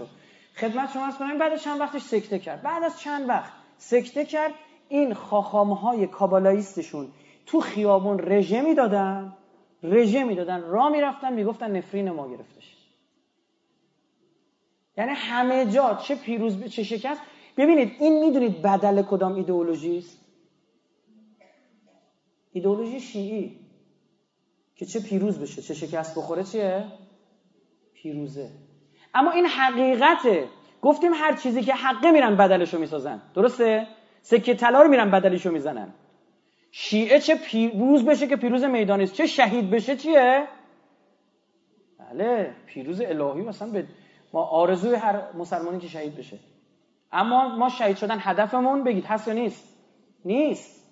[0.57, 2.63] خدمت شما از کنم بعد چند وقتش سکته کرد.
[2.63, 4.53] بعد از چند وقت سکته کرد.
[4.89, 7.09] این خاخامهای کابالاییستشون
[7.47, 9.37] تو خیابون رژه می‌دادن.
[9.83, 10.63] رژه می‌دادن.
[10.63, 12.56] را می‌رفتن می‌گفتن نفرین ما گرفتش
[14.97, 17.21] یعنی همه جا چه پیروز چه شکست.
[17.57, 20.19] ببینید این می‌دونید بدل کدام ایدئولوژی است؟
[22.53, 23.61] ایدئولوژی شیعی
[24.77, 26.85] که چه پیروز بشه چه شکست بخوره چیه؟
[27.95, 28.51] پیروزه.
[29.15, 30.49] اما این حقیقته.
[30.83, 33.23] گفتیم هر چیزی که حقه میرن بدلشو می‌سازن.
[33.35, 33.87] درسته؟
[34.23, 35.95] سکه طلا رو میرن بدلشو می‌زنن.
[36.71, 40.49] شیعه چه پیروز بشه که پیروز میدانی چه شهید بشه چیه؟
[41.99, 43.87] بله پیروز الهی مثلا به
[44.37, 46.39] ما آرزوی هر مسلمانی که شهید بشه.
[47.13, 49.65] اما ما شهید شدن هدفمون بگید هست یا نیست؟
[50.25, 50.87] نیست.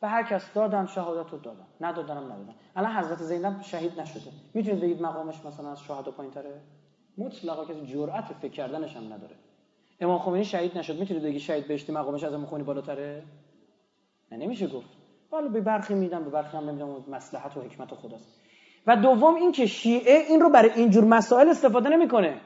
[0.00, 1.66] به هر کس دادم شهادت رو دادم.
[1.80, 4.30] ندادنم ندادم الان حضرت زینب شهید نشده.
[4.54, 6.60] می‌تونید بگید مقامش مثلا از شهدا پایین تره
[7.18, 9.36] مطلقا کسی جرأت فکر کردنش هم نداره.
[10.00, 10.98] امام خمینی شهید نشد.
[10.98, 13.22] می‌تونید بگید شهید بهشتی مقامش از امام خمینی بالاتره؟
[14.32, 14.88] نه نمیشه گفت.
[15.30, 17.04] حالا به برخی میدم به برخی هم نمیدم.
[17.08, 18.39] مصلحت و حکمت خداست.
[18.86, 22.40] و دوم این که شیعه این رو برای اینجور مسائل استفاده نمی‌کنه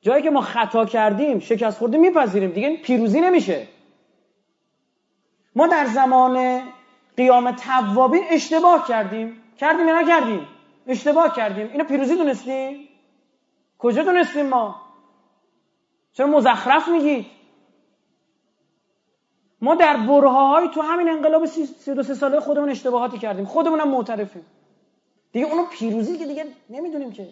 [0.00, 3.68] جایی که ما خطا کردیم شکست خورده میپذیریم دیگه پیروزی نمیشه
[5.56, 6.62] ما در زمان
[7.16, 10.46] قیام توابین اشتباه کردیم کردیم یا نکردیم
[10.86, 12.88] اشتباه کردیم اینو پیروزی دونستیم
[13.78, 14.76] کجا دونستیم ما
[16.12, 17.26] چرا مزخرف میگید
[19.60, 24.46] ما در برهه تو همین انقلاب 32 ساله خودمون اشتباهاتی کردیم خودمونم معترفیم
[25.32, 27.28] دیگه اونو پیروزی که دیگه نمی‌دونیم که.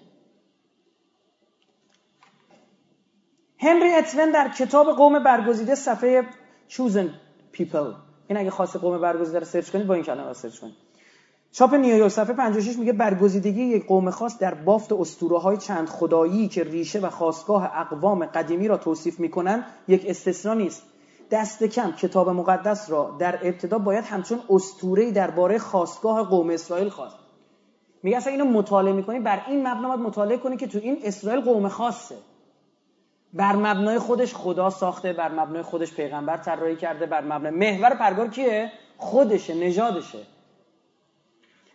[3.58, 6.22] هنری اتون در کتاب قوم برگزیده صفحه
[6.68, 7.08] chosen
[7.54, 7.94] people
[8.28, 10.74] این اگه خاص قوم برگزیده رو سرچ کنید با این کلمه سرچ کنید.
[11.52, 16.48] چاپ نیویورک صفحه 56 میگه برگزیدگی یک قوم خاص در بافت اسطوره های چند خدایی
[16.48, 20.82] که ریشه و خواستگاه اقوام قدیمی را توصیف می‌کنن یک استثنا نیست.
[21.30, 27.25] دست کم کتاب مقدس را در ابتدا باید همچون اسطوره‌ای درباره خواستگاه قوم اسرائیل خواست.
[28.02, 31.40] میگه اصلا اینو مطالعه می‌کنی؟ بر این مبنا باید مطالعه کنی که تو این اسرائیل
[31.40, 32.14] قوم خاصه.
[33.32, 38.28] بر مبنای خودش خدا ساخته بر مبنای خودش پیغمبر طراحی کرده بر مبنای محور پرگار
[38.28, 40.18] کیه؟ خودشه نژادشه.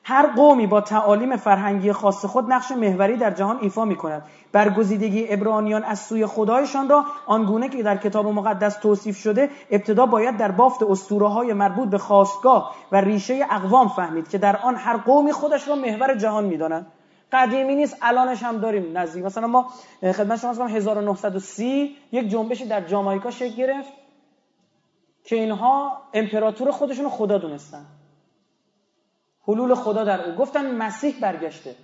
[0.03, 5.25] هر قومی با تعالیم فرهنگی خاص خود نقش محوری در جهان ایفا می کند برگزیدگی
[5.29, 10.51] ابرانیان از سوی خدایشان را آنگونه که در کتاب مقدس توصیف شده ابتدا باید در
[10.51, 15.31] بافت اسطوره های مربوط به خواستگاه و ریشه اقوام فهمید که در آن هر قومی
[15.31, 16.87] خودش را محور جهان می‌دانند
[17.31, 19.71] قدیمی نیست الانش هم داریم نزدیک مثلا ما
[20.01, 23.93] خدمت شما کنم 1930 یک جنبشی در جامائیکا شکل گرفت
[25.23, 27.85] که اینها امپراتور خودشون خدا دونستن.
[29.47, 30.35] حلول خدا در او.
[30.35, 31.75] گفتن مسیح برگشته.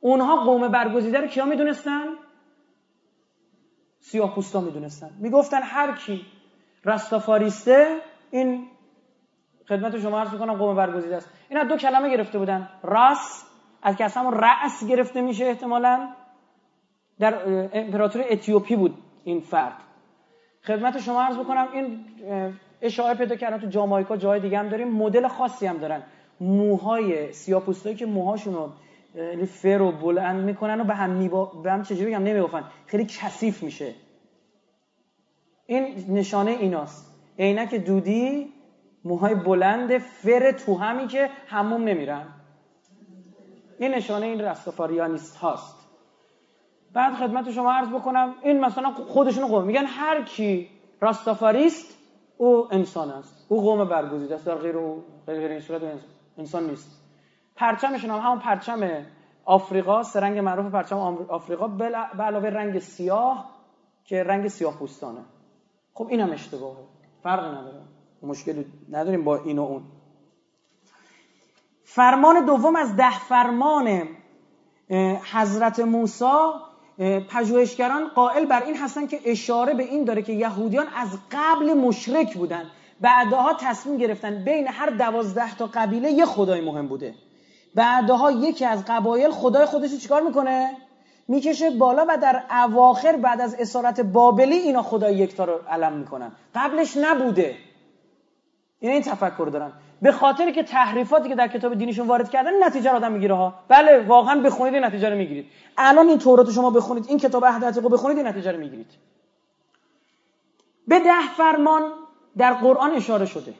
[0.00, 2.04] اونها قوم برگزیده رو کیا می‌دونستن؟
[4.00, 5.10] سیاه پوستا می‌دونستن.
[5.20, 6.26] می‌گفتن هر کی
[6.84, 8.00] رستافاریسته
[8.30, 8.66] این
[9.68, 11.30] خدمت شما عرض می‌کنم قوم برگزیده است.
[11.48, 12.68] اینا دو کلمه گرفته بودن.
[12.82, 13.44] راس
[13.82, 16.08] از که اصلا رأس گرفته میشه احتمالا.
[17.18, 17.34] در
[17.72, 19.76] امپراتوری اتیوپی بود این فرد.
[20.66, 22.04] خدمت شما عرض بکنم این
[22.84, 24.88] اشاره پیدا کردن تو جامایکا جای دیگه هم داریم.
[24.88, 26.02] مدل خاصی هم دارن.
[26.40, 28.72] موهای سیاپوستایی که موهاشون رو
[29.14, 31.44] یعنی فر و بلند می‌کنن و به هم میبا...
[31.44, 33.94] به هم چجوری بگم نمیبافن خیلی کثیف میشه.
[35.66, 37.20] این نشانه ایناست.
[37.38, 38.52] عینک دودی
[39.04, 42.26] موهای بلند فر تو همی که هموم نمیرن.
[43.78, 45.88] این نشانه این رستافاریانیست هاست
[46.92, 50.68] بعد خدمت شما عرض بکنم این مثلا خودشون قوم میگن هر کی
[51.00, 52.03] راستافاریست
[52.36, 53.46] او انسان است.
[53.48, 54.46] او قوم برگزیده است.
[54.46, 55.82] در غیر او غیر این صورت
[56.38, 57.00] انسان نیست.
[57.56, 59.06] پرچمشون هم همون پرچم
[59.44, 60.98] آفریقا رنگ معروف پرچم
[61.28, 61.84] آفریقا به
[62.24, 63.50] علاوه رنگ سیاه
[64.04, 65.24] که رنگ سیاه پوستانه.
[65.94, 66.84] خب اینم اشتباهه.
[67.22, 67.82] فرقی نداره.
[68.22, 69.82] مشکلی نداریم با این و اون.
[71.84, 74.08] فرمان دوم از ده فرمان
[75.32, 76.24] حضرت موسی
[77.28, 82.34] پژوهشگران قائل بر این هستن که اشاره به این داره که یهودیان از قبل مشرک
[82.34, 82.64] بودن.
[83.00, 87.14] بعدها تصمیم گرفتن بین هر دوازده تا قبیله یه خدای مهم بوده.
[87.74, 90.76] بعدها یکی از قبایل خدای خودش چیکار می‌کنه؟
[91.28, 96.32] می‌کشه بالا و در اواخر بعد از اسارت بابلی اینا خدای یکتا رو علم می‌کنن.
[96.54, 97.56] قبلش نبوده.
[98.80, 99.72] این این تفکر دارن.
[100.04, 103.54] به خاطر که تحریفاتی که در کتاب دینیشون وارد کردن نتیجه رو آدم می‌گیره ها.
[103.68, 105.46] بله واقعا بخونید نتیجه رو می‌گیرید.
[105.78, 108.90] الان این تورات شما بخونید این کتاب عهد رو بخونید نتیجه رو می‌گیرید.
[110.88, 111.82] به ده فرمان
[112.36, 113.54] در قرآن اشاره شده.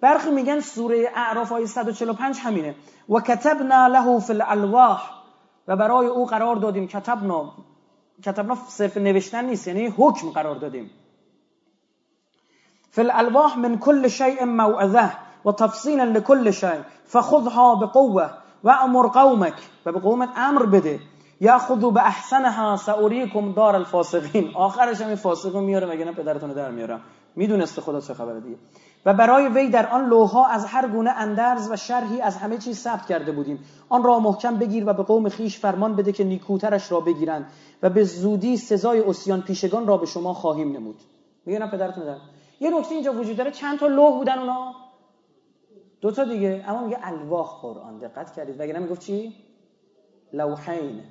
[0.00, 2.74] برخی میگن سوره اعراف آیه 145 همینه.
[3.08, 5.10] و کتبنا له فی الالواح
[5.68, 7.52] و برای او قرار دادیم کتبنا.
[8.24, 10.90] کتبنا صرف نوشتن نیست یعنی حکم قرار دادیم.
[12.94, 15.10] فی الالواح من كل شیء موعظه
[15.44, 18.30] و تفصیلا لكل شیء فخذها بقوه
[18.64, 19.54] و امر قومک
[19.86, 21.00] و به امر بده.
[21.40, 27.00] یاخذوا به احسنها ساریکم دار الفاسقین آخرش هم فاسقو میاره مگه نه پدرتون در میارم
[27.36, 28.56] می‌دونسته خدا چه خبره دیگه.
[29.06, 32.78] و برای وی در آن لوها از هر گونه اندرز و شرحی از همه چیز
[32.78, 33.58] ثبت کرده بودیم.
[33.88, 37.46] آن را محکم بگیر و به قوم خیش فرمان بده که نیکوترش را بگیرند.
[37.82, 41.00] و به زودی سزای اسیان پیشگان را به شما خواهیم نمود.
[41.46, 42.16] میگه نه پدرتون در
[42.60, 44.74] یه نکته اینجا وجود داره چند تا لوح بودن اونا؟
[46.00, 46.64] دو تا دیگه.
[46.66, 47.98] اما میگه الواح قرآن.
[47.98, 48.60] دقت کردید.
[48.60, 49.34] وگرنه می‌گفت چی؟
[50.32, 51.02] لوحین.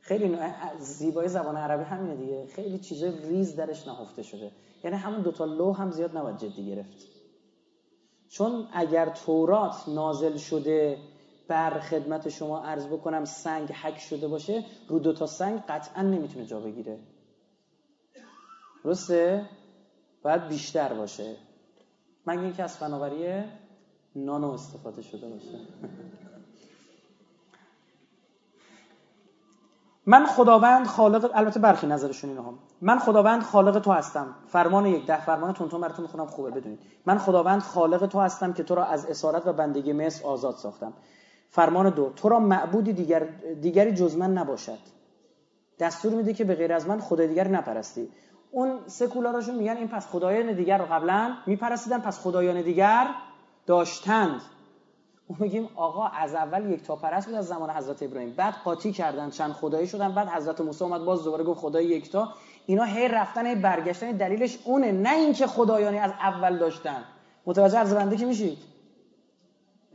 [0.00, 0.38] خیلی
[0.78, 2.46] زیبای زبان عربی همینه دیگه.
[2.46, 4.52] خیلی چیزای ریز درش نهفته شده.
[4.84, 7.06] یعنی همون دوتا لو هم زیاد نباید جدی گرفت.
[8.28, 10.98] چون اگر تورات نازل شده
[11.48, 16.60] بر خدمت شما عرض بکنم سنگ حک شده باشه رو دوتا سنگ قطعا نمی‌تونه جا
[16.60, 16.98] بگیره.
[18.84, 19.48] درسته؟
[20.26, 21.36] باید بیشتر باشه.
[22.26, 23.44] مگه اینکه از فناوری
[24.16, 25.58] نانو استفاده شده باشه.
[30.06, 34.34] من خداوند خالق البته برخی نظرشون اینه هم من خداوند خالق تو هستم.
[34.48, 36.78] فرمان یک ده فرمان تونتون براتون می‌خونم خوبه بدونید.
[37.06, 40.92] من خداوند خالق تو هستم که تو را از اسارت و بندگی مصر آزاد ساختم.
[41.48, 43.28] فرمان دو تو را معبودی دیگر
[43.60, 44.78] دیگری جز من نباشد.
[45.78, 48.08] دستور میده که به غیر از من خدای دیگر نپرستی.
[48.50, 53.06] اون سکولاراشون میگن این پس خدایان دیگر رو قبلا میپرستیدن پس خدایان دیگر
[53.66, 54.40] داشتند.
[55.30, 58.34] ما میگیم آقا از اول یک تا پرست بود از زمان حضرت ابراهیم.
[58.36, 60.12] بعد قاطی کردن چند خدایی شدن.
[60.14, 62.28] بعد حضرت موسی اومد باز دوباره گفت خدای یکتا
[62.66, 64.12] اینا هی رفتن هی برگشتن.
[64.12, 67.04] دلیلش اونه نه اینکه خدایانی از اول داشتن.
[67.46, 68.58] متوجه از بنده که میشید؟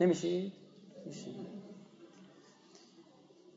[0.00, 0.52] نمیشید؟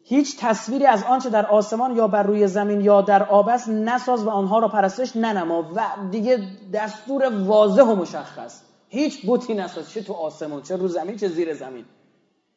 [0.08, 4.24] هیچ تصویری از آنچه در آسمان یا بر روی زمین یا در آب است نساز
[4.24, 8.64] و آنها را پرستش ننما و دیگه دستور واضح و مشخص.
[8.90, 11.86] هیچ بوتی نساز چه تو آسمان چه رو زمین چه زیر زمین.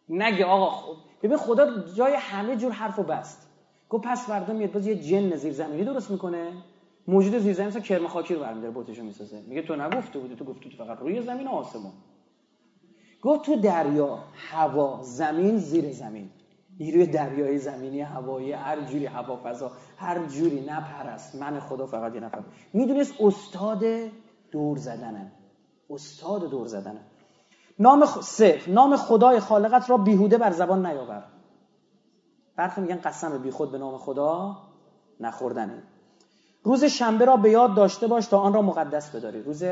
[0.09, 3.49] نگه آقا خود ببین خدا جای همه جور حرف و بست.
[3.89, 6.53] گفت پس فردا میاد باز یه جن زیر زمینی درست می‌کنه.
[7.07, 9.43] موجود زیر زمین مثلا کرم خاکی رو برمیداره بوتشو می‌سازه.
[9.49, 11.93] میگه تو نگفته بودی تو گفتی تو فقط روی زمین و آسمان.
[13.23, 14.19] گفت تو دریا
[14.51, 16.31] هوا زمین زیر زمین.
[16.80, 21.34] نیروی دریایی زمینی هوایی هر جوری هوا فضا هر جوری نپرست.
[21.34, 22.42] من خدا فقط یه نفر.
[22.72, 23.84] می‌دونست استاد
[24.50, 25.32] دور زدنه.
[25.90, 27.00] استاد دور زدنه.
[27.78, 28.40] نام خ...
[28.66, 31.24] نام خدای خالقت را بیهوده بر زبان نیاور
[32.56, 34.56] برخی میگن قسم بی خود به نام خدا
[35.20, 35.82] نخوردنه.
[36.62, 39.42] روز شنبه را به یاد داشته باش تا آن را مقدس بداری.
[39.42, 39.64] روز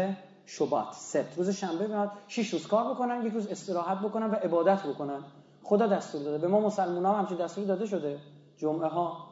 [0.47, 0.93] شبات.
[0.93, 5.25] سبت روز شنبه میاد شش روز کار بکنن یک روز استراحت بکنن و عبادت بکنن.
[5.69, 6.39] خدا دستور داده.
[6.39, 8.19] به ما مسلمان ها همچین دستوری داده شده.
[8.57, 9.27] جمعه ها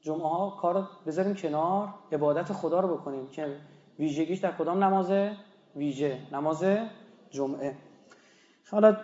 [0.00, 3.56] جمعه ها کار بذاریم کنار عبادت خدا رو بکنیم که
[3.98, 5.36] ویژگیش در کدام نمازه
[5.76, 6.64] ویژه؟ نماز
[7.30, 7.76] جمعه.
[8.70, 8.96] حالا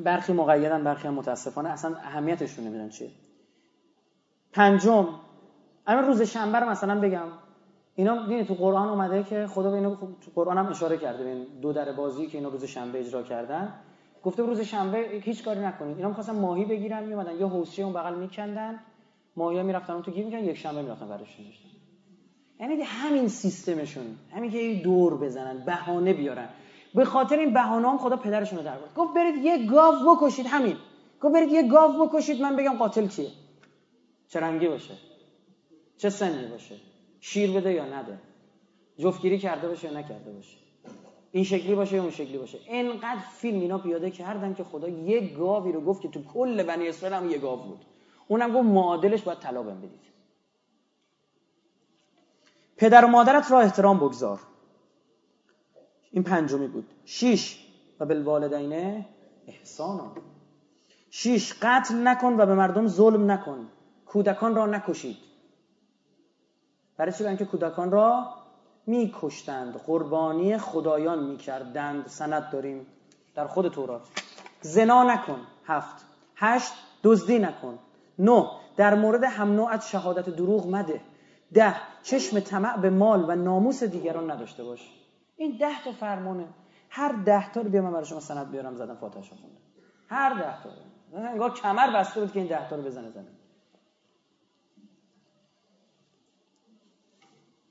[0.00, 3.10] برخی مقیدن برخی هم متاسفانه اصلا اهمیتش رو نمیدن چیه.
[4.52, 5.08] پنجم
[5.86, 7.28] اما روز شنبه رو مثلا بگم.
[7.94, 11.24] اینا دیدی تو قرآن اومده که خدا به اینو تو قرآن هم اشاره کرده.
[11.24, 13.74] این دو در بازی که اینا روز شنبه اجرا کردن.
[14.22, 18.14] گفته روز شنبه هیچ کاری نکنید اینا می‌خواستن ماهی بگیرن میومدن یه حوضچه اون بغل
[18.14, 18.80] میکندن.
[19.36, 21.68] ماهی می‌رفتن تو گیر می‌کردن یک شنبه می‌رفتن برش داشتن
[22.60, 24.16] یعنی همین سیستمشون.
[24.34, 26.48] همین که دور بزنن بهانه بیارن.
[26.94, 30.76] به خاطر این بهانه هم خدا پدرشون رو در گفت برید یه گاو بکشید همین.
[31.20, 33.30] گفت برید یه گاو بکشید من بگم قاتل کیه.
[34.28, 34.94] چه رنگی باشه؟
[35.96, 36.74] چه سنی باشه؟
[37.20, 38.18] شیر بده یا نده؟
[38.98, 40.56] جفتگیری کرده باشه یا نکرده باشه؟
[41.32, 42.58] این شکلی باشه یا اون شکلی باشه.
[42.66, 46.88] اینقدر فیلم اینا پیاده کردن که خدا یه گاوی رو گفت که تو کل بنی
[46.88, 47.84] اسرائیل هم یه گاو بود.
[48.28, 50.06] اونم گفت معادلش باید طلا بدید.
[52.76, 54.40] پدر و مادرت را احترام بگذار.
[56.10, 56.90] این پنجمی بود.
[57.04, 57.66] شیش
[58.00, 59.04] و بالوالدین
[59.46, 60.12] احسانا.
[61.10, 63.68] شیش قتل نکن و به مردم ظلم نکن.
[64.06, 65.16] کودکان را نکشید.
[66.96, 68.34] برای چی؟ اینکه کودکان را
[68.86, 69.74] میکشتند.
[69.86, 72.06] قربانی خدایان می‌کردند.
[72.06, 72.86] سند داریم
[73.34, 74.02] در خود تورات.
[74.60, 75.40] زنا نکن.
[75.64, 76.04] هفت.
[76.36, 76.72] هشت.
[77.02, 77.78] دزدی نکن.
[78.18, 78.46] نه.
[78.76, 81.00] در مورد هم شهادت دروغ مده.
[81.52, 81.74] ده.
[82.02, 84.90] چشم طمع به مال و ناموس دیگران نداشته باش.
[85.36, 86.46] این ده تا فرمانه.
[86.90, 88.76] هر ده تا رو بیا من برای شما سند بیارم.
[88.76, 89.56] زدم فاتحه خونده
[90.08, 90.70] هر ده تا.
[91.18, 93.35] انگار کمر بسته بود که این ده تا رو بزنه زنه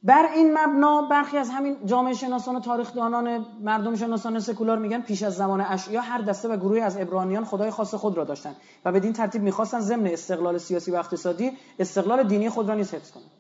[0.06, 5.24] بر این مبنا برخی از همین جامعه شناسان و تاریخدانان مردم شناسان سکولار میگن پیش
[5.24, 8.56] از زمان اشعیا هر دسته و گروهی از ابرانیان خدای خاص خود را داشتن
[8.86, 13.12] و بدین ترتیب می‌خواستن ضمن استقلال سیاسی و اقتصادی استقلال دینی خود را نیز حفظ
[13.12, 13.32] کنند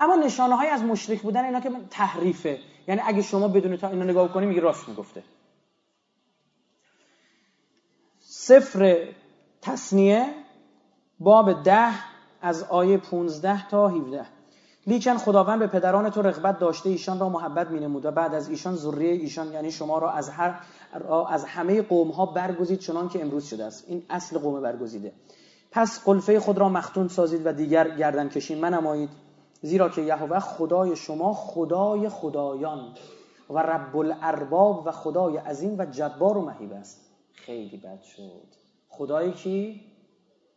[0.00, 2.58] اما نشانه های از مشرک بودن اینا که تحریفه.
[2.88, 5.22] یعنی اگه شما بدون تا اینو نگاه کنی میگه راست می‌گفته.
[8.18, 9.08] سفر
[9.62, 10.26] تصنیه
[11.20, 11.94] باب ده
[12.42, 14.37] از آیه 15 تا 17
[14.88, 18.76] لیکن خداوند به پدران تو رغبت داشته ایشان را محبت مینمود و بعد از ایشان
[18.76, 20.60] ذریه ایشان یعنی شما را از هر
[21.28, 23.84] از همه قوم ها برگزید چنان که امروز شده است.
[23.88, 25.12] این اصل قوم برگزیده.
[25.70, 29.10] پس قلفه خود را مختون سازید و دیگر گردن کشین منمایید
[29.62, 32.94] زیرا که یهوه خدای شما خدای خدایان
[33.50, 37.00] و رب الارباب و خدای عظیم و جبار و مهیب است.
[37.32, 38.48] خیلی بد شد.
[38.88, 39.80] خدایی کی؟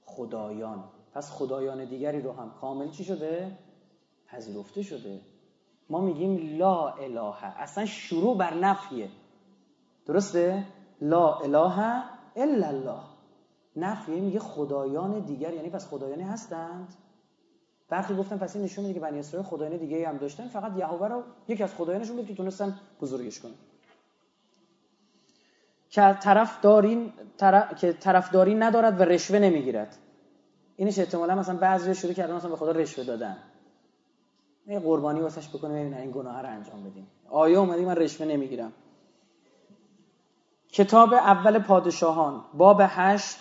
[0.06, 0.84] خدایان.
[1.14, 3.52] پس خدایان دیگری رو هم کامل چی شده؟
[4.32, 5.22] پذیرفته شده.
[5.90, 9.10] ما میگیم لا اله اصلا شروع بر نفیه.
[10.06, 10.66] درسته؟
[11.02, 12.04] لا اله
[12.36, 13.00] الا الله.
[13.76, 16.94] نفیه میگه خدایان دیگر یعنی پس خدایانی هستند.
[17.90, 21.08] برخی گفتن پس این نشون میده که بنی اسرائیل خدایان دیگه هم داشتن فقط یهوه
[21.08, 23.56] رو یکی از خدایانشون بود که تونستن بزرگش کنن.
[25.90, 27.76] که طرفداری طرف...
[27.76, 29.98] که طرفداری ندارد و رشوه نمی‌گیرد.
[30.76, 33.38] اینش احتمالا مثلا بعضی شروع کردن مثلا به خدا رشوه دادن.
[34.72, 37.08] یه قربانی واسش بکنه ببین این گناه رو انجام بدیم.
[37.30, 38.74] آیه اومدی من رشوه نمی‌گیرم.
[40.72, 43.38] کتاب اول پادشاهان باب هشت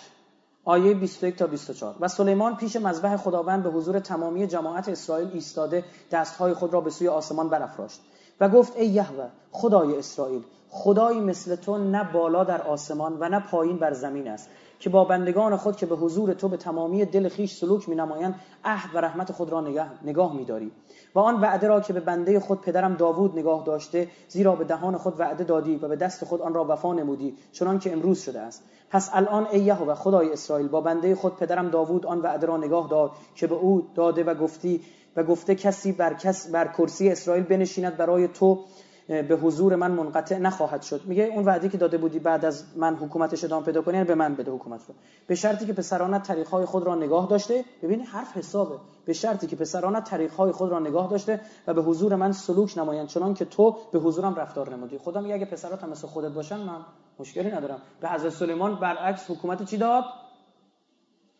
[0.65, 5.85] آیه 21 تا 24 و سلیمان پیش مذبح خداوند به حضور تمامی جماعت اسرائیل ایستاده
[6.11, 8.01] دستهای خود را به سوی آسمان برافراشت.
[8.41, 13.41] و گفت ای یهوه خدای اسرائیل خدایی مثل تو نه بالا در آسمان و نه
[13.41, 14.51] پایین بر زمین است.
[14.81, 18.35] که با بندگان خود که به حضور تو به تمامی دل خیش سلوک می نمایند
[18.65, 20.71] عهد و رحمت خود را نگاه, نگاه می داری
[21.15, 24.97] و آن وعده را که به بنده خود پدرم داوود نگاه داشته زیرا به دهان
[24.97, 28.41] خود وعده دادی و به دست خود آن را وفا نمودی چنان که امروز شده
[28.41, 28.65] است.
[28.91, 32.89] پس الان ای و خدای اسرائیل با بنده خود پدرم داوود آن وعده را نگاه
[32.89, 34.81] دار که به او داده و گفتی
[35.17, 38.65] و گفته کسی بر, کس بر کرسی اسرائیل بنشیند برای تو
[39.11, 41.01] به حضور من منقطع نخواهد شد.
[41.05, 44.35] میگه اون وعده که داده بودی بعد از من حکومتش ادامه پیدا کنی به من
[44.35, 44.95] بده حکومت رو.
[45.27, 48.75] به شرطی که پسرانت طریقهای خود را نگاه داشته ببین حرف حسابه.
[49.05, 53.09] به شرطی که پسرانت طریقهای خود را نگاه داشته و به حضور من سلوک نمایند
[53.09, 54.99] چنان که تو به حضورم رفتار نمودی.
[54.99, 56.81] خدا میگه اگه پسرات هم مثل خودت باشن من
[57.19, 57.83] مشکلی ندارم.
[58.01, 60.05] به حضرت سلیمان برعکس حکومت چی داد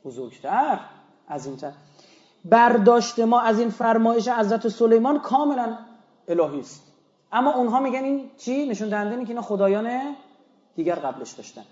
[0.05, 0.81] بزرگتر
[1.29, 1.59] از این
[2.45, 5.77] برداشت ما از این فرمایش حضرت سلیمان کاملا
[6.29, 6.90] الهی است.
[7.33, 10.17] اما اونها میگن این چی؟ نشون دهنده اینه که اینا خدایان
[10.77, 11.65] دیگر قبلش داشتن.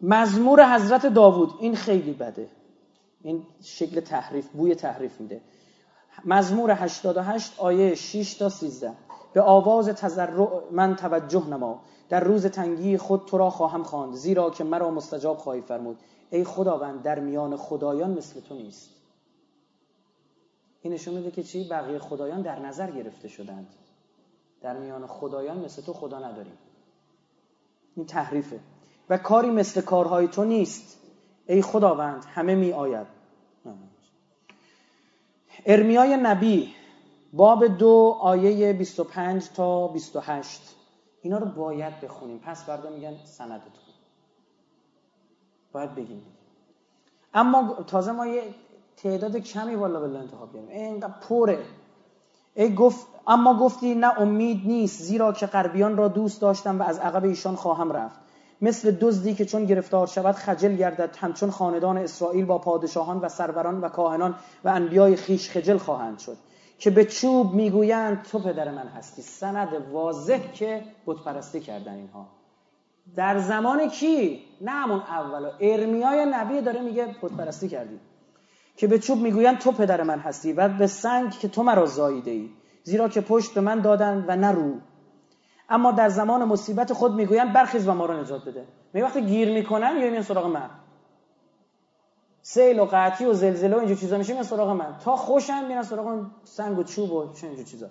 [0.00, 2.48] مزمور حضرت داوود این خیلی بده.
[3.22, 5.40] این شکل تحریف بوی تحریف میده.
[6.24, 8.92] مزمور 88 آیه 6 تا 13
[9.32, 11.80] به آواز تضرع من توجه نما.
[12.08, 15.98] در روز تنگی خود تو را خواهم خواند زیرا که مرا مستجاب خواهی فرمود.
[16.30, 18.97] ای خداوند در میان خدایان مثل تو نیست.
[20.82, 23.66] این نشون میده که چی؟ بقیه خدایان در نظر گرفته شدند.
[24.60, 26.58] در میان خدایان مثل تو خدا نداریم.
[27.96, 28.60] این تحریفه.
[29.10, 30.98] و کاری مثل کارهای تو نیست.
[31.46, 33.06] ای خداوند همه می آید.
[35.66, 36.74] ارمیای نبی
[37.32, 40.76] باب دو آیه 25 تا 28
[41.22, 42.38] اینا رو باید بخونیم.
[42.38, 43.72] پس بردا میگن سندتون.
[45.72, 46.22] باید بگیم.
[47.34, 48.42] اما تازه ما یه
[49.02, 50.68] تعداد کمی بالا بالله انتخاب کردیم.
[50.68, 51.58] اینقدر پره
[52.54, 55.02] ای گفت اما گفتی نه امید نیست.
[55.02, 58.20] زیرا که غربیان را دوست داشتم و از عقب ایشان خواهم رفت.
[58.62, 61.16] مثل دزدی که چون گرفتار شود خجل گردد.
[61.16, 64.34] همچون خاندان اسرائیل با پادشاهان و سروران و کاهنان
[64.64, 66.36] و انبیای خیش خجل خواهند شد.
[66.78, 69.22] که به چوب می‌گویند تو پدر من هستی.
[69.22, 72.26] سند واضح که بت کردن اینها.
[73.16, 78.00] در زمان کی؟ نه همون اولا ارمیای نبی داره میگه بت کردی.
[78.78, 82.30] که به چوب می‌گویند تو پدر من هستی و به سنگ که تو مرا زاییده
[82.30, 82.50] ای
[82.82, 84.74] زیرا که پشت به من دادن و نه رو.
[85.68, 88.64] اما در زمان مصیبت خود می‌گویند برخیز و ما را نجات بده.
[88.92, 90.70] می وقتی گیر می‌کنن یا میان سراغ من.
[92.42, 94.96] سیل و قطعی و زلزله و اینجور چیزا میشه میان سراغ من.
[95.04, 97.86] تا خوشم میان سراغ سنگ و چوب و اینجور چیزا.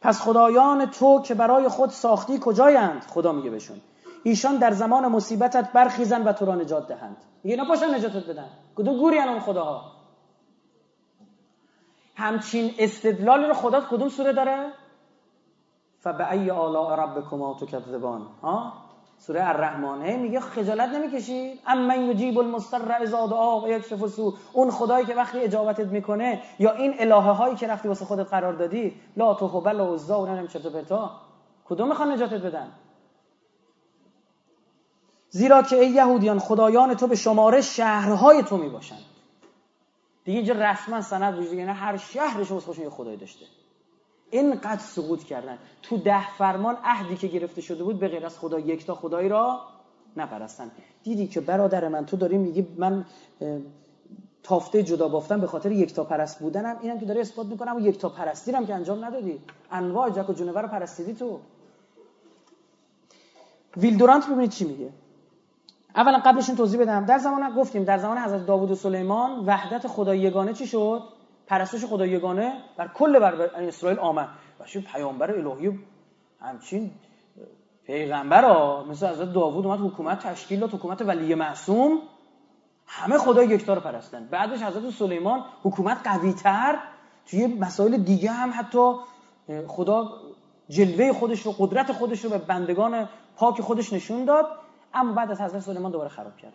[0.00, 3.80] پس خدایان تو که برای خود ساختی کجایند؟ خدا میگه بهشون.
[4.22, 7.16] ایشان در زمان مصیبتت برخیزن و تو را نجات دهند.
[7.44, 8.48] میگه اینا پاشن نجاتت بدن.
[8.76, 9.97] کدوم گوری اون خداها؟
[12.18, 14.72] همچین استدلال رو خدا کدوم سوره داره؟
[16.00, 18.72] فبأی آلاء ربکما تکذبان ها؟
[19.18, 21.60] سوره الرحمنه میگه خجالت نمی‌کشید.
[21.66, 26.72] اما یجیب المستر اذا دعا و یکشف سو اون خدایی که وقتی اجابتت می‌کنه یا
[26.72, 30.58] این الهه هایی که رفتی واسه خودت قرار دادی لا تو و عزا و نمیشه
[30.58, 31.10] تو پتا
[31.64, 32.68] کدوم می‌خوان نجاتت بدن؟
[35.30, 39.17] زیرا که ای یهودیان خدایان تو به شماره شهرهای تو می‌باشند
[40.28, 43.46] دیگه اینجا رسما سند وجود یعنی هر شهرش واسه یه خدایی داشته.
[44.30, 45.58] اینقدر سقوط کردن.
[45.82, 49.60] تو ده فرمان عهدی که گرفته شده بود به غیر از خدا یکتا خدایی را
[50.16, 50.70] نپرستن.
[51.02, 53.04] دیدی که برادر من تو داری میگی من
[54.42, 56.78] تافته جدا بافتن به خاطر یکتا پرست بودنم.
[56.82, 59.40] اینم که داری اثبات می‌کنم و یکتا پرستی هم که انجام ندادی.
[59.70, 61.40] انواع جک و جونور رو پرستیدی تو.
[63.76, 64.90] ویلدورانت ببینید چی میگه؟
[65.98, 67.04] اولا قبلشون توضیح بدم.
[67.04, 71.02] در زمان گفتیم در زمان حضرت داوود و سلیمان وحدت خدا یگانه چی شد؟
[71.46, 74.28] پرستش خدا یگانه بر کل بر اسرائیل آمد.
[74.60, 75.78] و پیامبر الهی
[76.40, 76.90] همچین
[77.86, 81.98] پیغمبر ها مثل حضرت داوود اومد حکومت تشکیل داد حکومت ولی معصوم.
[82.86, 84.28] همه خدا یکتا رو پرستن.
[84.30, 86.78] بعدش حضرت سلیمان حکومت قوی تر
[87.26, 88.92] توی مسائل دیگه هم حتی
[89.66, 90.10] خدا
[90.68, 94.46] جلوه خودش رو قدرت خودش رو به بندگان پاک خودش نشون داد.
[94.94, 96.52] اما بعد از حضرت سلیمان دوباره خراب کرد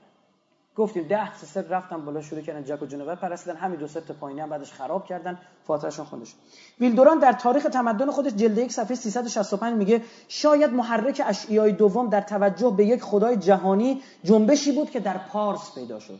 [0.76, 3.56] گفتیم ده سه رفتن بالا شروع کردن جک و جنوبر پرستیدن.
[3.56, 5.40] همین دو ست پایینی هم بعدش خراب کردن.
[5.68, 6.36] فاتحشون خوندش
[6.80, 12.22] ویلدوران در تاریخ تمدن خودش جلد یک صفحه 365 میگه شاید محرک اشعیای دوم در
[12.22, 16.20] توجه به یک خدای جهانی جنبشی بود که در پارس پیدا شد.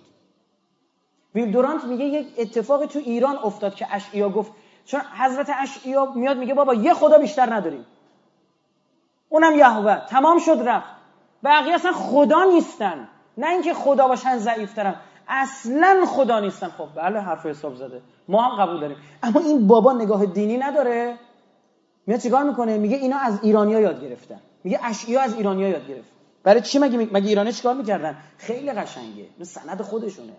[1.36, 4.52] ویلدورانت میگه یک اتفاقی تو ایران افتاد که اشعیا گفت.
[4.86, 7.86] چون حضرت اشعیا میاد میگه بابا یه خدا بیشتر نداریم.
[9.30, 10.06] اونم یهوه.
[10.10, 10.93] تمام شد رفت.
[11.44, 13.08] بقیه اصلا خدا نیستن.
[13.38, 14.96] نه اینکه خدا باشن ضعیفترن.
[15.28, 16.68] اصلا خدا نیستن.
[16.68, 18.02] خب بله حرف حساب زده.
[18.28, 18.98] ما هم قبول داریم.
[19.24, 21.18] اما این بابا نگاه دینی نداره.
[22.08, 24.40] میاد چیکار می‌کنه؟ میگه اینا از ایرانیا یاد گرفتن.
[24.64, 26.10] میگه اشعیا از ایرانیا یاد گرفت.
[26.44, 29.26] برای چی مگه مگه ایرانی چیکار می‌کردن؟ خیلی قشنگه.
[29.42, 30.34] سند خودشونه.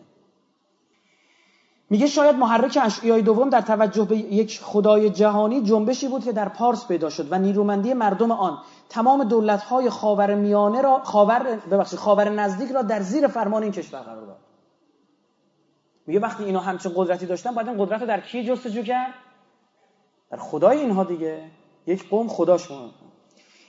[1.94, 6.48] میگه شاید محرک اشعیای دوم در توجه به یک خدای جهانی جنبشی بود که در
[6.48, 8.58] پارس پیدا شد و نیرومندی مردم آن
[8.88, 14.00] تمام دولت‌های خاور میانه را خاور ببخشید خاور نزدیک را در زیر فرمان این کشور
[14.00, 14.36] قرار داد.
[16.06, 19.14] میگه وقتی اینا همچین قدرتی داشتن باید این قدرت رو در کی جستجو کرد؟
[20.30, 21.50] در خدای اینها دیگه.
[21.86, 22.90] یک قوم خداشون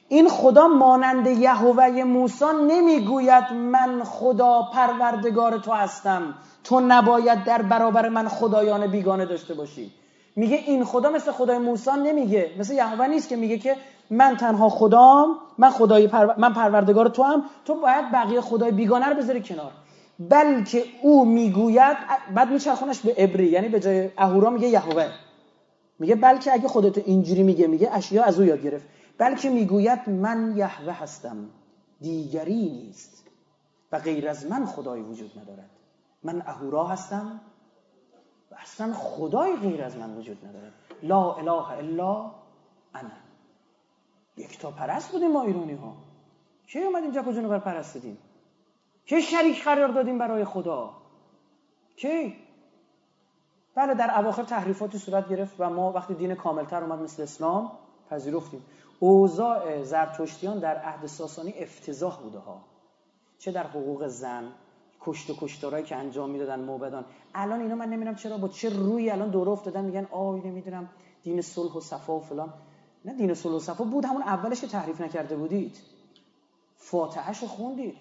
[0.07, 6.33] این خدا مانند یهوه موسی نمی‌گوید من خدا پروردگار تو هستم.
[6.63, 9.91] تو نباید در برابر من خدایان بیگانه داشته باشی.
[10.35, 12.51] میگه این خدا مثل خدای موسی نمیگه.
[12.59, 13.75] مثل یهوه نیست که میگه که
[14.09, 17.43] من تنها خدام من خدای من پروردگار تو هم.
[17.65, 19.71] تو باید بقیه خدای بیگانه رو بذاری کنار.
[20.19, 21.97] بلکه او می‌گوید
[22.35, 25.05] بعد میچرخونش به ابری یعنی به جای اهورا میگه یهوه.
[25.99, 28.85] میگه بلکه اگه خودتو اینجوری میگه میگه اشیا از او یاد گرفت.
[29.17, 31.49] بلکه می‌گوید من یهوه هستم
[32.01, 33.27] دیگری نیست
[33.91, 35.69] و غیر از من خدایی وجود ندارد.
[36.23, 37.41] من اهورا هستم
[38.51, 40.73] و اصلا خدای غیر از من وجود ندارد.
[41.03, 42.31] لا اله الا
[42.95, 43.25] انا.
[44.37, 45.95] یکتا پرست بودیم ما ایرانی ها
[46.67, 48.17] کی اومدیم جک و جنوبر پرستیدیم
[49.05, 50.93] کی شریک قرار دادیم برای خدا؟
[51.95, 52.35] کی؟
[53.75, 57.71] بله در اواخر تحریفاتی صورت گرفت و ما وقتی دین کاملتر اومد مثل اسلام
[58.09, 58.61] پذیرفتیم.
[58.99, 62.61] اوضاع زرتشتیان در عهد ساسانی افتضاح بوده ها.
[63.39, 64.51] چه در حقوق زن
[65.01, 67.05] کشت و کشتارهایی که انجام می‌دادن موبدان.
[67.33, 70.89] الان اینا من نمی‌دونم چرا با چه روی الان دور افتادن میگن آی نمی‌دونم
[71.23, 72.53] دین صلح و صفا و فلان.
[73.05, 75.77] نه دین صلح و صفا بود همون اولش که تحریف نکرده بودید.
[76.75, 77.97] فاتحهش رو خوندید.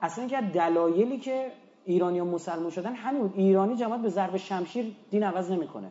[0.00, 1.52] اصلا اینکه دلایلی که
[1.84, 5.90] ایرانی مسلمان شدن همین ایرانی جماعت به ضرب شمشیر دین عوض نمی‌کنه.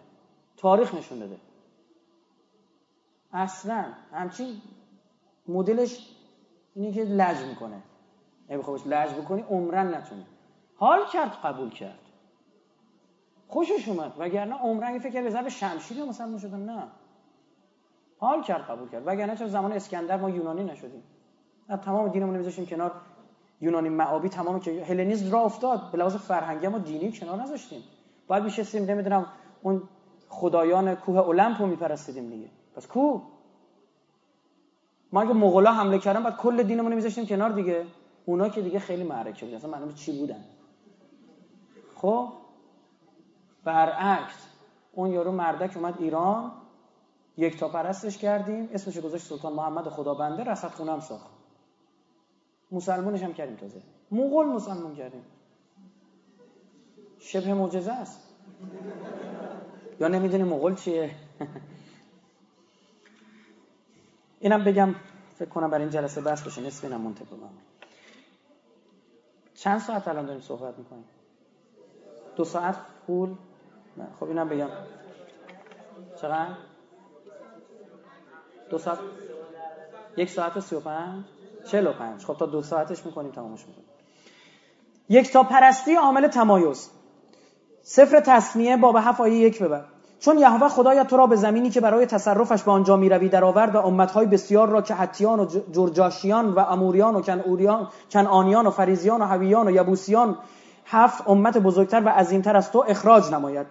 [0.57, 1.37] تاریخ نشون داده.
[3.35, 4.61] اصلا همچین
[5.47, 6.15] مدلش
[6.75, 7.83] اینه که لج می‌کنه.
[8.49, 10.25] اگه بخوایش لج بکنی عمرن نتونه.
[10.75, 11.99] حال کرد قبول کرد.
[13.47, 16.59] خوشش اومد وگرنه عمرن فکر به ضرب شمشیر مسلمان شدن.
[16.59, 16.87] نه.
[18.17, 19.03] حال کرد قبول کرد.
[19.07, 21.03] وگرنه چه زمان اسکندر ما یونانی نشدیم؟
[21.85, 22.91] تمام دینمون میذاشیم کنار
[23.61, 25.91] یونانی معابی تمام که هلنیزم را افتاد.
[25.91, 27.83] به لحاظ فرهنگی ما دینی کنار نذاشتیم.
[28.27, 29.25] باید میشستیم نمی‌دونم
[29.61, 29.83] اون
[30.29, 32.49] خدایان کوه المپ رو میپرستیدیم دیگه.
[32.75, 33.21] پس کو؟
[35.11, 37.85] ما اگه مغولا حمله کردن بعد کل دینمون رو میذاشتیم کنار دیگه.
[38.25, 40.43] اونا که دیگه خیلی معرکه بود اصلا معلومه چی بودن.
[41.95, 42.29] خب؟
[43.63, 44.47] برعکس
[44.91, 46.51] اون یارو مردک اومد ایران.
[47.37, 48.69] یک تا پرستش کردیم.
[48.73, 51.29] اسمش گذاشت سلطان محمد خدابنده رصد خونم ساخت.
[52.71, 53.81] مسلمونش هم کردیم تازه.
[54.11, 55.23] مغول مسلمون کردیم.
[57.19, 58.21] شبه معجزه است.
[59.99, 61.11] یا نمی‌دونی مغول چیه؟
[64.45, 64.95] اینم بگم
[65.35, 66.61] فکر کنم برای این جلسه بس بشه.
[66.61, 67.15] نصف اینم
[69.55, 71.05] چند ساعت الان داریم صحبت می‌کنیم؟
[72.35, 72.75] دو ساعت
[73.07, 73.35] پول
[74.19, 74.69] خب اینم بگم.
[76.21, 76.47] چقدر؟
[78.69, 78.99] دو ساعت؟
[80.17, 81.23] یک ساعت و سی و پنج؟
[81.67, 82.25] چهل و پنج.
[82.25, 83.87] خب تا دو ساعتش می‌کنیم تمامش می‌کنیم.
[85.09, 86.91] یک تا پرستی عامل تمایز.
[87.81, 89.85] سفر تصمیه باب هفت آیه یک ببر.
[90.25, 93.75] چون یهوه خدای تو را به زمینی که برای تصرفش به آنجا می‌روی در آورد
[93.75, 99.21] و امتهای بسیار را که حتیان و جرجاشیان و اموریان و کنعوریان کنعانیان و فریزیان
[99.21, 100.37] و حویان و یبوسیان
[100.85, 103.67] هفت امت بزرگتر و عظیمتر از تو اخراج نماید.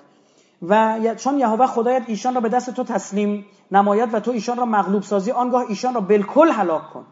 [0.68, 4.64] و چون یهوه خدایت ایشان را به دست تو تسلیم نماید و تو ایشان را
[4.64, 7.04] مغلوب سازی آنگاه ایشان را بالکل هلاک کن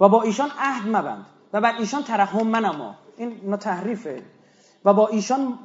[0.00, 2.94] و با ایشان عهد مبند و بر ایشان ترحم منما.
[3.16, 4.22] این تحریفه.
[4.84, 5.58] و با ایشان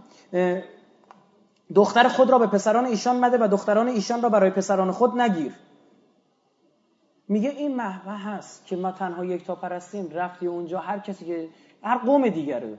[1.76, 5.54] دختر خود را به پسران ایشان مده و دختران ایشان را برای پسران خود نگیر.
[7.28, 11.50] میگه این محوه هست که ما تنها یک تا پرستیم رفتی اونجا هر کسی که
[11.84, 12.78] هر قوم دیگره.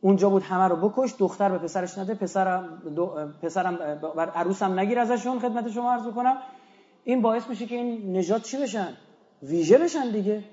[0.00, 2.82] اونجا بود همه رو بکش دختر به پسرش نده پسرم
[3.42, 3.76] پسرم
[4.16, 6.36] بر عروسم نگیر ازشون خدمت شما عرض کنم
[7.04, 8.96] این باعث میشه که این نجات چی بشن؟
[9.42, 10.44] ویژه بشن دیگه.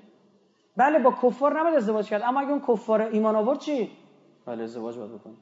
[0.76, 3.90] بله با کفار نباید ازدواج کرد اما اگه اون کفار ایمان آورد چی؟
[4.46, 5.36] بله ازدواج باید بکنی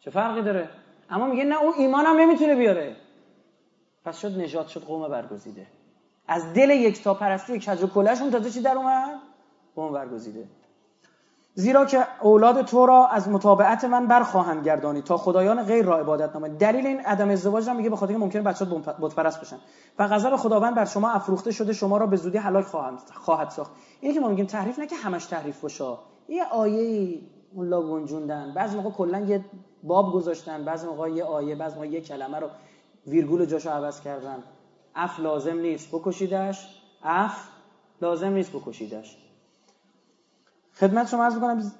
[0.00, 0.68] چه فرقی داره؟
[1.10, 2.96] اما میگه نه اون ایمان هم نمی‌تونه بیاره.
[4.04, 5.66] پس شد نجات شد قوم برگزیده.
[6.28, 9.18] از دل یک تا پرستی کج و کلشون تازه چی در اومد؟
[9.76, 10.44] قوم برگزیده.
[11.56, 16.36] زیرا که اولاد تو را از متابعت من برخواهند گردانی تا خدایان غیر را عبادت
[16.36, 19.56] نمایند دلیل این عدم ازدواج هم میگه به خاطر اینکه ممکنه بچه‌ها بت پرست بشن.
[19.98, 23.72] و غضب خداوند بر شما افروخته شده شما را به زودی هلاک خواهند خواهد ساخت.
[24.00, 25.84] اینی که ما میگیم تحریف نه که همش تحریف باشه
[26.28, 27.20] یه آیه
[27.54, 28.54] اون لا گنجوندن.
[28.54, 29.44] بعضی موقع کلا یه
[29.84, 32.48] باب گذاشتن بعضی موقع یه آیه بعضی موقع یه کلمه رو
[33.06, 34.42] ویرگول جاشو عوض کردن.
[34.94, 36.80] اف لازم نیست بکشیدش.
[37.02, 37.48] اف
[38.02, 39.18] لازم نیست بکشیدش.
[40.74, 41.72] خدمت شما عرض می‌کنم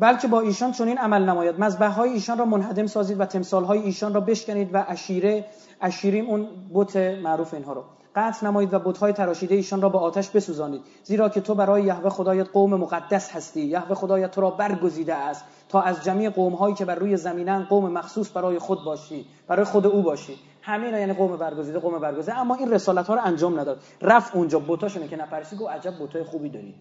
[0.00, 1.60] بلکه با ایشان چنین عمل نماید.
[1.60, 5.44] مذبح های ایشان را منهدم سازید و تمثال های ایشان را بشکنید و اشیره
[5.80, 7.84] اشیریم اون بت معروف اینها رو.
[8.14, 10.82] قطع نمایید و بت‌های تراشیده ایشان را با آتش بسوزانید.
[11.02, 13.60] زیرا که تو برای یهوه خدایت قوم مقدس هستی.
[13.60, 15.44] یهوه خدایت تو را برگزیده است.
[15.68, 19.86] تا از جمعی قوم‌هایی که بر روی زمینن قوم مخصوص برای خود باشی برای خود
[19.86, 20.38] او باشی.
[20.62, 22.38] همین یعنی قوم برگزیده قوم برگزیده.
[22.38, 23.82] اما این رسالت ها رو انجام نداد.
[24.02, 24.58] رفت اونجا.
[24.58, 26.74] بتاشونه که نپرسی گفت عجب بتای خوبی دارید.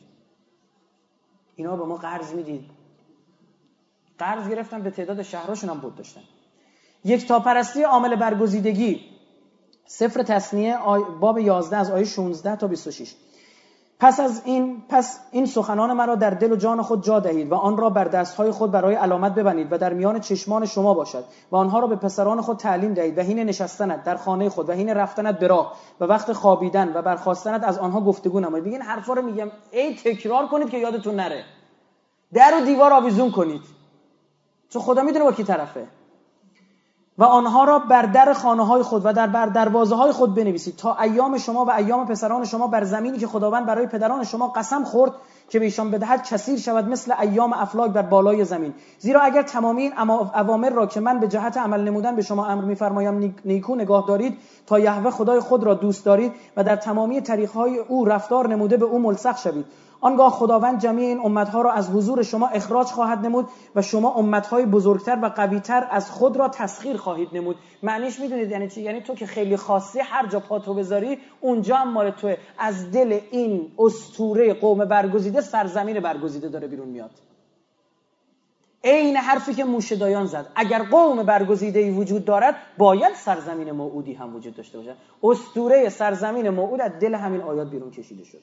[1.55, 2.69] اینا به ما قرض می‌دید.
[4.19, 6.21] قرض گرفتن به تعداد شهراشون هم بود داشتن.
[7.03, 9.18] یک تا پرستی عامل برگزیدگی.
[9.91, 10.77] سفر تصنیه
[11.19, 13.15] باب 11 از آیه 16 تا 26
[13.99, 17.55] پس از این پس این سخنان مرا در دل و جان خود جا دهید و
[17.55, 21.55] آن را بر دستهای خود برای علامت ببنید و در میان چشمان شما باشد و
[21.55, 24.89] آنها را به پسران خود تعلیم دهید و حین نشستنت در خانه خود و حین
[24.89, 28.65] رفتنت به راه و وقت خوابیدن و برخاستنت از آنها گفتگو نمایید.
[28.65, 29.51] بگین حرفا رو میگم.
[29.71, 31.43] ای تکرار کنید که یادتون نره.
[32.33, 33.61] در و دیوار آویزون کنید.
[34.69, 35.87] چون خدا می‌دونه با کی طرفه.
[37.19, 40.75] و آنها را بر در خانه های خود و در بر دروازه های خود بنویسید
[40.75, 44.83] تا ایام شما و ایام پسران شما بر زمینی که خداوند برای پدران شما قسم
[44.83, 45.11] خورد
[45.49, 48.73] که به ایشان بدهد کثیر شود مثل ایام افلاک بر بالای زمین.
[48.99, 49.93] زیرا اگر تمامی این
[50.35, 54.37] اوامر را که من به جهت عمل نمودن به شما امر میفرمایم نیکو نگاه دارید
[54.65, 57.21] تا یهوه خدای خود را دوست دارید و در تمامی
[57.55, 59.65] های او رفتار نموده به او ملصق شوید.
[60.01, 64.65] آنگاه خداوند جمعی این امتها را از حضور شما اخراج خواهد نمود و شما امتهای
[64.65, 67.55] بزرگتر و قویتر از خود را تسخیر خواهید نمود.
[67.83, 71.93] معنیش می‌دونید یعنی چی؟ یعنی تو که خیلی خاصی هر جا پاتو بذاری اونجا هم
[71.93, 72.37] مال توه.
[72.59, 77.11] از دل این استوره قوم برگزیده سرزمین برگزیده داره بیرون میاد.
[78.83, 80.47] عین حرفی که موشدایان زد.
[80.55, 84.95] اگر قوم برگزیده ای وجود دارد باید سرزمین موعودی هم وجود داشته باشد.
[85.23, 88.41] استوره سرزمین موعود از دل همین آیات بیرون کشیده شد.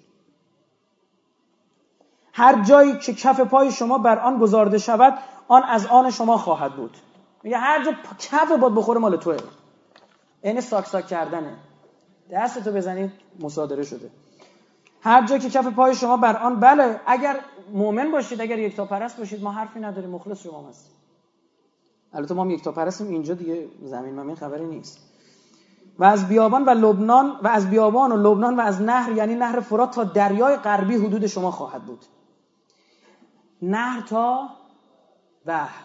[2.32, 5.18] هر جایی که کف پای شما بر آن گذارده شود
[5.48, 6.96] آن از آن شما خواهد بود.
[7.42, 9.36] میگه هر جا کف باد بخوره مال توه.
[10.42, 11.56] این ساک ساک کردنه.
[12.32, 14.10] دستتو بزنید مصادره شده.
[15.00, 17.40] هر جا که کف پای شما بر آن بله اگر
[17.72, 20.92] مؤمن باشید اگر یک تا پرست باشید ما حرفی نداریم مخلص شما هستیم.
[22.12, 24.98] البته ما یک تا پرستیم اینجا دیگه زمین ممین خبری نیست.
[25.98, 29.60] و از بیابان و لبنان و از بیابان و لبنان و از نهر یعنی نهر
[29.60, 32.04] فرات تا دریای غربی حدود شما خواهد بود.
[33.62, 34.48] نهر تا
[35.46, 35.82] بحر.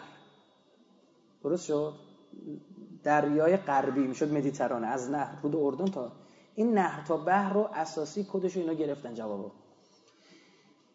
[1.43, 1.93] درست شد؟
[3.03, 5.35] دریای غربی می‌شد مدیترانه از نهر.
[5.43, 6.11] رود اردن تا
[6.55, 9.51] این نهر تا بحر رو اساسی کدش اینا گرفتن جوابو.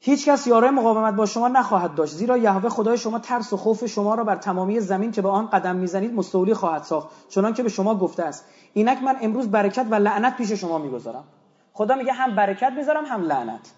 [0.00, 3.86] هیچ کس یاره مقاومت با شما نخواهد داشت زیرا یهوه خدای شما ترس و خوف
[3.86, 7.62] شما را بر تمامی زمین که به آن قدم می‌زنید مستولی خواهد ساخت چنان که
[7.62, 8.44] به شما گفته است.
[8.72, 11.24] اینک من امروز برکت و لعنت پیش شما می‌گذارم.
[11.72, 13.72] خدا میگه هم برکت می‌ذارم هم لعنت.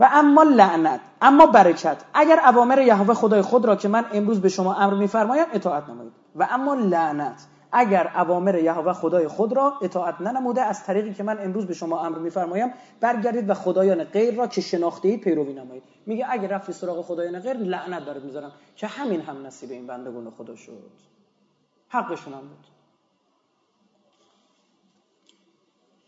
[0.00, 1.96] و اما لعنت اما برکت.
[2.14, 6.12] اگر اوامر یهوه خدای خود را که من امروز به شما امر میفرمایم اطاعت نمایید.
[6.36, 7.46] و اما لعنت.
[7.72, 12.06] اگر اوامر یهوه خدای خود را اطاعت ننموده از طریقی که من امروز به شما
[12.06, 15.82] امر میفرمایم برگردید و خدایان غیر را که شناخته اید پیروی نمایید.
[16.06, 18.52] میگه اگر رفتی سراغ خدایان غیر لعنت برات می‌ذارم.
[18.76, 20.90] که همین هم نصیب این بندگان خدا شد.
[21.88, 22.66] حقشون هم بود.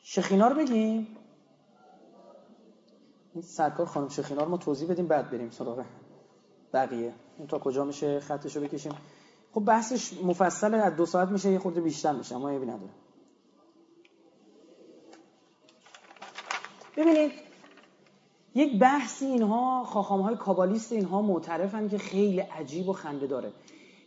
[0.03, 1.17] شخینار بگیم.
[3.35, 5.85] این سرکار خانم شخینار ما توضیح بدیم بعد بریم سراغ
[6.73, 7.13] بقیه.
[7.39, 8.93] این تا کجا میشه خطشو بکشیم؟
[9.53, 12.91] خب بحثش مفصل از دو ساعت میشه یه خورده بیشتر میشه اما یه نداره.
[16.97, 17.33] ببینید
[18.55, 23.53] یک بحثی اینها خاخام های کابالیست اینها معترفن که خیلی عجیب و خنده داره.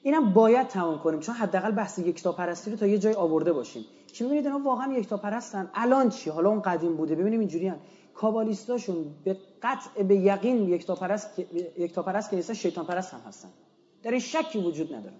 [0.04, 3.86] اینم باید تمام کنیم چون حداقل بحث یکتا پرستی رو تا یه جای آورده باشیم.
[4.14, 7.16] که ببینید اینا؟ واقعا یکتا پرستن الان چی؟ حالا اون قدیم بوده.
[7.16, 7.80] ببینیم اینجوری هن.
[8.14, 11.40] کابالیستاشون به قطع به یقین یکتا پرست
[11.78, 13.50] یکتا پرست که نیستن شیطان پرست هم هستن.
[14.04, 15.16] در این شکی وجود نداره.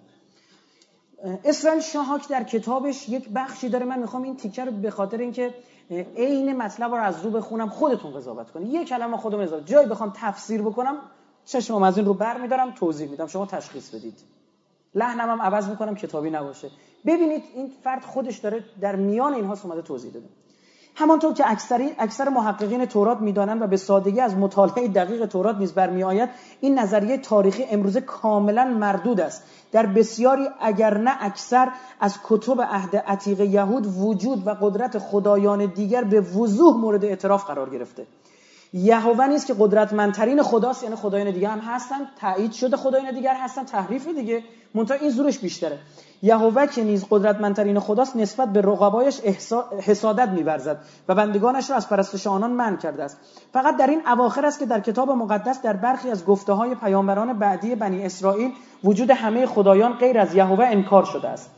[1.44, 3.86] اسرائیل شاهاک در کتابش یک بخشی داره.
[3.86, 5.54] من می‌خوام این تیکه رو به خاطر اینکه
[6.16, 8.74] عین مطلب رو از رو بخونم خودتون قضاوت کنید.
[8.74, 10.96] یک کلمه خودم اضافه جایی بخوام تفسیر بکنم
[11.44, 13.26] چشمم از این رو بر میدارم توضیح میدم.
[13.26, 14.18] شما تشخیص بدید.
[14.94, 16.70] لحنم هم عوض می‌کنم کتابی نباشه.
[17.06, 20.26] ببینید این فرد خودش داره در میان اینها اومده توضیح داده.
[20.96, 25.72] همانطور که اکثری اکثر محققین تورات می‌دانند و به سادگی از مطالعه دقیق تورات نیز
[25.72, 26.28] برمیآید
[26.60, 29.42] این نظریه تاریخی امروزه کاملا مردود است.
[29.72, 31.68] در بسیاری اگر نه اکثر
[32.00, 37.70] از کتب عهد عتیق یهود وجود و قدرت خدایان دیگر به وضوح مورد اعتراف قرار
[37.70, 38.06] گرفته.
[38.76, 43.64] یهوه نیست که قدرتمندترین خداست یعنی خدایان دیگه هم هستن تایید شده خدایان دیگر هستن
[43.64, 44.42] تحریف دیگه
[44.74, 45.78] منتها این زورش بیشتره.
[46.22, 49.20] یهوه که نیز قدرتمندترین خداست نسبت به رقبایش
[49.80, 50.78] حسادت میورزد
[51.08, 53.20] و بندگانش را از پرستش آنان منع کرده است.
[53.52, 57.38] فقط در این اواخر است که در کتاب مقدس در برخی از گفته های پیامبران
[57.38, 58.52] بعدی بنی اسرائیل
[58.84, 61.50] وجود همه خدایان غیر از یهوه انکار شده است.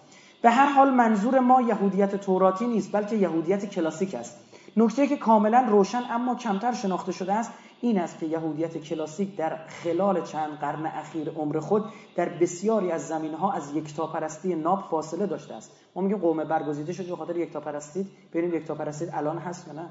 [0.43, 4.45] به هر حال منظور ما یهودیت توراتی نیست بلکه یهودیت کلاسیک است.
[4.77, 9.57] نکته که کاملا روشن اما کمتر شناخته شده است این است که یهودیت کلاسیک در
[9.66, 11.85] خلال چند قرن اخیر عمر خود
[12.16, 15.70] در بسیاری از زمینها از یکتاپرستی ناب فاصله داشته است.
[15.94, 19.90] ما میگیم قوم برگزیده شد به خاطر یکتاپرستی ببینیم یکتاپرستی الان هست یا نه.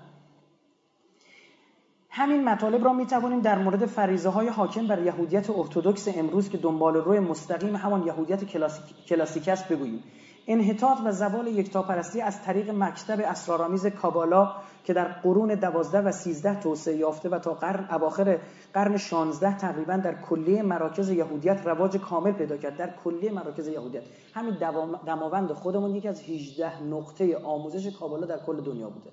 [2.10, 6.58] همین مطالب را می توانیم در مورد فریزه های حاکم بر یهودیت ارتودکس امروز که
[6.58, 10.04] دنبال روی مستقیم همان یهودیت کلاسیک, کلاسیک است بگوییم.
[10.48, 16.60] انحطاط و زوال یکتاپرستی از طریق مکتب اسرارآمیز کابالا که در قرون دوازده و سیزده
[16.60, 18.40] توسعه یافته و تا قرن اواخر
[18.74, 22.78] قرن 16 تقریبا در کلیه مراکز یهودیت رواج کامل پیدا کرد.
[22.78, 24.04] در کلیه مراکز یهودیت.
[24.34, 24.58] همین
[25.06, 29.10] دماوند خودمون یکی از 18 نقطه آموزش کابالا در کل دنیا بوده.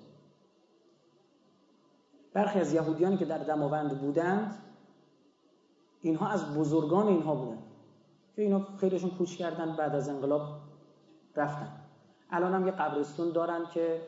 [2.33, 4.55] برخی از یهودیانی که در دماوند بودند
[6.01, 7.63] اینها از بزرگان اینها بودند
[8.35, 10.41] که اینا خیلیشون کوچ کردن بعد از انقلاب
[11.35, 11.71] رفتن
[12.29, 14.01] الان هم یه قبرستون دارن که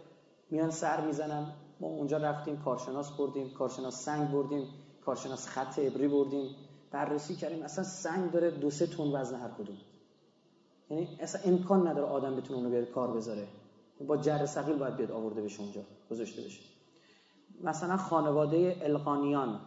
[0.49, 1.45] میان سر می‌زنن.
[1.79, 4.67] ما اونجا رفتیم کارشناس بردیم کارشناس سنگ بردیم
[5.05, 6.55] کارشناس خط ابری بردیم.
[6.91, 7.63] بررسی کردیم.
[7.63, 9.77] اصلا سنگ داره دو سه تون وزن هر کدوم.
[10.89, 13.47] یعنی اصلا امکان نداره آدم بتونه اونو بیاد کار بذاره.
[14.07, 15.81] با جر ثقیل باید بیاد آورده بشه اونجا
[16.11, 16.61] گذاشته بشه.
[17.63, 19.59] مثلا خانواده القانیان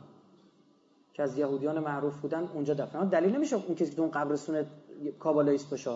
[1.14, 3.08] که از یهودیان معروف بودن اونجا دفن.
[3.08, 4.66] دلیل نمیشه اون کسی که اون قبرستون
[5.18, 5.90] کابالاییست باشه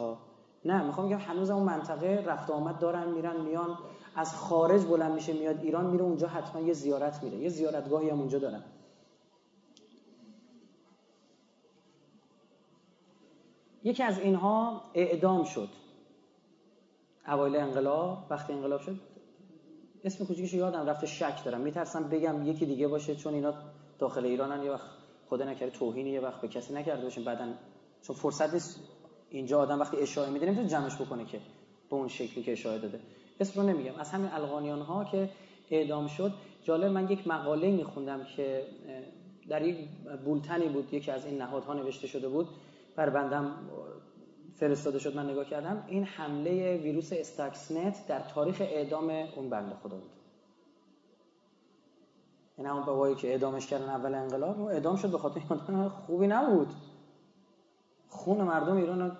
[0.65, 3.79] نه می‌خوام بگم هنوز اون منطقه رفت آمد دارن میرن میان
[4.17, 7.39] از خارج بلند میشه میاد ایران میره اونجا حتما یه زیارت میره.
[7.39, 8.63] یه زیارتگاهی هم اونجا دارن.
[13.85, 15.69] یکی از اینها اعدام شد.
[17.29, 19.01] اوایل انقلاب وقتی انقلاب شد
[20.05, 21.61] اسم کوچیکش یادم رفته شک دارم.
[21.61, 23.55] میترسم بگم یکی دیگه باشه چون اینا
[23.99, 24.87] داخل ایرانن یه وقت
[25.29, 27.59] خدا نکرده توهینی یه وقت به کسی نکرده باشیم بعدن
[28.03, 28.81] چون فرصت نیست
[29.33, 31.41] اینجا آدم وقتی اشاره میده نمی‌تونه جمعش بکنه که
[31.91, 33.01] به اون شکلی که اشاره داده.
[33.41, 33.95] اسم رو نمیگم.
[33.99, 35.31] از همین القانیان ها که
[35.71, 36.33] اعدام شد
[36.63, 38.67] جالب من یک مقاله میخوندم که
[39.49, 39.89] در یک
[40.25, 42.49] بولتنی بود یکی از این نهادها نوشته شده بود.
[42.97, 43.55] بر بندم
[44.55, 45.85] فرستاده شد من نگاه کردم.
[45.87, 50.11] این حمله ویروس استاکسنت در تاریخ اعدام اون بنده خدا بود.
[52.59, 55.41] این همون بابایی که اعدامش کردن اول انقلاب اعدام شد به خاطر
[56.07, 56.69] خوبی نبود.
[58.09, 59.19] خون مردم ایران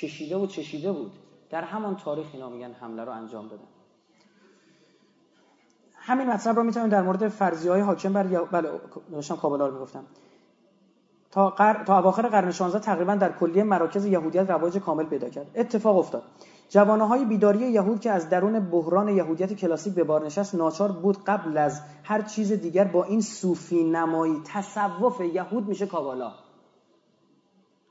[0.00, 1.12] کشیده و چشیده بود.
[1.50, 3.62] در همان تاریخ اینا میگن حمله رو انجام دادن.
[5.94, 8.70] همین مطلب رو می‌تونیم در مورد فرضی های حاکم بر بله
[9.12, 10.04] داشتم کابلا رو می‌گفتم.
[11.30, 11.84] تا, قر...
[11.84, 15.46] تا اواخر قرن 16 تقریبا در کلیه مراکز یهودیت رواج کامل پیدا کرد.
[15.54, 16.22] اتفاق افتاد.
[16.68, 21.24] جوانه های بیداری یهود که از درون بحران یهودیت کلاسیک به بار نشست ناچار بود
[21.24, 26.32] قبل از هر چیز دیگر با این صوفی نمایی تصوف یهود میشه کابالا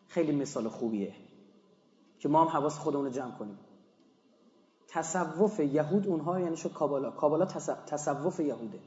[0.08, 1.14] خیلی مثال خوبیه.
[2.26, 3.58] که ما هم حواس خودمون رو جمع کنیم.
[4.88, 7.12] تصوف یهود اونها یعنی شد کابالا.
[7.12, 7.46] کابالا
[7.88, 8.80] تصوف یهوده.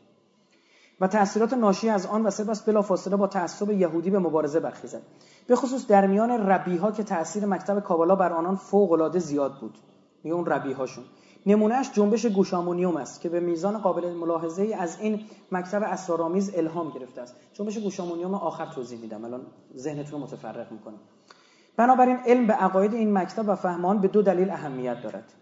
[1.00, 5.02] و تأثیرات ناشی از آن و سپس بلا فاصله با تعصب یهودی به مبارزه برخیزد.
[5.46, 9.60] به خصوص در میان ربی ها که تأثیر مکتب کابالا بر آنان فوق العاده زیاد
[9.60, 9.78] بود.
[10.24, 11.04] میگه اون ربی هاشون
[11.46, 16.90] نمونهش جنبش گوشامونیوم است که به میزان قابل ملاحظه ای از این مکتب اسرارآمیز الهام
[16.90, 17.36] گرفته است.
[17.52, 19.24] جنبش گوشامونیوم آخر توضیح میدم.
[19.24, 19.46] الان
[19.76, 20.96] ذهنتون رو متفرق می‌کنه
[21.78, 25.32] بنابراین علم به عقاید این مکتب و فهمان به دو دلیل اهمیت دارد.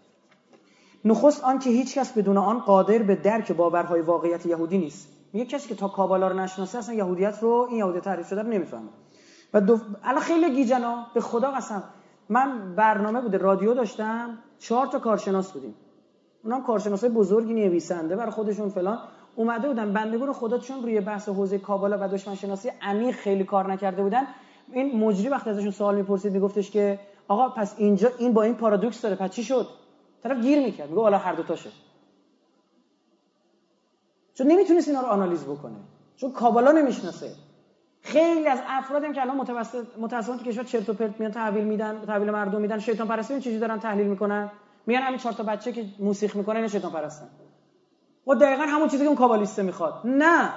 [1.05, 5.07] نخست آن که هیچ کس بدون آن قادر به درک باورهای واقعیت یهودی نیست.
[5.33, 8.49] میگه کسی که تا کابالا رو نشناسه اصلا یهودیت رو این یهودیت تعریف شده رو
[8.49, 8.89] نمی‌فهمه.
[9.53, 9.79] و دو...
[10.03, 11.83] الان خیلی گیجنا به خدا قسم
[12.29, 15.75] من برنامه بوده رادیو داشتم چهار تا کارشناس بودیم.
[16.43, 18.99] اونام کارشناسای بزرگی نویسنده برای خودشون فلان.
[19.35, 23.71] اومده بودن بندگان خدا چون روی بحث حوزه کابالا و دشمن شناسی عمیق خیلی کار
[23.71, 24.27] نکرده بودن
[24.71, 29.01] این مجری وقتی ازشون سوال می‌پرسید میگفتش که آقا پس اینجا این با این پارادوکس
[29.01, 29.67] داره پس چی شد؟
[30.23, 31.69] طرف گیر می‌کرد میگه حالا هر دو تاشه
[34.33, 35.75] چون نمی‌تونست اینا رو آنالیز بکنه.
[36.15, 37.31] چون کابالا نمی‌شناسه.
[38.01, 42.01] خیلی از افرادی که الان متوسط متأسفانه تو کشور چرت و پرت میان تحویل میدن
[42.05, 44.51] تحویل مردم میدن شیطان پرستی چیزی دارن تحلیل می‌کنن.
[44.85, 47.27] میان همین چهار تا بچه که موسیقی می‌کنن این شیطان پرستن.
[48.27, 50.01] و دقیقا همون چیزی که اون کابالیسته می‌خواد.
[50.05, 50.53] نه!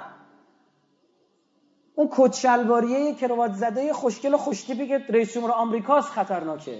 [2.01, 6.77] اون کچلواریه کروات زده خوشگل و خوشتیپی که رئیس جمهور آمریکاست خطرناکه.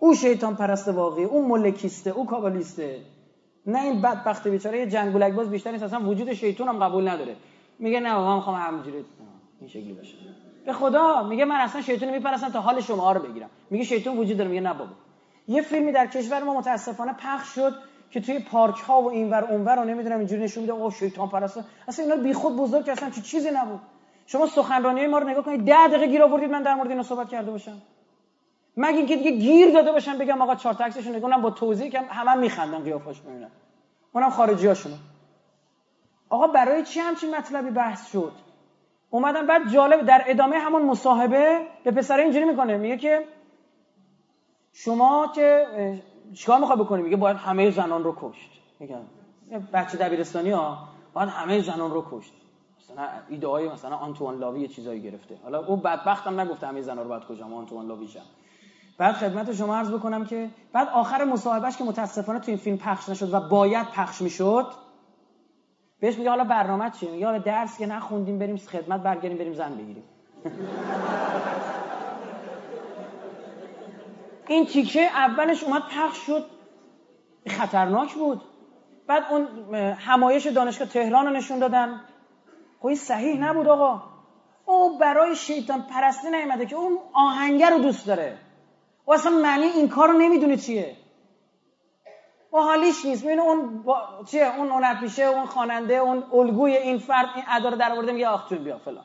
[0.00, 2.98] او شیطان پرست واقعی اون ملکیسته او کابالیسته.
[3.66, 7.36] نه این بدبخت بیچاره یه جنگولک باز بیشتر نیست اصلا وجود شیطان هم قبول نداره.
[7.78, 9.04] میگه نه من می‌خوام همینجوری
[9.60, 10.14] این شکلی باشه.
[10.66, 13.50] به خدا میگه من اصلا شیطان میپرستم تا حال شما رو بگیرم.
[13.70, 14.92] میگه شیطان وجود داره میگه نه بابا.
[15.48, 17.74] یه فیلمی در کشور ما متاسفانه پخش شد
[18.10, 21.64] که توی پارک ها و اینور اونور رو نمی‌دونم اینجوری نشون میده او شیطان پرست.
[21.88, 23.80] اصلا اینا بیخود بزرگ اصلا چه چیزی نبود.
[24.26, 27.28] شما سخنرانی ما رو نگاه کنید 10 دقیقه گیر آوردید من در مورد اینا صحبت
[27.28, 27.82] کرده باشم.
[28.76, 32.34] مگه اینکه دیگه گیر داده باشم بگم آقا چهار تاکسشون نگونم با توضیح که همه
[32.34, 33.50] میخندن قیافاش ببینن
[34.12, 34.94] اونم خارجی هاشونو.
[36.30, 38.32] آقا برای چی همچین مطلبی بحث شد؟
[39.10, 43.24] اومدن بعد جالب در ادامه همون مصاحبه به پسر اینجوری می‌کنه میگه که
[44.72, 45.66] شما که
[46.34, 48.50] چیکار می‌خواد بکنی؟ میگه باید همه زنان رو کشت.
[48.80, 49.02] میگن
[49.72, 52.32] بچه دبیرستانی ها باید همه زنان رو کشت.
[52.84, 55.38] مثلا ایده های مثلا آنتوان لاوی چیزایی گرفته.
[55.42, 58.20] حالا او بدبختم نگفته همه زنا رو باید کجا آنتوان لاوی شم
[58.98, 63.08] بعد خدمت شما عرض بکنم که بعد آخر مصاحبهش که متاسفانه تو این فیلم پخش
[63.08, 64.66] نشد و باید پخش می‌شد
[66.00, 69.74] بهش میگه حالا برنامه چیه؟ میگه حالا درس که نخوندیم بریم خدمت برگردیم بریم زن
[69.74, 70.04] بگیریم.
[74.48, 76.44] این تیکه اولش اومد پخش شد.
[77.48, 78.42] خطرناک بود.
[79.06, 82.00] بعد اون همایش دانشگاه تهران رو نشون دادن.
[82.84, 84.02] خب صحیح نبود آقا.
[84.66, 88.38] او برای شیطان پرستی نیومده که اون آهنگر رو دوست داره.
[89.06, 90.96] و اصلا معنی این کار رو نمی‌دونه چیه.
[92.52, 93.24] و حالیش نیست.
[93.24, 93.96] می‌بینه اون با...
[94.26, 98.12] چیه؟ اون اونت میشه اون خواننده اون الگوی این فرد این ادا رو در آورده
[98.12, 99.04] میگه آخ بیا فلان.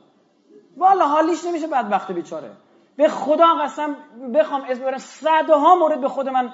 [0.77, 2.51] والا حالیش نمیشه بدبخت بیچاره.
[2.97, 3.95] به خدا قسم
[4.33, 6.53] بخوام اسم برم صدها مورد به خود من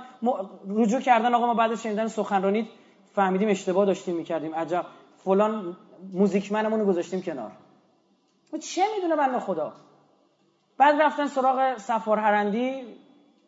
[0.69, 1.45] رجوع کردن آقا.
[1.47, 2.69] ما بعد شنیدن سخنرانی
[3.15, 4.55] فهمیدیم اشتباه داشتیم می‌کردیم.
[4.55, 4.85] عجب.
[5.23, 5.77] فلان
[6.13, 7.51] موزیک منمون رو گذاشتیم کنار.
[8.61, 9.73] چه می‌دونه بنده خدا؟
[10.77, 12.83] بعد رفتن سراغ سفار هرندی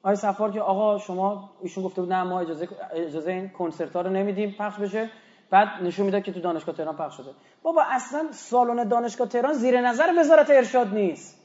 [0.04, 4.02] آقای سفار که آقا شما ایشون گفته بود نه ما اجازه اجازه این کنسرت ها
[4.02, 5.10] رو نمیدیم پخش بشه.
[5.50, 7.32] بعد نشون می‌داد که تو دانشگاه تهران پخش شده.
[7.64, 11.42] بابا اصلا سالن دانشگاه تهران زیر نظر وزارت ارشاد نیست.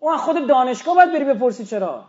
[0.00, 2.04] اون خود دانشگاه باید بری بپرسی چرا؟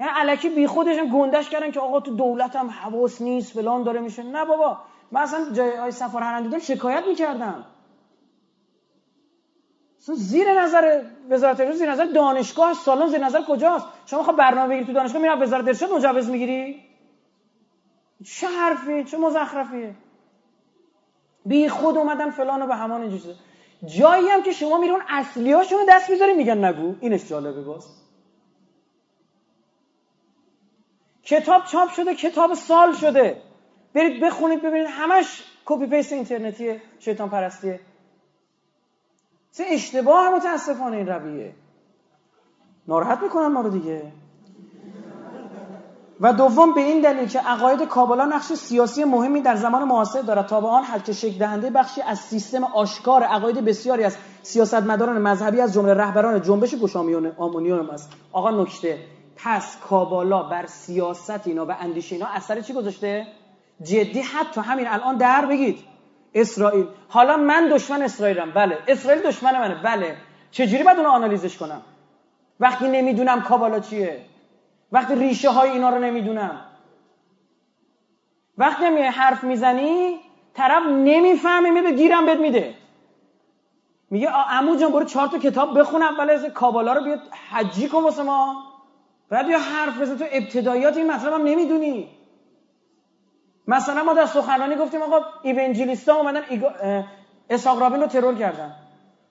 [0.00, 4.00] یعنی علکی بی خودش گندش کردن که آقا تو دولت هم حواس نیست فلان داره
[4.00, 4.22] میشه.
[4.22, 4.78] نه بابا.
[5.12, 7.64] من اصلا جای های سفار هرندی شکایت می‌کردم.
[10.14, 14.86] زیر نظر وزارت ارشاد زیر نظر دانشگاه سالن زیر نظر کجاست؟ شما خب برنامه بگیری
[14.86, 16.84] تو دانشگاه میری وزارت ارشاد مجوز می‌گیری؟
[18.24, 19.94] چه حرفی؟ چه مزخرفیه
[21.46, 23.34] بی خود اومدن فلان و به همان اینجوری
[23.98, 26.94] جایی هم که شما میرون اصلی هاشونو دست می‌ذاری میگن نگو.
[27.00, 27.86] اینش جالبه باز.
[31.22, 33.42] کتاب چاپ شده کتاب سال شده.
[33.94, 37.80] برید بخونید ببینید همش copy paste اینترنتی شیطان پرستیه.
[39.56, 41.54] چه اشتباه متاسفانه این رویه.
[42.88, 44.12] ناراحت می‌کنن ما رو دیگه.
[46.20, 50.46] و دوم به این دلیل که عقاید کابالا نقش سیاسی مهمی در زمان معاصر دارد.
[50.46, 55.22] تا به آن حد که شکل دهنده بخشی از سیستم آشکار عقاید بسیاری از سیاستمداران
[55.22, 58.98] مذهبی از جمله رهبران جنبش گشامیون آمونیون است آقا نکته
[59.36, 63.26] پس کابالا بر سیاست اینا و اندیشه اینا اثر چی گذاشته؟
[63.82, 65.78] جدی حتی همین الان در بگید.
[66.34, 66.86] اسرائیل.
[67.08, 68.50] حالا من دشمن اسرائیلم.
[68.50, 68.78] بله.
[68.88, 69.82] اسرائیل دشمن منه.
[69.82, 70.16] بله.
[70.50, 71.82] چجوری باید اونو آنالیزش کنم؟
[72.60, 74.20] وقتی نمی‌دونم کابالا چیه.
[74.92, 76.60] وقتی ریشه های اینا رو نمی‌دونم.
[78.58, 80.20] وقتی میای حرف می‌زنی
[80.54, 81.70] طرف نمی‌فهمه.
[81.70, 82.74] میده گیرم بهت میده.
[84.10, 88.02] میگه عمو جان برو چهار تا کتاب بخون اول از کابالا رو بیاد حجی کن
[88.02, 88.64] واسه ما.
[89.28, 90.16] بعد یا حرف بزن.
[90.16, 92.17] تو ابتدایات این مطلب هم نمی‌دونی.
[93.68, 96.40] مثلا ما در سخنرانی گفتیم آقا ایونجلیستا اومدن
[97.50, 98.72] اسحاق رابین رو ترور کردن.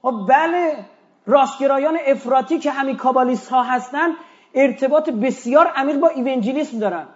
[0.02, 0.86] خب بله
[1.26, 4.10] راستگرایان افراطی که همین کابالیست ها هستن
[4.54, 7.08] ارتباط بسیار عمیق با ایونجلیسم دارن.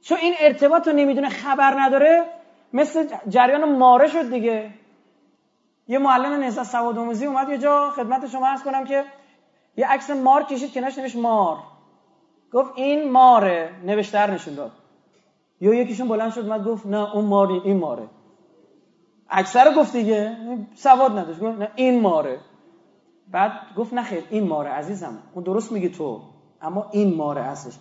[0.00, 2.24] چون این ارتباط رو نمی‌دونه خبر نداره.
[2.72, 4.70] مثل جریان ماره شد دیگه.
[5.88, 9.04] یه معلم نهضت سواد آموزی اومد یه جا خدمت شما عرض کنم که
[9.76, 11.56] یه عکس مار کشید که نوشت مار.
[12.52, 14.72] گفت این ماره نوشتر نشون داد.
[15.60, 18.08] یا یکیشون بلند شد اومد گفت نه اون ماری این ماره.
[19.30, 20.36] اکثر گفت دیگه
[20.74, 22.40] سواد نداشت گفت نه این ماره.
[23.30, 26.20] بعد گفت نه خیر این ماره عزیزم اون درست میگه تو
[26.62, 27.78] اما این ماره هستش.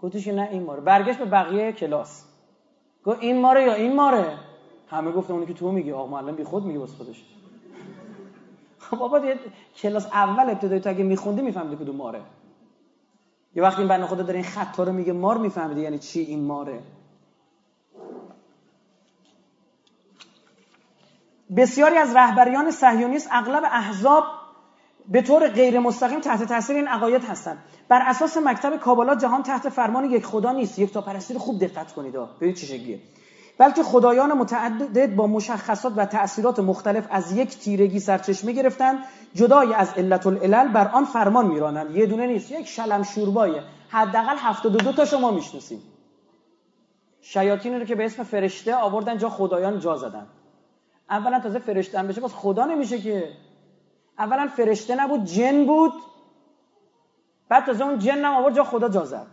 [0.00, 0.80] گفتش نه این ماره.
[0.80, 2.24] برگشت به بقیه کلاس.
[3.04, 4.38] گفت این ماره یا این ماره؟
[4.90, 5.92] همه گفتن اونی که تو میگی.
[5.92, 7.24] آقا معلم بی خود میگه واسه خودش.
[8.78, 9.20] خب بابا
[9.76, 12.20] کلاس اول ابتدایی تو اگه میخوندی میفهمیدی کدوم ماره.
[13.54, 16.44] یه وقتی این بنده خدا داره این خطا رو میگه مار میفهمیدی یعنی چی این
[16.44, 16.80] ماره.
[21.56, 24.24] بسیاری از رهبریان صهیونیست اغلب احزاب
[25.08, 27.58] به طور غیر مستقیم تحت تاثیر این عقاید هستند.
[27.88, 30.78] بر اساس مکتب کابالا جهان تحت فرمان یک خدا نیست.
[30.78, 32.12] یک تا پرستی رو خوب دقت کنید.
[32.12, 33.00] ببینید چه شکلیه.
[33.58, 38.98] بلکه خدایان متعدد با مشخصات و تأثیرات مختلف از یک تیرگی سرچشمه گرفتن
[39.34, 41.96] جدای از علت العلل بر آن فرمان میرانند.
[41.96, 42.52] یه دونه نیست.
[42.52, 45.82] یک شلم شوربایه حداقل 72 تا شما می‌شناسید.
[47.20, 50.26] شیاطین رو که به اسم فرشته آوردن جا خدایان جا زدن.
[51.10, 53.32] اولا تازه فرشته هم بشه باز خدا نمیشه که.
[54.18, 55.92] اولا فرشته نبود جن بود.
[57.48, 59.26] بعد تازه اون جن هم آورد جا خدا جا زد.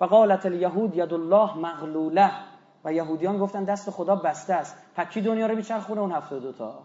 [0.00, 2.30] و قالت الیهود ید الله مغلوله.
[2.84, 4.76] و یهودیان گفتن دست خدا بسته است.
[4.96, 6.82] پکی دنیا رو میچرخونه اون دو تا؟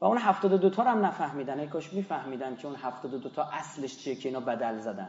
[0.00, 1.60] و اون دو تا رو هم نفهمیدن.
[1.60, 2.76] ای کاش میفهمیدن که اون
[3.10, 5.08] دو تا اصلش چیه که اینا بدل زدن.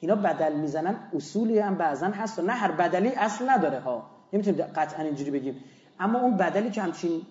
[0.00, 4.13] اینا بدل می‌زنن اصولی هم بعضا هست و نه هر بدلی اصل نداره ها.
[4.34, 5.64] نمی‌تونیم قطعا اینجوری بگیم.
[6.00, 7.22] اما اون بدلی که همچین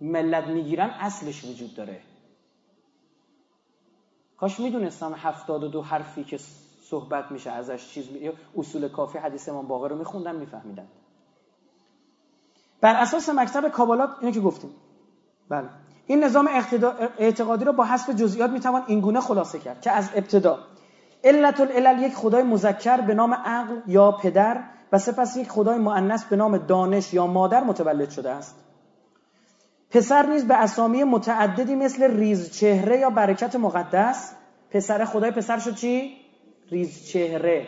[0.00, 2.00] ملت می‌گیرن اصلش وجود داره.
[4.36, 6.38] کاش می‌دونستم هفتاد و دو حرفی که
[6.82, 8.32] صحبت میشه ازش چیز می...
[8.58, 10.86] اصول کافی حدیث امام باقر رو میخوندن میفهمیدن.
[12.80, 14.70] بر اساس مکتب کابالات اینو که گفتیم.
[15.48, 15.68] بله.
[16.06, 16.48] این نظام
[17.18, 20.58] اعتقادی رو با حسب جزئیات می‌توان اینگونه خلاصه کرد که از ابتدا
[21.24, 24.64] علت العلل یک خدای مذکر به نام عقل یا پدر
[24.94, 28.54] و سپس یک خدای مؤنث به نام دانش یا مادر متولد شده است.
[29.90, 34.32] پسر نیز به اسامی متعددی مثل ریز چهره یا برکت مقدس.
[34.70, 36.16] پسر خدای پسر شد چی؟
[36.70, 37.66] ریز چهره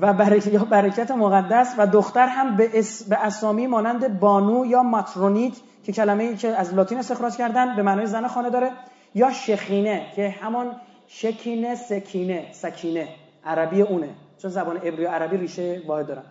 [0.00, 2.68] و برکت یا برکت مقدس و دختر هم به,
[3.08, 5.54] به اسامی مانند بانو یا ماترونیت
[5.84, 8.70] که کلمه ای که از لاتین استخراج کردن به معنای زن خانه داره
[9.14, 10.76] یا شخینه که همان
[11.06, 13.08] شکینه سکینه سکینه.
[13.44, 14.08] عربی اونه.
[14.44, 16.22] چون زبان عبری و عربی ریشه واحد دارن.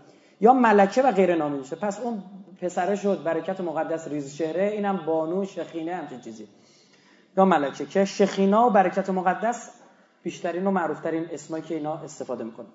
[0.42, 1.76] یا ملکه و غیر نامی میشه.
[1.76, 2.24] پس اون
[2.62, 6.48] پسره شد برکت مقدس ریز چهره اینم بانو شخینه همچین چیزی.
[7.38, 9.70] یا ملکه که شخینا و برکت مقدس
[10.24, 12.68] بیشترین و معروفترین اسمایی که اینا استفاده می‌کنن.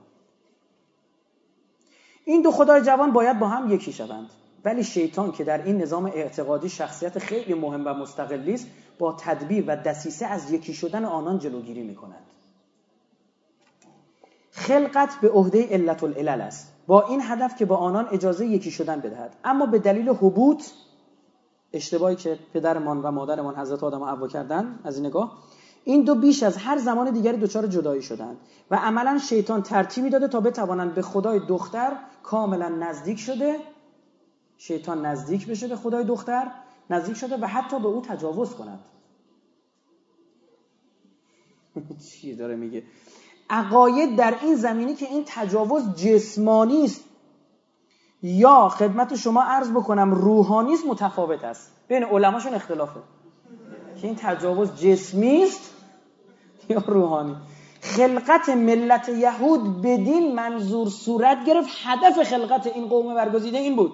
[2.25, 4.31] این دو خدای جوان باید با هم یکی شوند.
[4.65, 8.67] ولی شیطان که در این نظام اعتقادی شخصیت خیلی مهم و مستقلی است
[8.99, 12.25] با تدبیر و دسیسه از یکی شدن آنان جلوگیری می‌کند.
[14.59, 16.73] خلقت به عهده علت العلل است.
[16.87, 19.37] با این هدف که با آنان اجازه یکی شدن بدهد.
[19.45, 20.63] اما به دلیل حبوط
[21.73, 25.39] اشتباهی که پدرمان و مادرمان حضرت آدم و حوا کردن از این نگاه
[25.85, 28.37] این دو بیش از هر زمان دیگری دچار جدایی شدند
[28.71, 33.57] و عملا شیطان ترتیبی داده تا بتوانند به خدای دختر کاملا نزدیک شده
[34.59, 36.51] شیطان نزدیک بشه به خدای دختر
[36.91, 38.79] نزدیک شده و حتی به او تجاوز کند.
[42.11, 42.83] چی داره میگه؟
[43.51, 47.05] عقاید در این زمینی که این تجاوز جسمانی است.
[48.23, 51.73] یا خدمت شما عرض بکنم روحانی است متفاوت است.
[51.89, 53.01] بین علماشون اختلافه.
[54.01, 55.75] که این تجاوز جسمی است
[56.69, 57.37] یا روحانی.
[57.81, 61.69] خلقت ملت یهود بدین منظور صورت گرفت.
[61.85, 63.93] هدف خلقت این قوم برگزیده این بود.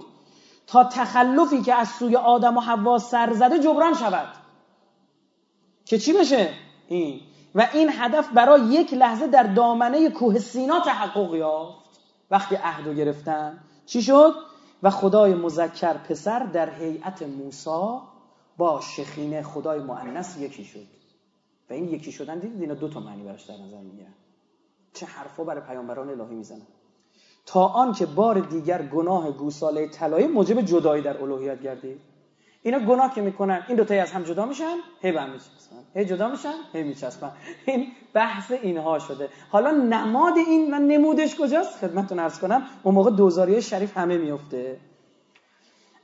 [0.66, 4.28] تا تخلفی که از سوی آدم و حوا سر زده جبران شود.
[5.84, 6.50] که چی بشه؟
[6.88, 7.20] این
[7.54, 11.84] و این هدف برای یک لحظه در دامنه کوه سینا تحقق یافت.
[12.30, 14.34] وقتی عهدو گرفتن چی شد؟
[14.82, 17.98] و خدای مذکر پسر در هیئت موسی
[18.56, 20.86] با شخینه خدای مؤنث یکی شد.
[21.70, 24.14] و این یکی شدن دیدید اینا دو تا معنی براش در نظر می‌گیرن.
[24.92, 26.66] چه حرفا برای پیامبران الهی می‌زنن.
[27.46, 32.00] تا آن که بار دیگر گناه گوساله طلایی موجب جدایی در الوهیت گردید.
[32.66, 33.62] اینا گناه که می‌کنن.
[33.68, 35.76] این دو تایی از هم جدا میشن هی به هم میچسبن.
[35.94, 37.30] هی جدا میشن هی میچسبن.
[37.66, 39.28] این بحث اینها شده.
[39.50, 44.76] حالا نماد این و نمودش کجاست؟ خدمتتون عرض کنم اون موقع دوزاری شریف همه میفته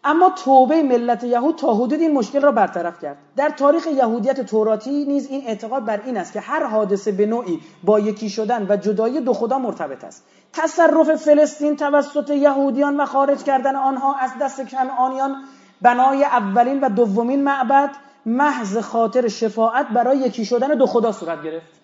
[0.04, 3.16] اما توبه ملت یهود تا حدود این مشکل را برطرف کرد.
[3.36, 7.60] در تاریخ یهودیت توراتی نیز این اعتقاد بر این است که هر حادثه به نوعی
[7.84, 10.24] با یکی شدن و جدایی دو خدا مرتبط است.
[10.52, 15.36] تصرف فلسطین توسط یهودیان و خارج کردن آنها از دست کنعانیان
[15.82, 17.90] بنای اولین و دومین معبد
[18.26, 21.80] محض خاطر شفاعت برای یکی شدن دو خدا صورت گرفت.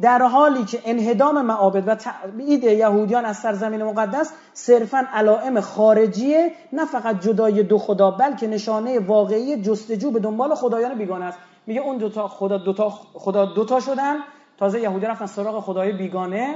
[0.00, 6.84] در حالی که انهدام معابد و تبعید یهودیان از سرزمین مقدس صرفا علائم خارجیه نه
[6.84, 11.38] فقط جدای دو خدا بلکه نشانه واقعی جستجو به دنبال خدایان بیگانه است.
[11.66, 14.16] میگه اون دوتا خدا دوتا خدا دوتا شدن.
[14.58, 16.54] تازه یهودی رفتن سراغ خدای بیگانه.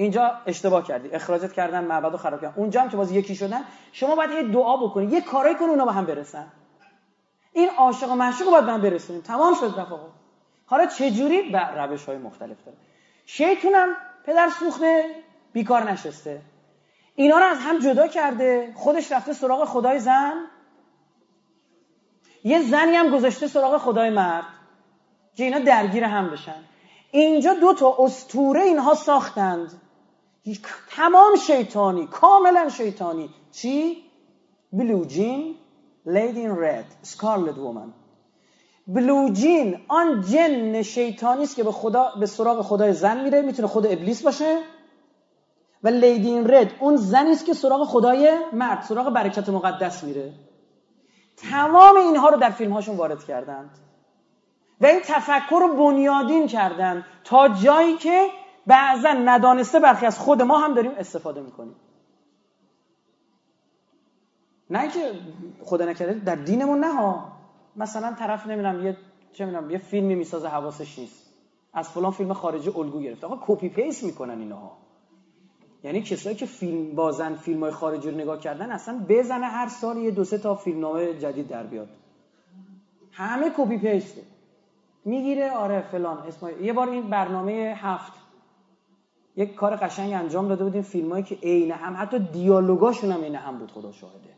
[0.00, 1.08] اینجا اشتباه کردی.
[1.08, 2.54] اخراجت کردن معبد رو خراب کردن.
[2.56, 5.84] اونجا هم که باز یکی شدن شما باید یه دعا بکنید یه کارایی کنید اونا
[5.84, 6.46] به هم برسن.
[7.52, 9.22] این عاشق و معشوق رو باید به هم برسونیم.
[9.22, 10.08] تمام شد رفاقا
[10.66, 12.76] حالا چه جوری به روش های مختلف داره.
[13.26, 13.88] شیطونم
[14.26, 15.04] پدر سوخته
[15.52, 16.40] بیکار نشسته.
[17.14, 18.72] اینا رو از هم جدا کرده.
[18.76, 20.32] خودش رفته سراغ خدای زن.
[22.44, 24.44] یه زنی هم گذاشته سراغ خدای مرد
[25.36, 26.64] که اینا درگیر هم بشن.
[27.10, 29.80] اینجا دو تا استوره اینها ساختند.
[30.90, 33.30] تمام شیطانی کاملا شیطانی.
[33.52, 34.04] چی؟
[34.72, 35.56] بلو جین
[36.06, 37.92] لیدی in red scarlet woman.
[38.86, 43.86] بلوجین آن جن شیطانی است که به خدا به سراغ خدای زن میره می‌تونه خود
[43.86, 44.58] ابلیس باشه.
[45.82, 50.32] و لیدین رد اون زنی است که سراغ خدای مرد سراغ برکت مقدس میره.
[51.36, 53.70] تمام اینها رو در فیلم هاشون وارد کردند.
[54.80, 58.26] و این تفکر رو بنیادین کردن تا جایی که
[58.70, 61.74] بعضا ندانسته برخی از خود ما هم داریم استفاده می‌کنیم.
[64.70, 65.12] نه که
[65.64, 67.32] خدا نکرده در دینمون نه ها.
[67.76, 68.96] مثلا طرف نمی‌دونم یه
[69.32, 71.32] چه می‌دونم یه فیلمی می‌سازه حواسش نیست.
[71.72, 73.26] از فلان فیلم خارجی الگو گرفته.
[73.26, 74.76] آقا copy paste می‌کنن اینها.
[75.84, 79.96] یعنی کسایی که فیلم بازن فیلم های خارجی رو نگاه کردن اصلا بزنه هر سال
[79.96, 81.88] یه دو سه تا فیلمنامه جدید در بیاد.
[83.12, 84.22] همه کپی پیسته
[85.04, 88.19] می‌گیره آره فلان اسم یه بار این برنامه هفت
[89.36, 90.82] یک کار قشنگ انجام داده بودیم.
[90.82, 94.30] فیلمایی که عین هم حتی دیالوگاشون هم عین هم بود خدا شاهده.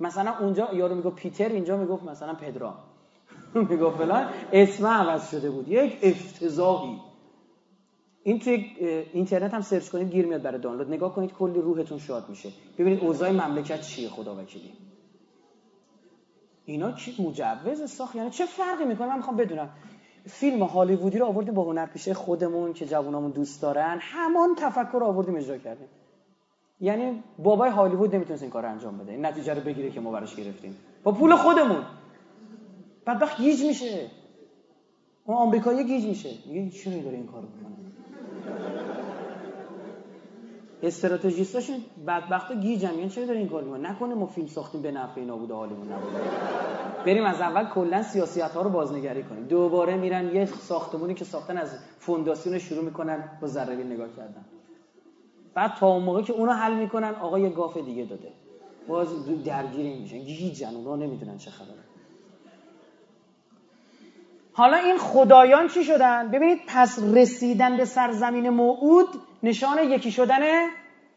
[0.00, 2.74] مثلا اونجا یارو میگه پیتر اینجا می‌گفت مثلا پدرا
[3.70, 4.28] می‌گفت فلان.
[4.52, 5.68] اسم عوض شده بود.
[5.68, 7.00] یک افتضاحی.
[8.22, 8.54] این توی
[9.12, 10.88] اینترنت هم سرچ کنید گیر میاد برای دانلود.
[10.88, 12.48] نگاه کنید کلی روحتون شاد میشه.
[12.78, 14.72] ببینید اوضاع مملکت چیه خدا وکیلی
[16.64, 19.70] اینا چی مجوز ساخت؟ یعنی چه فرقی می‌کنه؟ من می‌خوام بدونم.
[20.26, 23.98] فیلم هالیوودی رو آوردیم با هنرپیشه خودمون که جوانامون دوست دارن.
[24.00, 25.88] همان تفکر رو آوردیم اجرا کردیم.
[26.80, 29.12] یعنی بابای هالیوود نمی‌تونست این کار رو انجام بده.
[29.12, 30.76] این نتیجه رو بگیره که ما براش گرفتیم.
[31.04, 31.82] با پول خودمون.
[33.06, 34.10] بدبخت گیج میشه.
[35.24, 36.30] اون آمریکایی گیج میشه.
[36.46, 38.85] میگه چرا داره این کارو می‌کنه؟
[40.86, 41.76] استراتژیستاشون
[42.06, 45.36] بدبختا گیجن میگن چرا دارین این کار می‌کنن؟ نکنه ما فیلم ساختیم به نفع اینا
[45.36, 46.18] بوده حالیمون نبوده
[47.06, 49.44] بریم از اول کلا سیاست ها رو بازنگری کنیم.
[49.44, 51.68] دوباره میرن یه ساختمونی که ساختن از
[51.98, 54.44] فونداسیون شروع می‌کنن با ذره نگاه کردن.
[55.54, 58.32] بعد تا اون موقع که اونو حل می‌کنن آقا یه گاف دیگه داده.
[58.88, 59.08] باز
[59.44, 60.18] درگیری میشن.
[60.18, 61.86] گیجن اونا نمی‌دونن چه خبره.
[64.52, 69.06] حالا این خدایان چی شدن؟ ببینید پس رسیدن به سرزمین موعود
[69.46, 70.68] نشان یکی شدن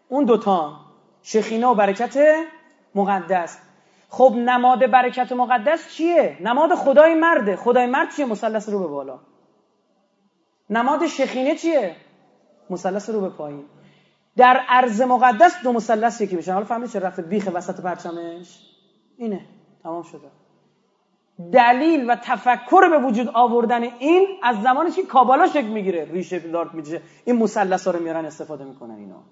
[0.09, 0.79] اون دوتا.
[1.21, 2.17] شخینه و برکت
[2.95, 3.57] مقدس.
[4.09, 7.55] خب نماد برکت مقدس چیه؟ نماد خدای مرده.
[7.55, 9.19] خدای مرد چیه؟ مثلث رو به بالا.
[10.69, 11.95] نماد شخینه چیه؟
[12.69, 13.65] مثلث رو به پایین.
[14.37, 16.53] در عرض مقدس دو مثلث یکی بشن.
[16.53, 18.59] حالا فهمید چه رفت بیخ وسط پرچمش؟
[19.17, 19.45] اینه.
[19.83, 20.31] تمام شده.
[21.53, 26.05] دلیل و تفکر به وجود آوردن این از زمانی که کابالا شکل می‌گیره.
[26.05, 29.23] ریشه دارت میشه این مثلث رو میارن استفاده می‌کنن اینا.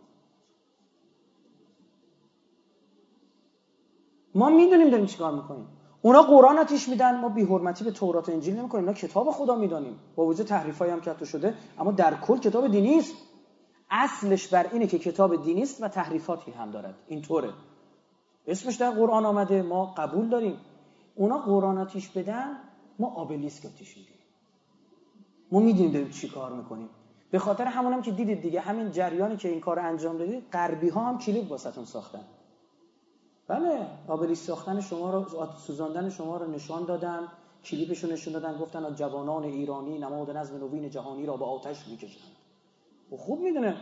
[4.36, 5.68] ما می‌دونیم داریم چیکار می‌کنیم.
[6.02, 8.84] اونا قرآن آتیش میدن ما بی حرمتی به تورات و انجیل نمی‌کنیم.
[8.84, 10.00] اینا کتاب خدا می‌دانیم.
[10.16, 13.14] با وجود تحریفایی هم که شده اما در کل کتاب دینی است.
[13.92, 16.96] اصلش بر اینه که کتاب دینی است و تحریفاتی هم دارد.
[17.08, 17.50] اینطوره.
[18.48, 20.58] اسمش در قرآن آمده ما قبول داریم.
[21.18, 22.60] اونا قرآن آتیش بدن
[23.00, 24.14] ما آبلیسک آتیش میدیم.
[25.52, 26.90] ما می‌دونیم داریم چی کار می‌کنیم.
[27.32, 31.10] به خاطر همونم که دیدید دیگه همین جریانی که این کار انجام دادید غربی ها
[31.10, 32.24] هم کلیپ واسهتون ساختن.
[33.48, 35.26] بله آبلیس ساختن شما رو
[35.58, 37.28] سوزاندن شما رو نشان دادن
[37.64, 42.32] کلیپش رو نشون دادن گفتن جوانان ایرانی نماد نظم نوین جهانی را به آتش می‌کشند.
[43.12, 43.78] و خوب می‌دونه.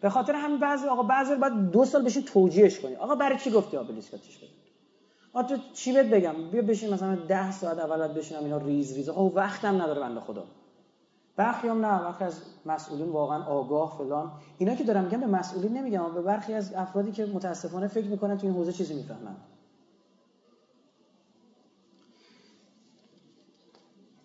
[0.00, 2.96] به خاطر همین بعضی آقا بعضی بعد دو سال بشین توجیهش کنی.
[2.96, 4.59] آقا برای چی گفتی آبلیس آتیش بده
[5.32, 9.08] آ تو چی بهت بگم؟ بیا بشین مثلا 10 ساعت اول بشینم اینا ریز ریز.
[9.08, 10.44] آقا وقتم نداره بنده خدا.
[11.36, 14.32] برخی هم نه وقتی از مسئولین واقعا آگاه فلان.
[14.58, 18.38] اینا که دارم میگم به مسئولین نمیگم به برخی از افرادی که متاسفانه فکر می‌کنن
[18.38, 19.36] تو این حوزه چیزی می‌فهمن.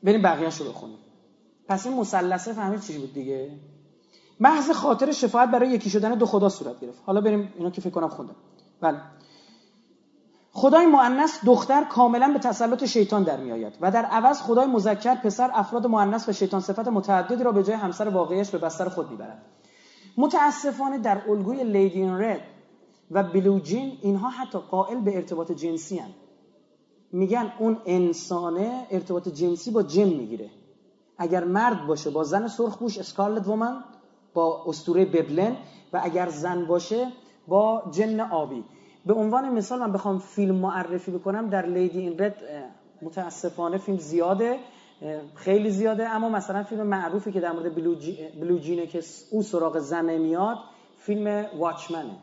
[0.03, 0.97] بریم بقیه‌اشو رو بخونیم.
[1.67, 3.51] پس این مثلثه فهمید چی بود دیگه؟
[4.39, 7.01] محض خاطر شفاعت برای یکی شدن دو خدا صورت گرفت.
[7.05, 8.35] حالا بریم اینا که فکر کنم خوندم
[8.81, 9.01] بله.
[10.57, 15.15] خدای مؤنث دختر کاملا به تسلط شیطان در می آید و در عوض خدای مذکر
[15.15, 19.11] پسر افراد مؤنث و شیطان صفت متعددی را به جای همسر واقعیش به بستر خود
[19.11, 19.41] می‌برد
[20.17, 22.41] متاسفانه در الگوی لیدین رد
[23.11, 26.09] و بلوجین اینها حتی قائل به ارتباط جنسی هن.
[27.11, 30.49] میگن اون انسانه ارتباط جنسی با جن می‌گیره.
[31.17, 33.83] اگر مرد باشه با زن سرخپوش اسکارلت وومن
[34.33, 35.57] با استوره ببلن
[35.93, 37.11] و اگر زن باشه
[37.47, 38.63] با جن آبی.
[39.05, 42.35] به عنوان مثال من بخوام فیلم معرفی بکنم در لیدی این رد
[43.01, 44.59] متاسفانه فیلم زیاده
[45.35, 46.09] خیلی زیاده.
[46.09, 47.75] اما مثلا فیلم معروفی که در مورد
[48.39, 50.57] بلوجینه که او سراغ زنه میاد
[50.97, 52.17] فیلم واچمنه.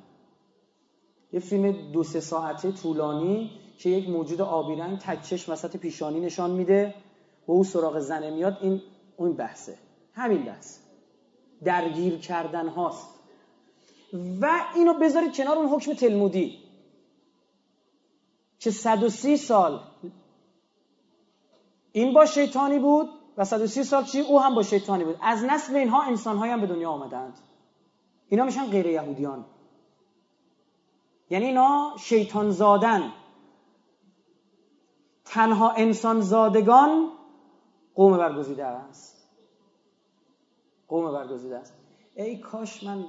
[1.32, 6.50] یه فیلم دو سه ساعته طولانی که یک موجود آبی رنگ تکچش وسط پیشانی نشان
[6.50, 6.94] میده
[7.48, 8.58] و او سراغ زنه میاد.
[8.60, 8.82] این
[9.16, 9.74] اون بحثه.
[10.14, 10.78] همین بحث.
[11.64, 13.08] درگیر کردن هاست.
[14.40, 16.61] و اینو بذارید کنار اون حکم تلمودی.
[18.62, 19.80] که 130 سال
[21.92, 25.16] این با شیطانی بود و 130 سال چی؟ او هم با شیطانی بود.
[25.22, 27.38] از نسل اینها انسانهایی هم به دنیا آمدند.
[28.28, 29.44] اینا میشن غیر یهودیان.
[31.30, 33.12] یعنی اینا شیطان زادن.
[35.24, 37.10] تنها انسان زادگان
[37.94, 39.28] قوم برگزیده است.
[40.88, 41.74] قوم برگزیده است.
[42.14, 43.04] ای کاش من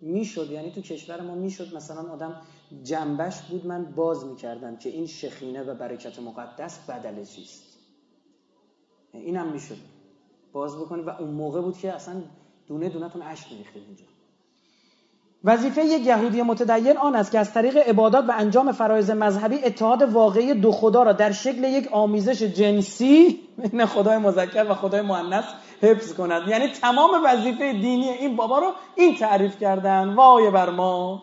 [0.00, 2.42] می‌شد یعنی تو کشور ما می‌شد مثلا آدم
[2.82, 7.78] جنبش بود من باز می‌کردم که این شخینه و برکت مقدس بدل چیست؟
[9.12, 9.76] اینم می‌شد.
[10.52, 12.22] باز بکنید و اون موقع بود که اصلا
[12.66, 14.04] دونه دونه تون عشق میریختید اینجا.
[15.44, 20.02] وظیفه یک یهودی متدین آن است که از طریق عبادات و انجام فرایض مذهبی اتحاد
[20.02, 25.44] واقعی دو خدا را در شکل یک آمیزش جنسی بین خدای مذکر و خدای مؤنث
[25.80, 26.48] حفظ کند.
[26.48, 30.14] یعنی تمام وظیفه دینی این بابا رو این تعریف کردن.
[30.14, 31.22] وای بر ما.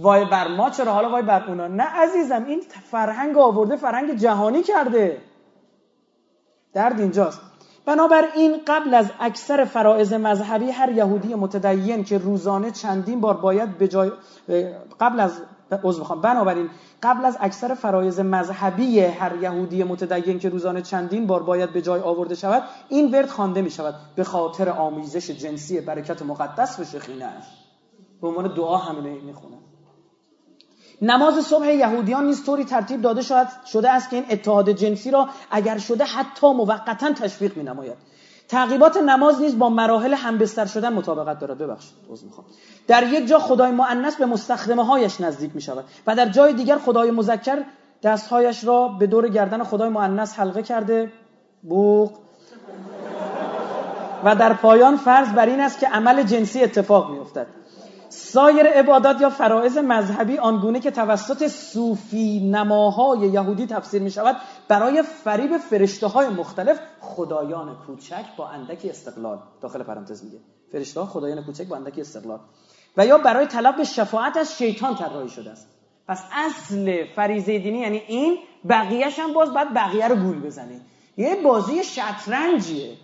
[0.00, 4.62] وای بر ما؟ چرا حالا وای بر اونا؟ نه عزیزم این فرهنگ آورده فرهنگ جهانی
[4.62, 5.20] کرده.
[6.74, 7.40] درد اینجاست.
[7.86, 13.88] بنابراین قبل از اکثر فرائض مذهبی هر یهودی متدین که روزانه چندین بار باید به
[13.88, 14.10] جای
[15.00, 15.40] قبل از
[15.84, 16.70] عذر بخوام بنابراین
[17.02, 22.00] قبل از اکثر فرایض مذهبی هر یهودی متدین که روزانه چندین بار باید به جای
[22.00, 27.32] آورده شود این ورد خوانده می شود به خاطر آمیزش جنسی برکت مقدس و شخینه
[28.20, 29.65] به عنوان دعا همینه می‌خونن.
[31.02, 33.22] نماز صبح یهودیان نیز طوری ترتیب داده
[33.72, 37.96] شده است که این اتحاد جنسی را اگر شده حتی موقتا تشویق می نماید
[38.48, 41.58] تعقیبات نماز نیز با مراحل همبستر شدن مطابقت دارد.
[41.58, 41.94] ببخشید
[42.24, 42.46] می‌خوام.
[42.88, 46.78] در یک جا خدای مؤنث به مستخدمه هایش نزدیک می شود و در جای دیگر
[46.78, 47.64] خدای مذکر
[48.02, 51.12] دستهایش را به دور گردن خدای مؤنث حلقه کرده.
[51.62, 52.12] بوق.
[54.24, 57.46] و در پایان فرض بر این است که عمل جنسی اتفاق میافتد.
[58.16, 64.36] سایر عبادات یا فرائض مذهبی آنگونه که توسط صوفی نماهای یهودی تفسیر می شود
[64.68, 69.38] برای فریب فرشته های مختلف خدایان کوچک با اندکی استقلال.
[69.60, 70.38] داخل پرانتز میگه.
[70.72, 72.40] فرشته خدایان کوچک با اندکی استقلال.
[72.96, 75.68] و یا برای طلب شفاعت از شیطان طراحی شده است.
[76.08, 78.38] پس اصل فریضه دینی یعنی این
[78.68, 80.80] بقیهش هم باز بعد بقیه رو گول بزنه.
[81.16, 82.96] یه بازی شطرنجیه.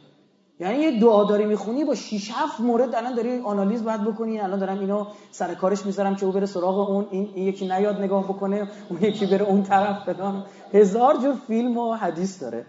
[0.60, 4.40] یعنی یه دعا داری می‌خونی با 6 7 مورد الان داری آنالیز باید بکنی.
[4.40, 8.00] الان دارم اینو سر کارش می‌ذارم که او بره سراغ اون این, این یکی نیاد
[8.00, 12.66] نگاه بکنه اون یکی بره اون طرف بدان هزار جور فیلم و حدیث داره.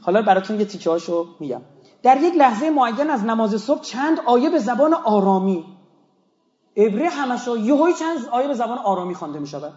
[0.00, 1.62] حالا براتون یه تیکه هاشو میگم.
[2.02, 5.64] در یک لحظه معین از نماز صبح چند آیه به زبان آرامی.
[6.76, 9.74] عبری همش یهوی چند آیه به زبان آرامی خوانده می‌شود.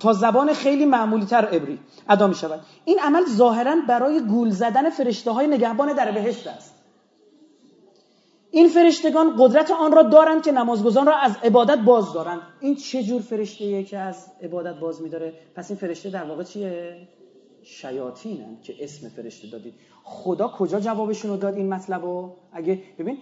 [0.00, 4.90] تا زبان خیلی معمولی تر عبری ادا می شود این عمل ظاهرا برای گول زدن
[4.90, 6.74] فرشته های نگهبان در بهشت است.
[8.50, 12.40] این فرشتگان قدرت آن را دارند که نمازگزان را از عبادت باز دارند.
[12.60, 17.08] این چه جور فرشته که از عبادت باز میداره؟ پس این فرشته در واقع چیه؟
[17.62, 19.74] شیاطینن که اسم فرشته دادید.
[20.04, 23.18] خدا کجا جوابشون رو داد این مطلب رو اگه ببین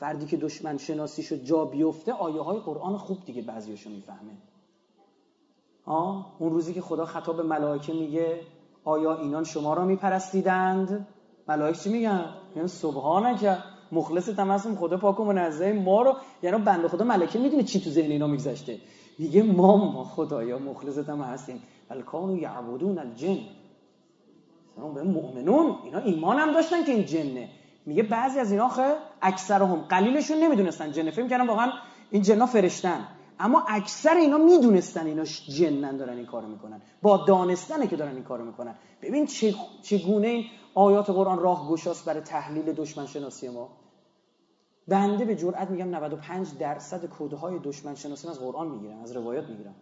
[0.00, 4.32] فردی که دشمن شناسی شد جا بیفته آیه های قرآن خوب دیگه بعضیشون می‌فهمه.
[5.86, 8.40] اون روزی که خدا خطاب به ملائکه میگه
[8.84, 11.06] آیا اینان شما را میپرستیدند؟
[11.48, 12.24] ملائکه چی میگن؟
[12.56, 13.58] یعنی سبحانه
[13.92, 17.90] مخلص تمسم خدا پاک و منزه ما رو یعنی بنده خدا ملائکه می‌دونه چی تو
[17.90, 18.78] ذهن اینا میگذشته.
[19.18, 21.62] میگه ما ما خدایا مخلص تم هستیم.
[21.90, 23.38] و یعبدون الجن.
[24.94, 25.76] به مؤمنون.
[25.84, 27.48] اینا ایمان هم داشتن که این جنه.
[27.86, 31.10] میگه بعضی از اینا خه اکثرهم قلیلشون نمی‌دونستن جنه.
[31.10, 31.72] فکر کردن واقعا
[32.10, 33.08] این جنا فرشتن.
[33.40, 36.82] اما اکثر اینا می‌دونستن اینا جنن دارن این کارو می‌کنن.
[37.02, 38.74] با دانستنه که دارن این کارو می‌کنن.
[39.02, 39.26] ببین
[39.82, 40.44] چگونه این
[40.74, 43.68] آیات قرآن راه گشاست برای تحلیل دشمن شناسی ما.
[44.88, 49.48] بنده به جرئت میگم 95 درصد کده های دشمن شناسی از قرآن می‌گیرن از روایات
[49.48, 49.74] می‌گیرن.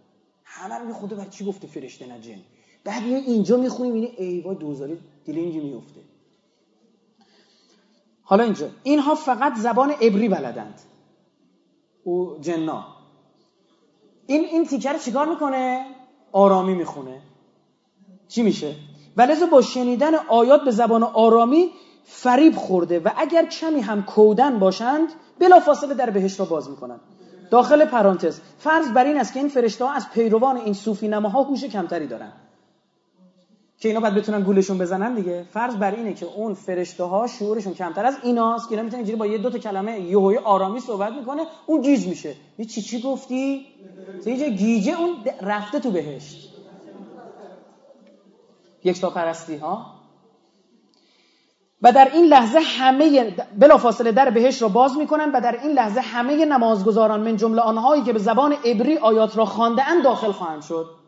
[0.44, 2.38] همه رو خدا بر چی گفته فرشته نه جن؟
[2.84, 6.00] بعد اینجا می‌خونیم اینه ای وای دوزاری دیلینگی میفته
[8.22, 10.80] حالا اینجا اینها فقط زبان عبری بلدند.
[12.04, 12.93] او جنا.
[14.26, 15.86] این این تیکه رو چیکار می‌کنه؟
[16.32, 17.20] آرامی می‌خونه.
[18.28, 18.74] چی میشه؟
[19.16, 21.70] ولذا با شنیدن آیات به زبان آرامی
[22.04, 27.00] فریب خورده و اگر کمی هم کودن باشند بلا فاصله در بهش را باز می‌کنند.
[27.50, 31.42] داخل پرانتز فرض بر این است که این فرشته ها از پیروان این صوفی نماها
[31.42, 32.32] هوش کمتری دارند.
[33.84, 35.46] که اینا باید بتونن گولشون بزنن دیگه.
[35.50, 39.18] فرض بر اینه که اون فرشته ها شعورشون کمتر از ایناست که اینا می‌تونن اینجوری
[39.18, 42.34] با یه دو تا کلمه یهوی آرامی صحبت می‌کنه اون گیج میشه.
[42.58, 43.66] یه چی چی گفتی؟
[44.26, 46.54] یه گیجه اون رفته تو بهشت.
[48.84, 49.86] یک تا پرستی ها؟
[51.82, 55.72] و در این لحظه همه بلا فاصله در بهشت را باز می‌کنن و در این
[55.72, 60.62] لحظه همه نمازگزاران من جمله آنهایی که به زبان عبری آیات را خوانده داخل خواهند
[60.62, 61.03] شد.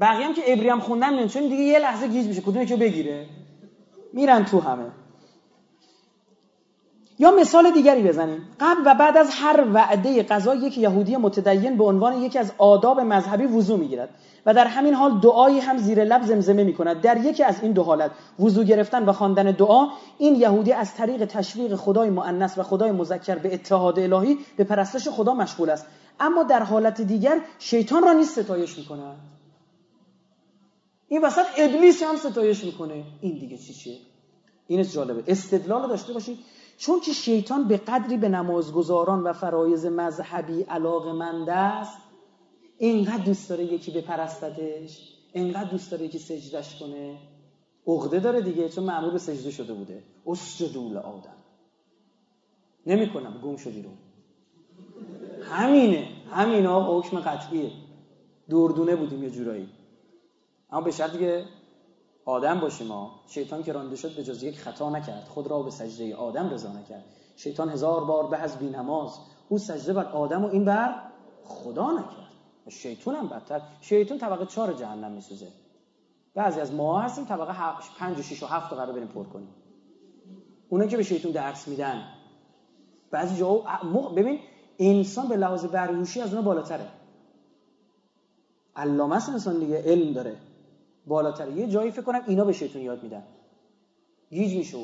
[0.00, 2.76] بقیه هم که ابری هم خوندن میان چون دیگه یه لحظه گیج میشه کدوم که
[2.76, 3.26] بگیره؟
[4.12, 4.86] میرن تو همه.
[7.18, 8.48] یا مثال دیگری بزنیم.
[8.60, 13.00] قبل و بعد از هر وعده قضا یک یهودی متدین به عنوان یکی از آداب
[13.00, 14.08] مذهبی وضو می‌گیرد
[14.46, 17.72] و در همین حال دعایی هم زیر لب زمزمه می کند در یکی از این
[17.72, 18.10] دو حالت
[18.40, 23.34] وضو گرفتن و خواندن دعا این یهودی از طریق تشویق خدای مؤنث و خدای مذکر
[23.34, 25.86] به اتحاد الهی به پرستش خدا مشغول است.
[26.20, 29.35] اما در حالت دیگر شیطان را نیست ستایش می کند
[31.08, 33.04] این وسط ابلیس هم ستایش می‌کنه.
[33.20, 33.98] این دیگه چی چیه؟
[34.66, 35.24] این جالبه.
[35.26, 36.38] استدلال داشته باشید
[36.78, 41.98] چون که شیطان به قدری به نمازگزاران و فرایز مذهبی علاقه مند است
[42.78, 47.18] اینقدر دوست داره یکی به پرستتش اینقدر دوست داره یکی سجدش کنه.
[47.86, 50.02] عقده داره دیگه چون معمول به سجده شده بوده.
[50.26, 51.36] اسجدول آدم
[52.86, 53.40] نمی‌کنم.
[53.44, 53.90] گم شدی رو.
[55.44, 56.08] همینه.
[56.30, 57.70] همین حکم قطعیه.
[58.48, 59.68] دردونه بودیم یه جورایی.
[60.70, 61.44] اما به شرطی که
[62.24, 65.70] آدم باشیم ما شیطان که رانده شد به جز یک خطا نکرد خود را به
[65.70, 67.04] سجده آدم رضا نکرد.
[67.36, 69.18] شیطان هزار بار به از نماز
[69.48, 70.94] او سجده بر آدم و این بر
[71.44, 72.30] خدا نکرد.
[72.68, 73.60] شیطان هم بدتر.
[73.80, 75.48] شیطان طبقه چهار جهنم میسوزه.
[76.34, 77.54] بعضی از ما هستیم طبقه
[77.98, 79.54] پنج و شیش و هفت قرار بریم پر کنیم.
[80.68, 82.02] اونا که به شیطان درس میدن.
[83.10, 83.54] بعضی جا
[84.16, 84.40] ببین
[84.78, 86.88] انسان به لحاظ بریوشی از اونها بالاتره.
[88.76, 90.36] علامه انسان دیگه علم داره.
[91.06, 91.48] بالاتر.
[91.48, 93.22] یه جایی فکر کنم اینا به شیطون یاد میدن.
[94.30, 94.78] گیج میشه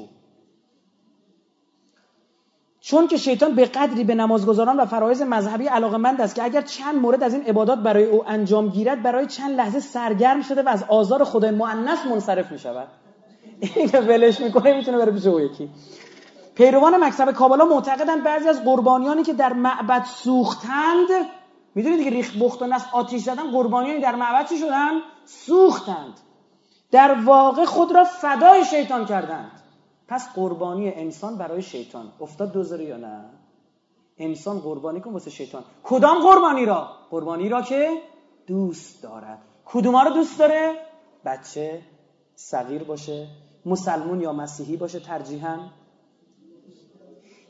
[2.80, 6.94] چون که شیطان به قدری به نمازگزاران و فرایض مذهبی علاقمند است که اگر چند
[6.94, 10.84] مورد از این عبادات برای او انجام گیرد برای چند لحظه سرگرم شده و از
[10.88, 12.88] آزار خدای مؤنث منصرف می شود
[13.60, 15.70] این که ولش می‌کنه می‌تونه بره پیش او یکی.
[16.54, 21.08] پیروان مکتب کابالا معتقدند بعضی از قربانیانی که در معبد سوختند
[21.74, 24.90] می‌دونید دیگه ریخ بخت و نس آتیش زدن قربانیانی در معبد چی شدن؟
[25.24, 26.20] سوختند.
[26.90, 29.62] در واقع خود را فدای شیطان کردند.
[30.08, 32.12] پس قربانی انسان برای شیطان.
[32.20, 33.24] افتاد دوزاره یا نه؟
[34.18, 35.64] انسان قربانی کن واسه شیطان.
[35.82, 37.90] کدام قربانی را؟ قربانی را که
[38.46, 39.38] دوست دارد.
[39.64, 40.72] کدوم رو دوست داره؟
[41.24, 41.80] بچه
[42.34, 43.26] صغیر باشه
[43.66, 45.58] مسلمون یا مسیحی باشه ترجیحاً.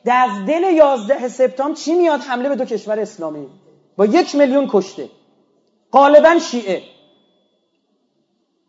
[0.04, 3.48] در دل یازده سپتامبر چی میاد؟ حمله به دو کشور اسلامی.
[3.96, 5.10] با یک میلیون کشته.
[5.92, 6.82] غالبا شیعه.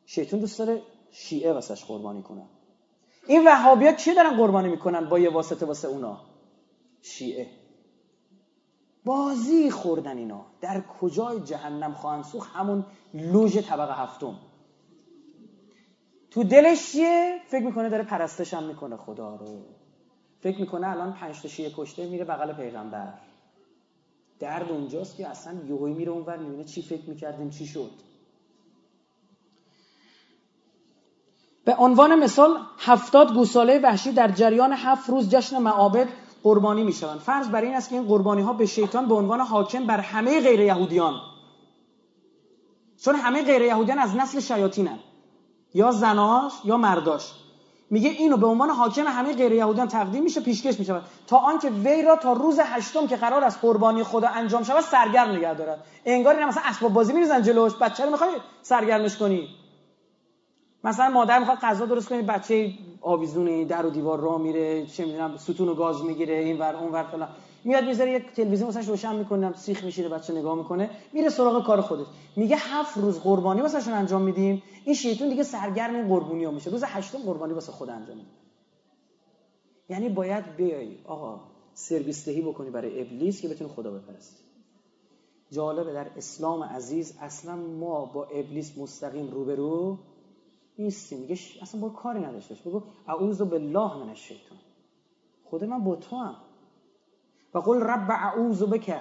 [0.06, 0.82] شیطون دوست داره
[1.12, 2.50] شیعه واسش قربانی کنن
[3.28, 6.22] این وهابی ها کی دارن قربانی می‌کنن با یه واسطه واسه اونا؟
[7.02, 7.48] شیعه.
[9.06, 10.46] بازی خوردن اینا.
[10.62, 14.40] در کجای جهنم خواهند سوخ همون لوژ طبقه هفتم.
[16.32, 19.66] تو دلش چیه؟ فکر می‌کنه داره پرستش هم می‌کنه خدا رو.
[20.40, 23.14] فکر می‌کنه الان پنج تا شیعه کشته میره بغل پیغمبر.
[24.40, 27.92] درد اونجاست که اصلا یهویی میره اونور می‌بینه چی فکر می‌کردیم چی شد.
[31.66, 36.08] به عنوان مثال هفتاد گوساله وحشی در جریان هفت روز جشن معابد
[36.44, 37.20] قربانی می‌شوند.
[37.20, 40.42] فرض بر این است که این قربانی ها به شیطان به عنوان حاکم بر همه
[40.42, 41.22] غیر یهودیان.
[43.04, 45.00] چون همه غیر یهودیان از نسل شیاطینن.
[45.74, 47.43] یا زناش یا مرداش.
[47.94, 51.02] میگه اینو به عنوان حاکم همه غیر یهودیان تقدیم میشه پیشکش میشه.
[51.28, 55.32] تا آنکه وی را تا روز هشتم که قرار است قربانی خدا انجام شود سرگرم
[55.32, 55.84] نگه دارد.
[56.06, 57.74] انگار اینا مثلا اسباب بازی میریزن جلوش.
[57.82, 58.30] بچه رو می‌خوای
[58.62, 59.48] سرگرمش کنی.
[60.84, 62.72] مثلا مادر می‌خواد غذا درست کنی بچه
[63.02, 66.92] آویزونه در و دیوار راه میره چه می‌دونم ستون و گاز می‌گیره این ور اون
[66.92, 67.30] ور فلان.
[67.64, 71.82] میاد می‌ذاره یک تلویزیون واسش روشن می‌کنه سیخ میشیره بچه نگاه می‌کنه میره سراغ کار
[71.82, 72.06] خودش.
[72.36, 74.64] میگه هفت روز قربانی واسهشون انجام میدیم.
[74.86, 76.70] این شیطون دیگه سرگرم این قربونی میشه.
[76.70, 78.30] روز هشتم قربانی واسه خود انجام میده
[79.90, 81.42] یعنی باید بیای آقا
[81.74, 84.44] سرویس دهی بکنی برای ابلیس که بتونی خدا بپرستی.
[85.52, 89.98] جالبه در اسلام عزیز اصلا ما با ابلیس مستقیم روبرو
[90.80, 91.20] نیستیم.
[91.20, 94.58] میگه اصلا با کاری نداشتش بگو اعوذ بالله من الشیطان.
[95.44, 96.36] خود من با تو هم.
[97.54, 99.00] و قل رب اعوذ بک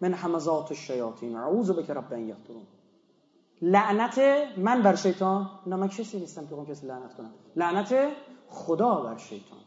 [0.00, 1.36] من حمزات الشیاطین.
[1.36, 2.66] اعوذ بک رب ان یحضرون
[3.62, 4.18] لعنت
[4.56, 7.34] من بر شیطان؟ نه من کسی نیستم که اون کسی لعنت کنم.
[7.56, 7.94] لعنت
[8.48, 9.58] خدا بر شیطان.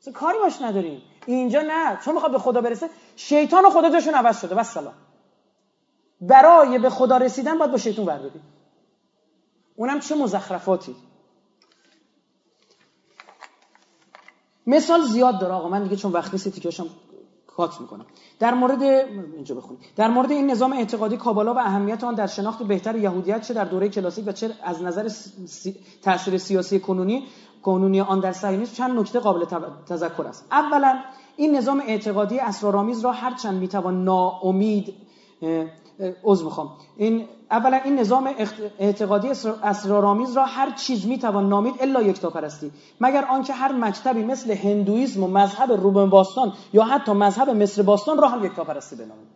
[0.00, 1.02] اصلا کاری باش نداریم.
[1.26, 1.98] اینجا نه.
[2.04, 4.54] چون می‌خواد به خدا برسه شیطان و خدا جاشون عوض شده.
[4.54, 4.94] بس سلام
[6.20, 8.42] برای به خدا رسیدن باید با شیطان ور بدیم
[9.76, 10.96] اونم چه مزخرفاتی.
[14.66, 15.68] مثال زیاد داره آقا.
[15.68, 16.86] من دیگه چون وقت نیست تیکاشم
[17.58, 18.06] کات می‌کنم.
[18.38, 22.62] در مورد اینجا بخونید در مورد این نظام اعتقادی کابالا و اهمیت آن در شناخت
[22.62, 25.76] بهتر یهودیت چه در دوره کلاسیک و چه از نظر سی...
[26.02, 27.24] تاثیر سیاسی کنونی
[27.62, 29.44] کنونی آن در صهیونیسم چند نکته قابل
[29.86, 30.46] تذکر است.
[30.52, 30.98] اولا
[31.36, 34.94] این نظام اعتقادی اسرارآمیز را هرچند می‌توان ناامید
[36.24, 36.70] عذر می‌خوام.
[36.96, 38.30] این اولا این نظام
[38.78, 39.28] اعتقادی
[39.62, 42.70] اسرارآمیز را هر چیز می‌توان نامید الا یکتاپرستی
[43.00, 48.18] مگر آنکه هر مکتبی مثل هندویسم و مذهب روم باستان یا حتی مذهب مصر باستان
[48.18, 49.28] را هم یکتاپرستی بنامید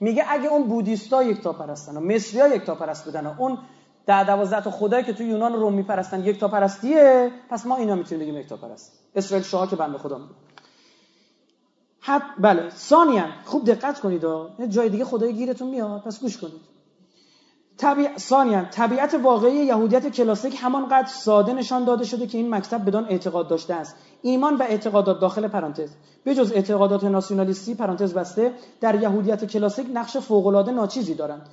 [0.00, 3.58] میگه اگه اون بودیستا یکتاپرستن و مصریا یکتاپرست بودن و اون
[4.06, 8.40] ده دوازده تا خدایی که تو یونان روم میپرستن یکتاپرستیه پس ما اینا می‌تونیم بگیم
[8.40, 10.34] یکتاپرست اسرائیل شاه که بنده خدا میگه
[12.00, 12.70] حد بله.
[12.70, 16.02] ثانیا خوب دقت کنید و جای دیگه خدای گیرتون میاد.
[16.02, 16.78] پس گوش کنید.
[17.78, 18.08] طبیع...
[18.70, 23.74] طبیعت واقعی یهودیت کلاسیک همانقدر ساده نشان داده شده که این مکتب بدان اعتقاد داشته
[23.74, 23.96] است.
[24.22, 25.90] ایمان و اعتقادات داخل پرانتز.
[26.24, 31.48] به جز اعتقادات ناسیونالیستی پرانتز بسته در یهودیت کلاسیک نقش فوق‌العاده ناچیزی دارند.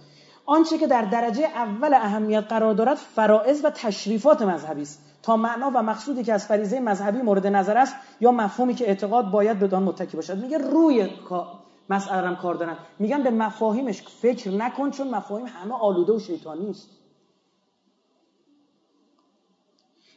[0.46, 5.05] آنچه که در درجه اول اهمیت قرار دارد فرائض و تشریفات مذهبی است.
[5.26, 9.32] تا معنا و مقصودی که از فریضه مذهبی مورد نظر است یا مفهومی که اعتقاد
[9.32, 10.38] باید بدان متکی باشد.
[10.38, 11.10] میگه روی
[11.90, 12.78] مسئله کار دارن.
[13.00, 16.90] میگن به مفاهیمش فکر نکن چون مفاهیم همه آلوده و شیطانی است.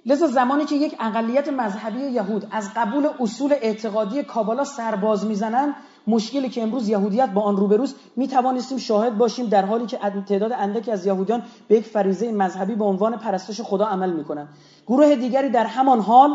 [0.06, 5.74] لذا زمانی که یک اقلیت مذهبی یهود از قبول اصول اعتقادی کابالا سرباز می‌زنند
[6.08, 10.52] مشکلی که امروز یهودیت با آن روبروست می توانستیم شاهد باشیم در حالی که تعداد
[10.52, 14.48] اندکی از یهودیان به یک فریضه مذهبی به عنوان پرستش خدا عمل می‌کنند
[14.86, 16.30] گروه دیگری در همان حال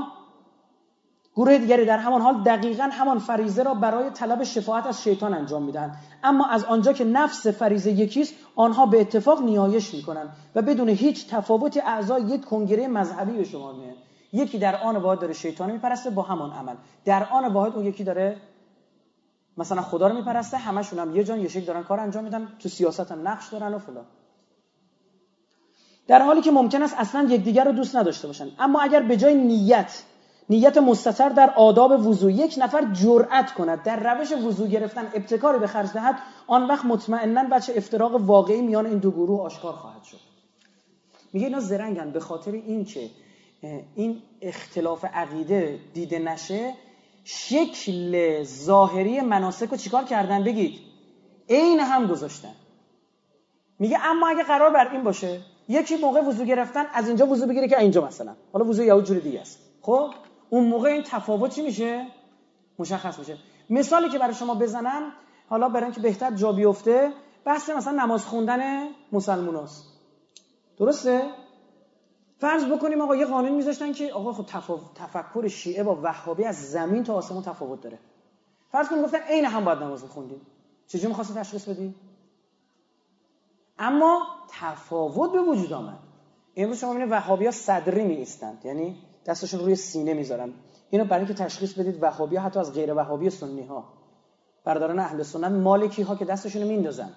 [1.36, 5.64] گروه دیگری در همان حال دقیقا همان فریزه را برای طلب شفاعت از شیطان انجام
[5.64, 10.90] میدن اما از آنجا که نفس فریزه یکیست آنها به اتفاق نیایش می‌کنند و بدون
[10.90, 13.96] هیچ تفاوتی اعضای یک کنگره مذهبی به شما میه
[14.34, 16.76] یکی در آن واحد داره شیطان میپرسته با همان عمل.
[17.06, 18.38] در آن واحد اون یکی داره
[19.58, 22.70] مثلا خدا رو میپرسته همشون هم یه جان یه شکل دارن کار انجام میدن تو
[22.70, 24.06] سیاست هم نقش دارن و فلان.
[26.08, 28.48] در حالی که ممکن است اصلا یکدیگر رو دوست نداشته باشن.
[28.60, 30.04] اما اگر به جای نیت
[30.50, 35.68] نیت مستتر در آداب وضوع یک نفر جرأت کند در روش وضوع گرفتن ابتکاری به
[35.68, 36.16] خرج دهد
[36.48, 40.20] آن وقت مطمئنا بچه افتراق واقعی میان این دو گروه آشکار خواهد شد.
[41.34, 43.10] میگه اینا زرنگن به خاطر این که
[43.96, 46.74] این اختلاف عقیده دیده نشه
[47.24, 50.80] شکل ظاهری مناسک رو چیکار کردن؟ بگید.
[51.50, 52.56] عین هم گذاشتن.
[53.80, 57.68] میگه اما اگه قرار بر این باشه یکی موقع وضو گرفتن از اینجا وضو بگیره
[57.68, 58.36] که اینجا مثلا.
[58.54, 59.60] حالا وضو یهود جور دیگه است.
[59.82, 60.10] خب؟
[60.50, 62.08] اون موقع این تفاوت چی میشه؟
[62.80, 63.38] مشخص میشه.
[63.70, 65.12] مثالی که برای شما بزنم
[65.50, 67.12] حالا برای اینکه بهتر جا بیفته
[67.46, 69.84] بحث مثلا نماز خوندن مسلموناست.
[70.78, 71.22] درسته؟
[72.44, 74.46] فرض بکنیم آقا یه قانون میذاشتن که آقا خب
[74.96, 78.00] تفکر شیعه با وهابی از زمین تا آسمون تفاوت داره.
[78.72, 80.42] فرض کنیم گفتن عین هم باید نماز بخوندیم
[80.88, 81.96] چجوری می‌خواستی تشخیص بدی؟
[83.80, 86.00] اما تفاوت به وجود آمد.
[86.56, 88.66] امروز شما می‌بینید وهابی‌ها صدری میایستند.
[88.66, 90.54] یعنی دستشون روی سینه می‌ذارن.
[90.90, 93.94] اینو برای اینکه تشخیص بدید وهابی حتی از غیر وهابی سنی ها
[94.64, 97.14] برادران اهل سنت مالکی ها که دستشون میندازن.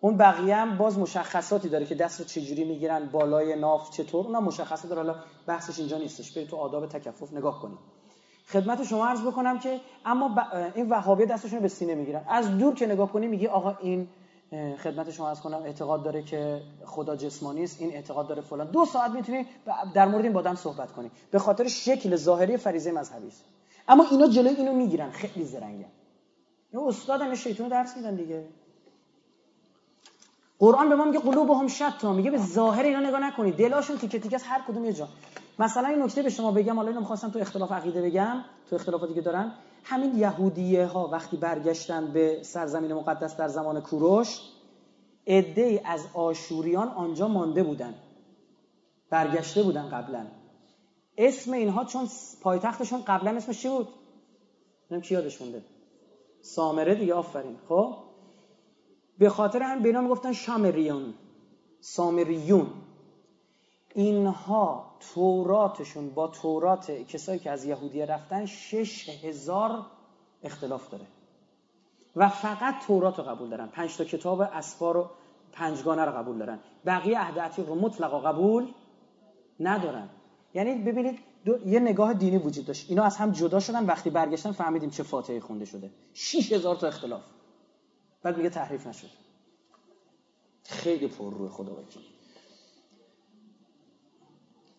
[0.00, 4.40] اون بقیه هم باز مشخصاتی داره که دست رو چجوری می‌گیرن بالای ناف چطور اونا
[4.40, 5.02] مشخصات داره.
[5.02, 6.32] حالا بحثش اینجا نیستش.
[6.32, 7.78] برید تو آداب تکفف نگاه کنید.
[8.46, 10.36] خدمت شما عرض بکنم که اما
[10.74, 12.24] این وهابی دستشون به سینه می‌گیرن.
[12.28, 14.08] از دور که نگاه کنی میگی آقا این
[14.82, 18.70] خدمت شما عرض کنم اعتقاد داره که خدا جسمانی است این اعتقاد داره فلان.
[18.70, 19.46] دو ساعت می‌تونی
[19.94, 21.10] در مورد این با صحبت کنی.
[21.30, 23.44] به خاطر شکل ظاهری فریضه مذهبی است.
[23.88, 25.10] اما اینا جلوی اینو می‌گیرن.
[25.10, 25.90] خیلی زرنگن
[26.72, 28.48] این استاد این شیطان درس میدن دیگه.
[30.58, 33.56] قرآن به ما میگه قلوبهم شتا میگه به ظاهر اینا نگاه نکنید.
[33.56, 35.08] دلاشون تیکه تیکه هر کدوم یه جا.
[35.58, 39.14] مثلا این نکته به شما بگم حالا اینو می‌خواستم تو اختلاف عقیده بگم تو اختلافاتی
[39.14, 39.52] که دارن.
[39.84, 44.40] همین یهودیه ها وقتی برگشتن به سرزمین مقدس در زمان کوروش
[45.26, 47.94] عده از آشوریان آنجا مانده بودن.
[49.10, 50.26] برگشته بودن قبلا.
[51.18, 52.08] اسم اینها چون
[52.42, 53.88] پایتختشون قبلا اسمش چی بود؟
[54.90, 55.62] نمیم کی یادش مونده.
[56.42, 57.56] سامره دیگه آفرین.
[57.68, 58.07] خب؟
[59.18, 61.14] به خاطر هم به نام گفتن شامریون
[61.80, 62.66] سامریون.
[63.94, 69.86] اینها توراتشون با تورات کسایی که از یهودیه رفتن شش هزار
[70.42, 71.06] اختلاف داره.
[72.16, 73.66] و فقط تورات رو قبول دارن.
[73.66, 75.10] پنج تا کتاب اسفار و
[75.52, 76.58] پنجگانه رو قبول دارن.
[76.86, 78.72] بقیه عهد عتیق رو مطلقا قبول
[79.60, 80.08] ندارن.
[80.54, 81.18] یعنی ببینید
[81.66, 82.90] یه نگاه دینی وجود داشت.
[82.90, 83.86] اینا از هم جدا شدن.
[83.86, 85.90] وقتی برگشتن فهمیدیم چه فاتحه خونده شده.
[86.14, 87.22] 6000 تا اختلاف.
[88.22, 89.10] بعد میگه تحریف نشد.
[90.64, 92.02] خیلی پر روی خدا وکیل.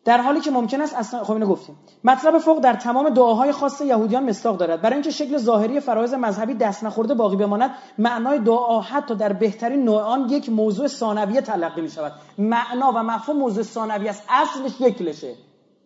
[0.05, 1.75] در حالی که ممکن است اصلا خب اینو گفتیم.
[2.03, 4.81] مطلب فوق در تمام دعاهای خاص یهودیان مستاق دارد.
[4.81, 9.83] برای اینکه شکل ظاهری فرایض مذهبی دست نخورده باقی بماند معنای دعا حتی در بهترین
[9.83, 14.23] نوع آن یک موضوع ثانویه تلقی می شود معنا و مفهوم موضوع ثانوی است.
[14.29, 15.35] اصلش شکلشه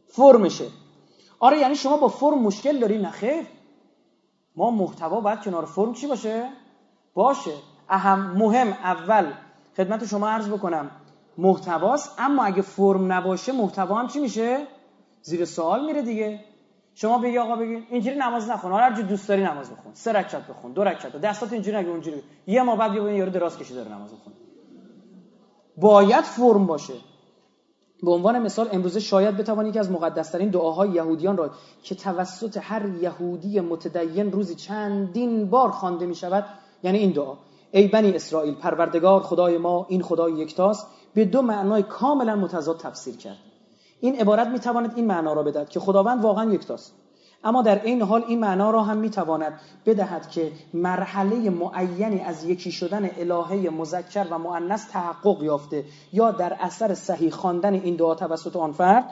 [0.07, 0.65] فرمشه.
[1.39, 3.47] آره یعنی شما با فرم مشکل داری نخیر
[4.55, 6.49] ما محتوا باید کنار فرم چی باشه؟
[7.13, 7.53] باشه.
[7.89, 9.31] اهم مهم اول
[9.77, 10.91] خدمت شما عرض بکنم.
[11.37, 14.67] محتواست اما اگه فرم نباشه محتوا هم چی میشه؟
[15.21, 16.39] زیر سوال میره دیگه.
[16.95, 18.71] شما بگی آقا بگی اینجوری نماز نخون.
[18.71, 19.93] هر جو دوست داری نماز بخون.
[19.93, 21.15] سه رکعت بخون دو رکعت.
[21.15, 22.23] دستات اینجوری نگه اونجوری.
[22.47, 24.35] یه ما بعد یه یارو دراز کشیده داره نماز بخونه
[25.77, 26.93] باید فرم باشه.
[28.03, 31.51] به عنوان مثال امروزه شاید بتوانی که از مقدسترین دعاهای یهودیان را
[31.83, 36.45] که توسط هر یهودی متدین روزی چندین بار خوانده می شود
[36.83, 37.33] یعنی این دعا.
[37.71, 40.87] ای بنی اسرائیل پروردگار خدای ما این خدای یکتاست.
[41.13, 43.37] به دو معنای کاملا متضاد تفسیر کرد.
[43.99, 46.93] این عبارت می‌تواند این معنا را بدهد که خداوند واقعا یکتاست.
[47.43, 52.71] اما در این حال این معنا را هم می‌تواند بدهد که مرحله معینی از یکی
[52.71, 58.55] شدن الهه مذکر و مؤنث تحقق یافته یا در اثر صحیح خواندن این دعا توسط
[58.55, 59.09] آن فرد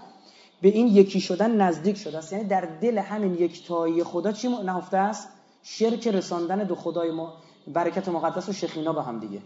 [0.61, 2.33] به این یکی شدن نزدیک شده است.
[2.33, 5.30] یعنی در دل همین یکتایی خدا چی نهفته است؟
[5.64, 7.33] شرک رساندن دو خدای ما.
[7.67, 9.40] برکت مقدس و شخینا به هم دیگه.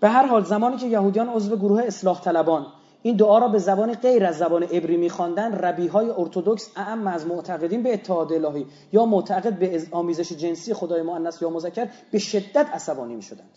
[0.00, 2.66] به هر حال زمانی که یهودیان عضو گروه اصلاح طلبان
[3.02, 7.82] این دعا را به زبان غیر از زبان عبری میخواندند ربیهای ارتودکس اعم از معتقدین
[7.82, 13.14] به اتحاد الهی یا معتقد به آمیزش جنسی خدای مؤنث یا مذکر به شدت عصبانی
[13.14, 13.50] می‌شدند.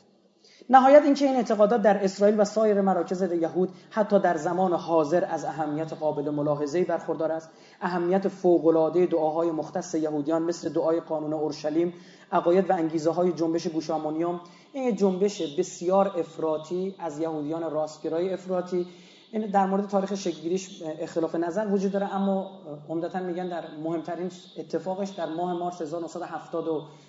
[0.69, 5.45] نهایت اینکه این اعتقادات در اسرائیل و سایر مراکز یهود حتی در زمان حاضر از
[5.45, 7.49] اهمیت قابل ملاحظه‌ای برخوردار است.
[7.81, 11.93] اهمیت فوق‌العاده دعاهای مختص یهودیان مثل دعای قانون اورشلیم
[12.31, 14.41] عقاید و انگیزه های جنبش گوشامونیوم
[14.73, 18.87] این جنبش بسیار افراطی از یهودیان راستگرای افراطی.
[19.31, 22.51] این در مورد تاریخ شکلگیریش اختلاف نظر وجود داره اما
[22.89, 25.81] عمدتا میگن در مهمترین اتفاقش در ماه مارس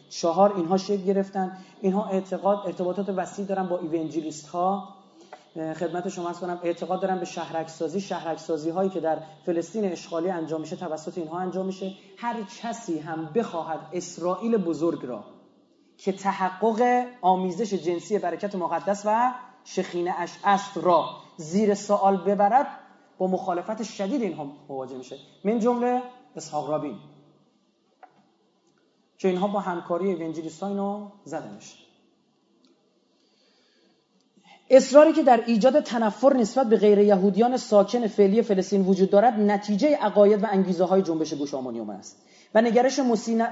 [0.08, 1.58] 1974 اینها شکل گرفتن.
[1.80, 4.94] اینها اعتقاد ارتباطات وسیع دارن با ایونجلیست ها
[5.54, 9.84] خدمت شما از کنم اعتقاد دارن به شهرک سازی شهرک سازی هایی که در فلسطین
[9.84, 11.92] اشغالی انجام میشه توسط اینها انجام میشه.
[12.16, 15.24] هر کسی هم بخواهد اسرائیل بزرگ را
[15.96, 19.32] که تحقق آمیزش جنسی برکت مقدس و
[19.64, 22.66] شخینه اش است را زیر سوال ببرد
[23.18, 25.16] با مخالفت شدید اینها مواجه میشه.
[25.44, 26.02] من جمله
[26.36, 26.96] اسحاق رابین.
[29.18, 31.84] که اینها با همکاری اونجلیست اینو زدنش.
[34.70, 39.96] اصراری که در ایجاد تنفر نسبت به غیر یهودیان ساکن فعلی فلسطین وجود دارد نتیجه
[39.96, 42.16] عقاید و انگیزه های جنبش گوش آمانیوم است
[42.54, 43.00] و نگرش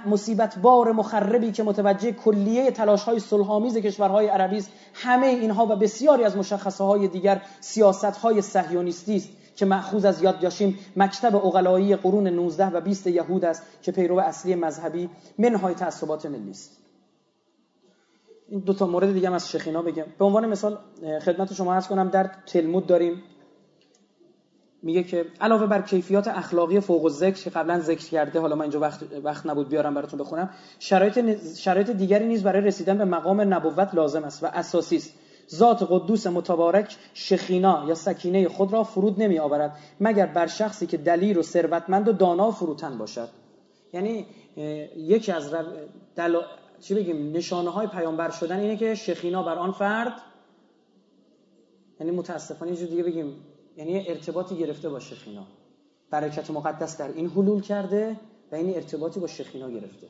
[0.06, 5.76] مصیبت بار مخربی که متوجه کلیه تلاش های صلحآمیز کشورهای عربی است همه اینها و
[5.76, 9.28] بسیاری از مشخصه های دیگر سیاست های است.
[9.56, 14.18] که مأخوذ از یاد یاشیم مکتب اقلایی قرون 19 و 20 یهود است که پیرو
[14.18, 16.78] اصلی مذهبی منهای تعصبات ملی است.
[18.48, 20.04] این دو تا مورد دیگه هم از شخینا بگم.
[20.18, 20.78] به عنوان مثال
[21.24, 23.22] خدمت شما عرض کنم در تلمود داریم.
[24.82, 28.62] میگه که علاوه بر کیفیات اخلاقی فوق و ذکر که قبلا ذکر کرده حالا من
[28.62, 33.54] اینجا وقت, وقت نبود بیارم براتون بخونم شرایط شرایط دیگری نیز برای رسیدن به مقام
[33.54, 35.12] نبوت لازم است و اساسی است.
[35.50, 40.97] ذات قدوس متبارک شخینا یا سکینه خود را فرود نمی آورد مگر بر شخصی که
[40.97, 43.28] دلیر و ثروتمند و دانا و فروتن باشد.
[43.92, 44.26] یعنی
[44.97, 45.55] یکی از
[46.16, 46.41] دل...
[46.81, 50.12] چی بگیم نشانه های پیامبر شدن اینه که شخینا بر آن فرد
[52.00, 53.36] یعنی متاسفانه یه دیگه بگیم
[53.76, 55.47] یعنی ارتباطی گرفته با شخینا
[56.10, 58.20] برکت مقدس در این حلول کرده
[58.52, 60.07] و این ارتباطی با شخینا گرفته.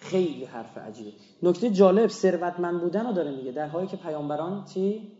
[0.00, 1.12] خیلی حرف عجیبه.
[1.42, 3.52] نکته جالب ثروتمند بودن رو داره میگه.
[3.52, 5.12] در حالی که پیامبران چی؟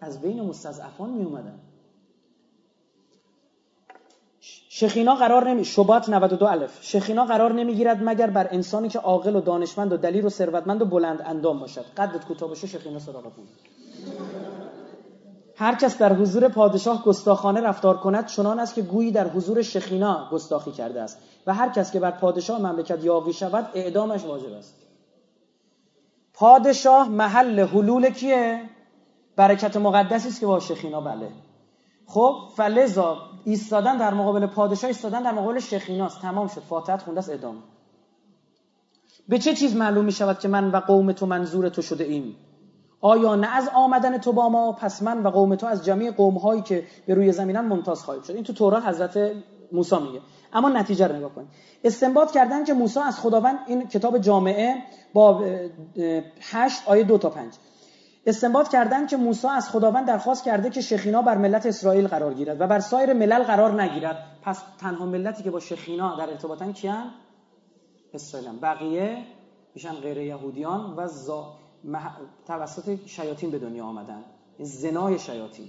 [0.00, 1.60] از بین مستضعفان می اومدن
[4.68, 6.78] شخینا قرار نمی شبات 92 الف.
[6.82, 10.84] شخینا قرار نمی‌گیرد مگر بر انسانی که عاقل و دانشمند و دلیر و ثروتمند و
[10.84, 11.84] بلند اندام باشد.
[11.96, 13.32] قدت کوتاه باشه شخینا سراغت
[15.58, 20.28] هر کس در حضور پادشاه گستاخانه رفتار کند چنان است که گویی در حضور شخینا
[20.32, 24.74] گستاخی کرده است و هر کس که بر پادشاه مملکت یاغی شود اعدامش واجب است.
[26.34, 28.62] پادشاه محل حلول کیه؟
[29.36, 31.28] برکت مقدسی است که با شخینا بله.
[32.06, 36.60] خب فلزا ایستادن در مقابل پادشاه ایستادن در مقابل شخیناست تمام شد.
[36.60, 37.62] فاتحت خونده است اعدام.
[39.28, 42.36] به چه چیز معلوم می شود که من و قوم تو منظور تو شده ایم؟
[43.00, 46.38] آیا نه از آمدن تو با ما؟ پس من و قوم تو از جمعی قوم
[46.38, 48.34] هایی که به روی زمینن ممتاز خواهیم شد.
[48.34, 49.32] این تو تورات حضرت
[49.72, 50.20] موسی میگه.
[50.52, 51.48] اما نتیجه رو نگاه کنید.
[51.84, 54.74] استنباط کردن که موسی از خداوند این کتاب جامعه
[55.12, 55.44] با
[56.40, 57.54] 8 آیه 2 تا 5
[58.26, 62.60] استنباط کردن که موسی از خداوند درخواست کرده که شخینا بر ملت اسرائیل قرار گیرد
[62.60, 64.24] و بر سایر ملل قرار نگیرد.
[64.42, 67.10] پس تنها ملتی که با شخینا در ارتباطن کیان؟
[68.14, 69.24] اسرائیل بقیه
[69.74, 71.52] میشن غیر یهودیان و زا...
[72.46, 74.24] توسط شیاطین به دنیا آمدن.
[74.58, 75.68] این زنای شیاطین.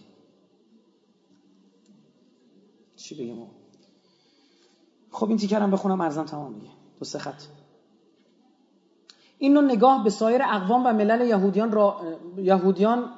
[2.95, 3.47] چی بگیم
[5.11, 6.69] خب این تیکرم بخونم ارزم تمام دیگه.
[6.99, 7.43] دو سه خط.
[9.37, 12.01] این نگاه به سایر اقوام و ملل یهودیان را...
[12.37, 13.09] یهودیان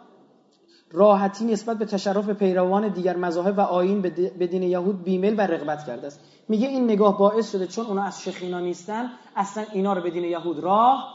[0.92, 4.02] راحتی نسبت به تشرف پیروان دیگر مذاهب و آیین
[4.40, 6.20] به دین یهود بیمیل و رغبت کرده است.
[6.50, 10.24] میگه این نگاه باعث شده چون اونا از شخینا نیستن اصلا اینا رو به دین
[10.24, 11.14] یهود راه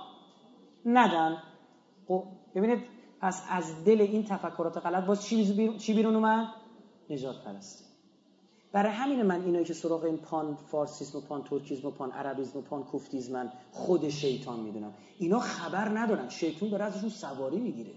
[0.86, 1.36] ندن.
[2.54, 2.78] ببینید
[3.20, 5.26] پس از دل این تفکرات غلط باز
[5.78, 6.48] چی بیرون اومد؟
[7.10, 7.86] نجات پرست
[8.72, 12.58] برای همین من اینایی که سراغ این پان فارسیسم و پان ترکیزم و پان عربیزم
[12.58, 14.94] و پان کوفتیزمن خود شیطان می‌دونم.
[15.18, 16.28] اینا خبر ندارن.
[16.28, 17.94] شیطان داره ازشون سواری می‌گیره.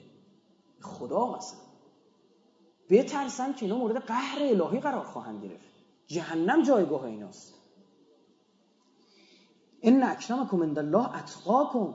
[0.82, 1.60] خدا مثلا
[2.90, 5.66] بترسن که اینا مورد قهر الهی قرار خواهند گرفت.
[6.08, 7.54] جهنم جایگاه ایناست.
[9.82, 11.94] ان اکرمکم عند الله اتقاکم.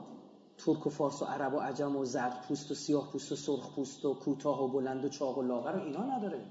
[0.57, 3.75] ترک و فارس و عرب و عجم و زرد پوست و سیاه پوست و سرخ
[3.75, 6.45] پوست و کوتاه و بلند و چاق و لاغر و اینا نداره.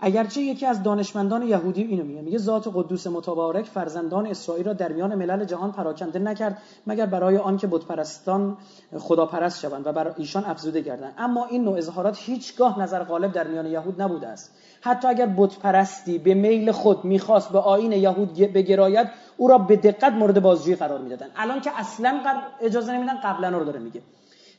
[0.00, 4.92] اگرچه یکی از دانشمندان یهودی اینو میگه میگه ذات قدوس متبارک فرزندان اسرائیل را در
[4.92, 8.56] میان ملل جهان پراکنده نکرد مگر برای آنکه بتپرستان
[8.98, 11.14] خداپرست شوند و بر ایشان افزوده گردند.
[11.18, 14.50] اما این نوع اظهارات هیچگاه نظر غالب در میان یهود نبوده است.
[14.80, 20.12] حتی اگر بتپرستی به میل خود می‌خواست به آین یهود بگراید او را به دقت
[20.12, 22.20] مورد بازجویی قرار می‌دادن الان که اصلا
[22.60, 24.00] اجازه نمیدن قبلا رو داره میگه.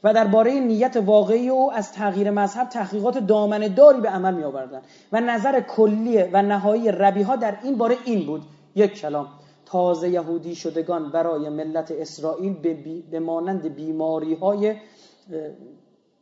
[0.03, 4.81] و درباره نیت واقعی او از تغییر مذهب تحقیقات دامن داری به عمل می آوردن
[5.11, 8.41] و نظر کلی و نهایی ربی ها در این باره این بود.
[8.75, 9.27] یک کلام.
[9.65, 13.01] تازه یهودی شدگان برای ملت اسرائیل به, بی...
[13.01, 14.75] به مانند بیماری های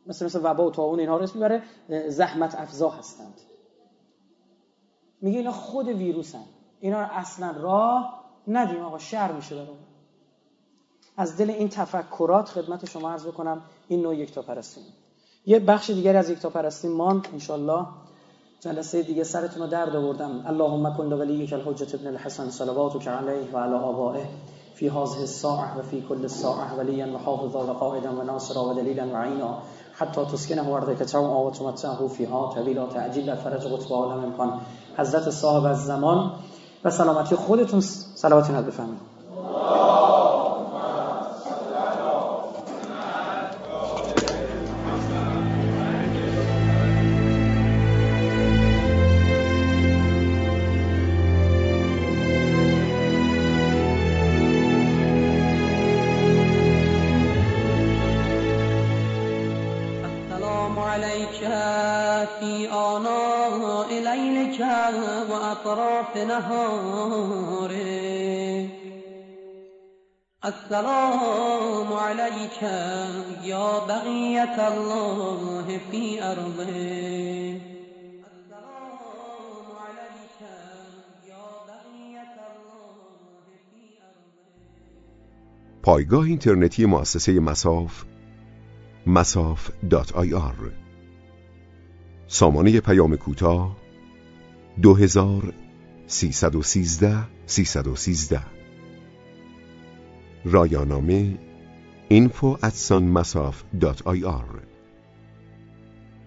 [0.06, 1.62] مثل مثل وبا و طاعون اینها رو اسم می‌بره
[2.08, 3.40] زحمت افزا هستند.
[5.22, 6.44] میگه اینا خود ویروسن.
[6.80, 9.89] اینا اصلا راه ندیم آقا شر میشه برامون.
[11.20, 14.80] از دل این تفکرات خدمت شما عرض بکنم این نوع یکتا پرستی
[15.46, 17.86] یه بخش دیگری از یکتا پرستی ماند انشالله
[18.60, 20.44] جلسه دیگه سرتون رو درد آوردم.
[20.46, 24.28] اللهم کن ولیک الحجت ابن الحسن صلواتک علیه و علی آبائه
[24.74, 28.74] فی هذه الساعه و فی كل ساعه ولیا و حافظا و قائدا و ناصرا و
[28.74, 29.58] دلیلا و عینا.
[29.92, 34.60] حتی تسکنه ارضک توعا و تمتعه فیها طویلا تعجیل فرج قطب عالم امکان.
[34.96, 36.32] حضرت صاحب از زمان
[36.84, 39.10] و سلامتی خودتون صلواتی ند بفهمید
[70.50, 72.62] السلام عليك
[73.44, 77.60] يا بقية الله في أرضه
[85.82, 88.04] پایگاه اینترنتی مؤسسه مساف
[89.06, 90.72] مساف دات آی آر
[92.26, 93.76] سامانه پیام کوتاه
[94.82, 95.54] دو هزار
[96.06, 98.59] 313 313
[100.44, 101.38] رایانامه
[102.10, 102.58] info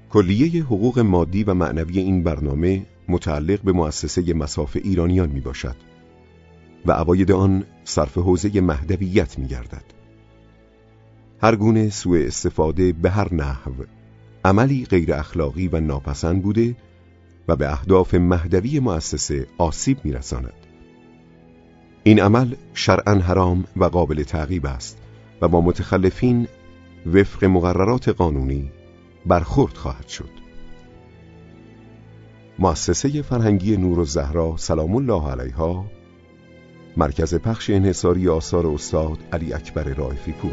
[0.09, 5.75] کلیه حقوق مادی و معنوی این برنامه متعلق به مؤسسه مساف ایرانیان می باشد
[6.85, 9.83] و عواید آن صرف حوزه مهدویت می گردد.
[11.42, 13.74] هر گونه سوء استفاده به هر نحو
[14.45, 16.75] عملی غیر اخلاقی و ناپسند بوده
[17.48, 20.62] و به اهداف مهدوی مؤسسه آسیب میرساند.
[22.03, 24.98] این عمل شرعا حرام و قابل تعقیب است
[25.41, 26.48] و با متخلفین
[27.14, 28.72] وفق مقررات قانونی
[29.25, 30.30] برخورد خواهد شد.
[32.59, 35.85] مؤسسه فرهنگی نور و زهرا سلام الله علیها
[36.98, 40.51] مرکز پخش انحصاری آثار استاد علی اکبر رائفی پور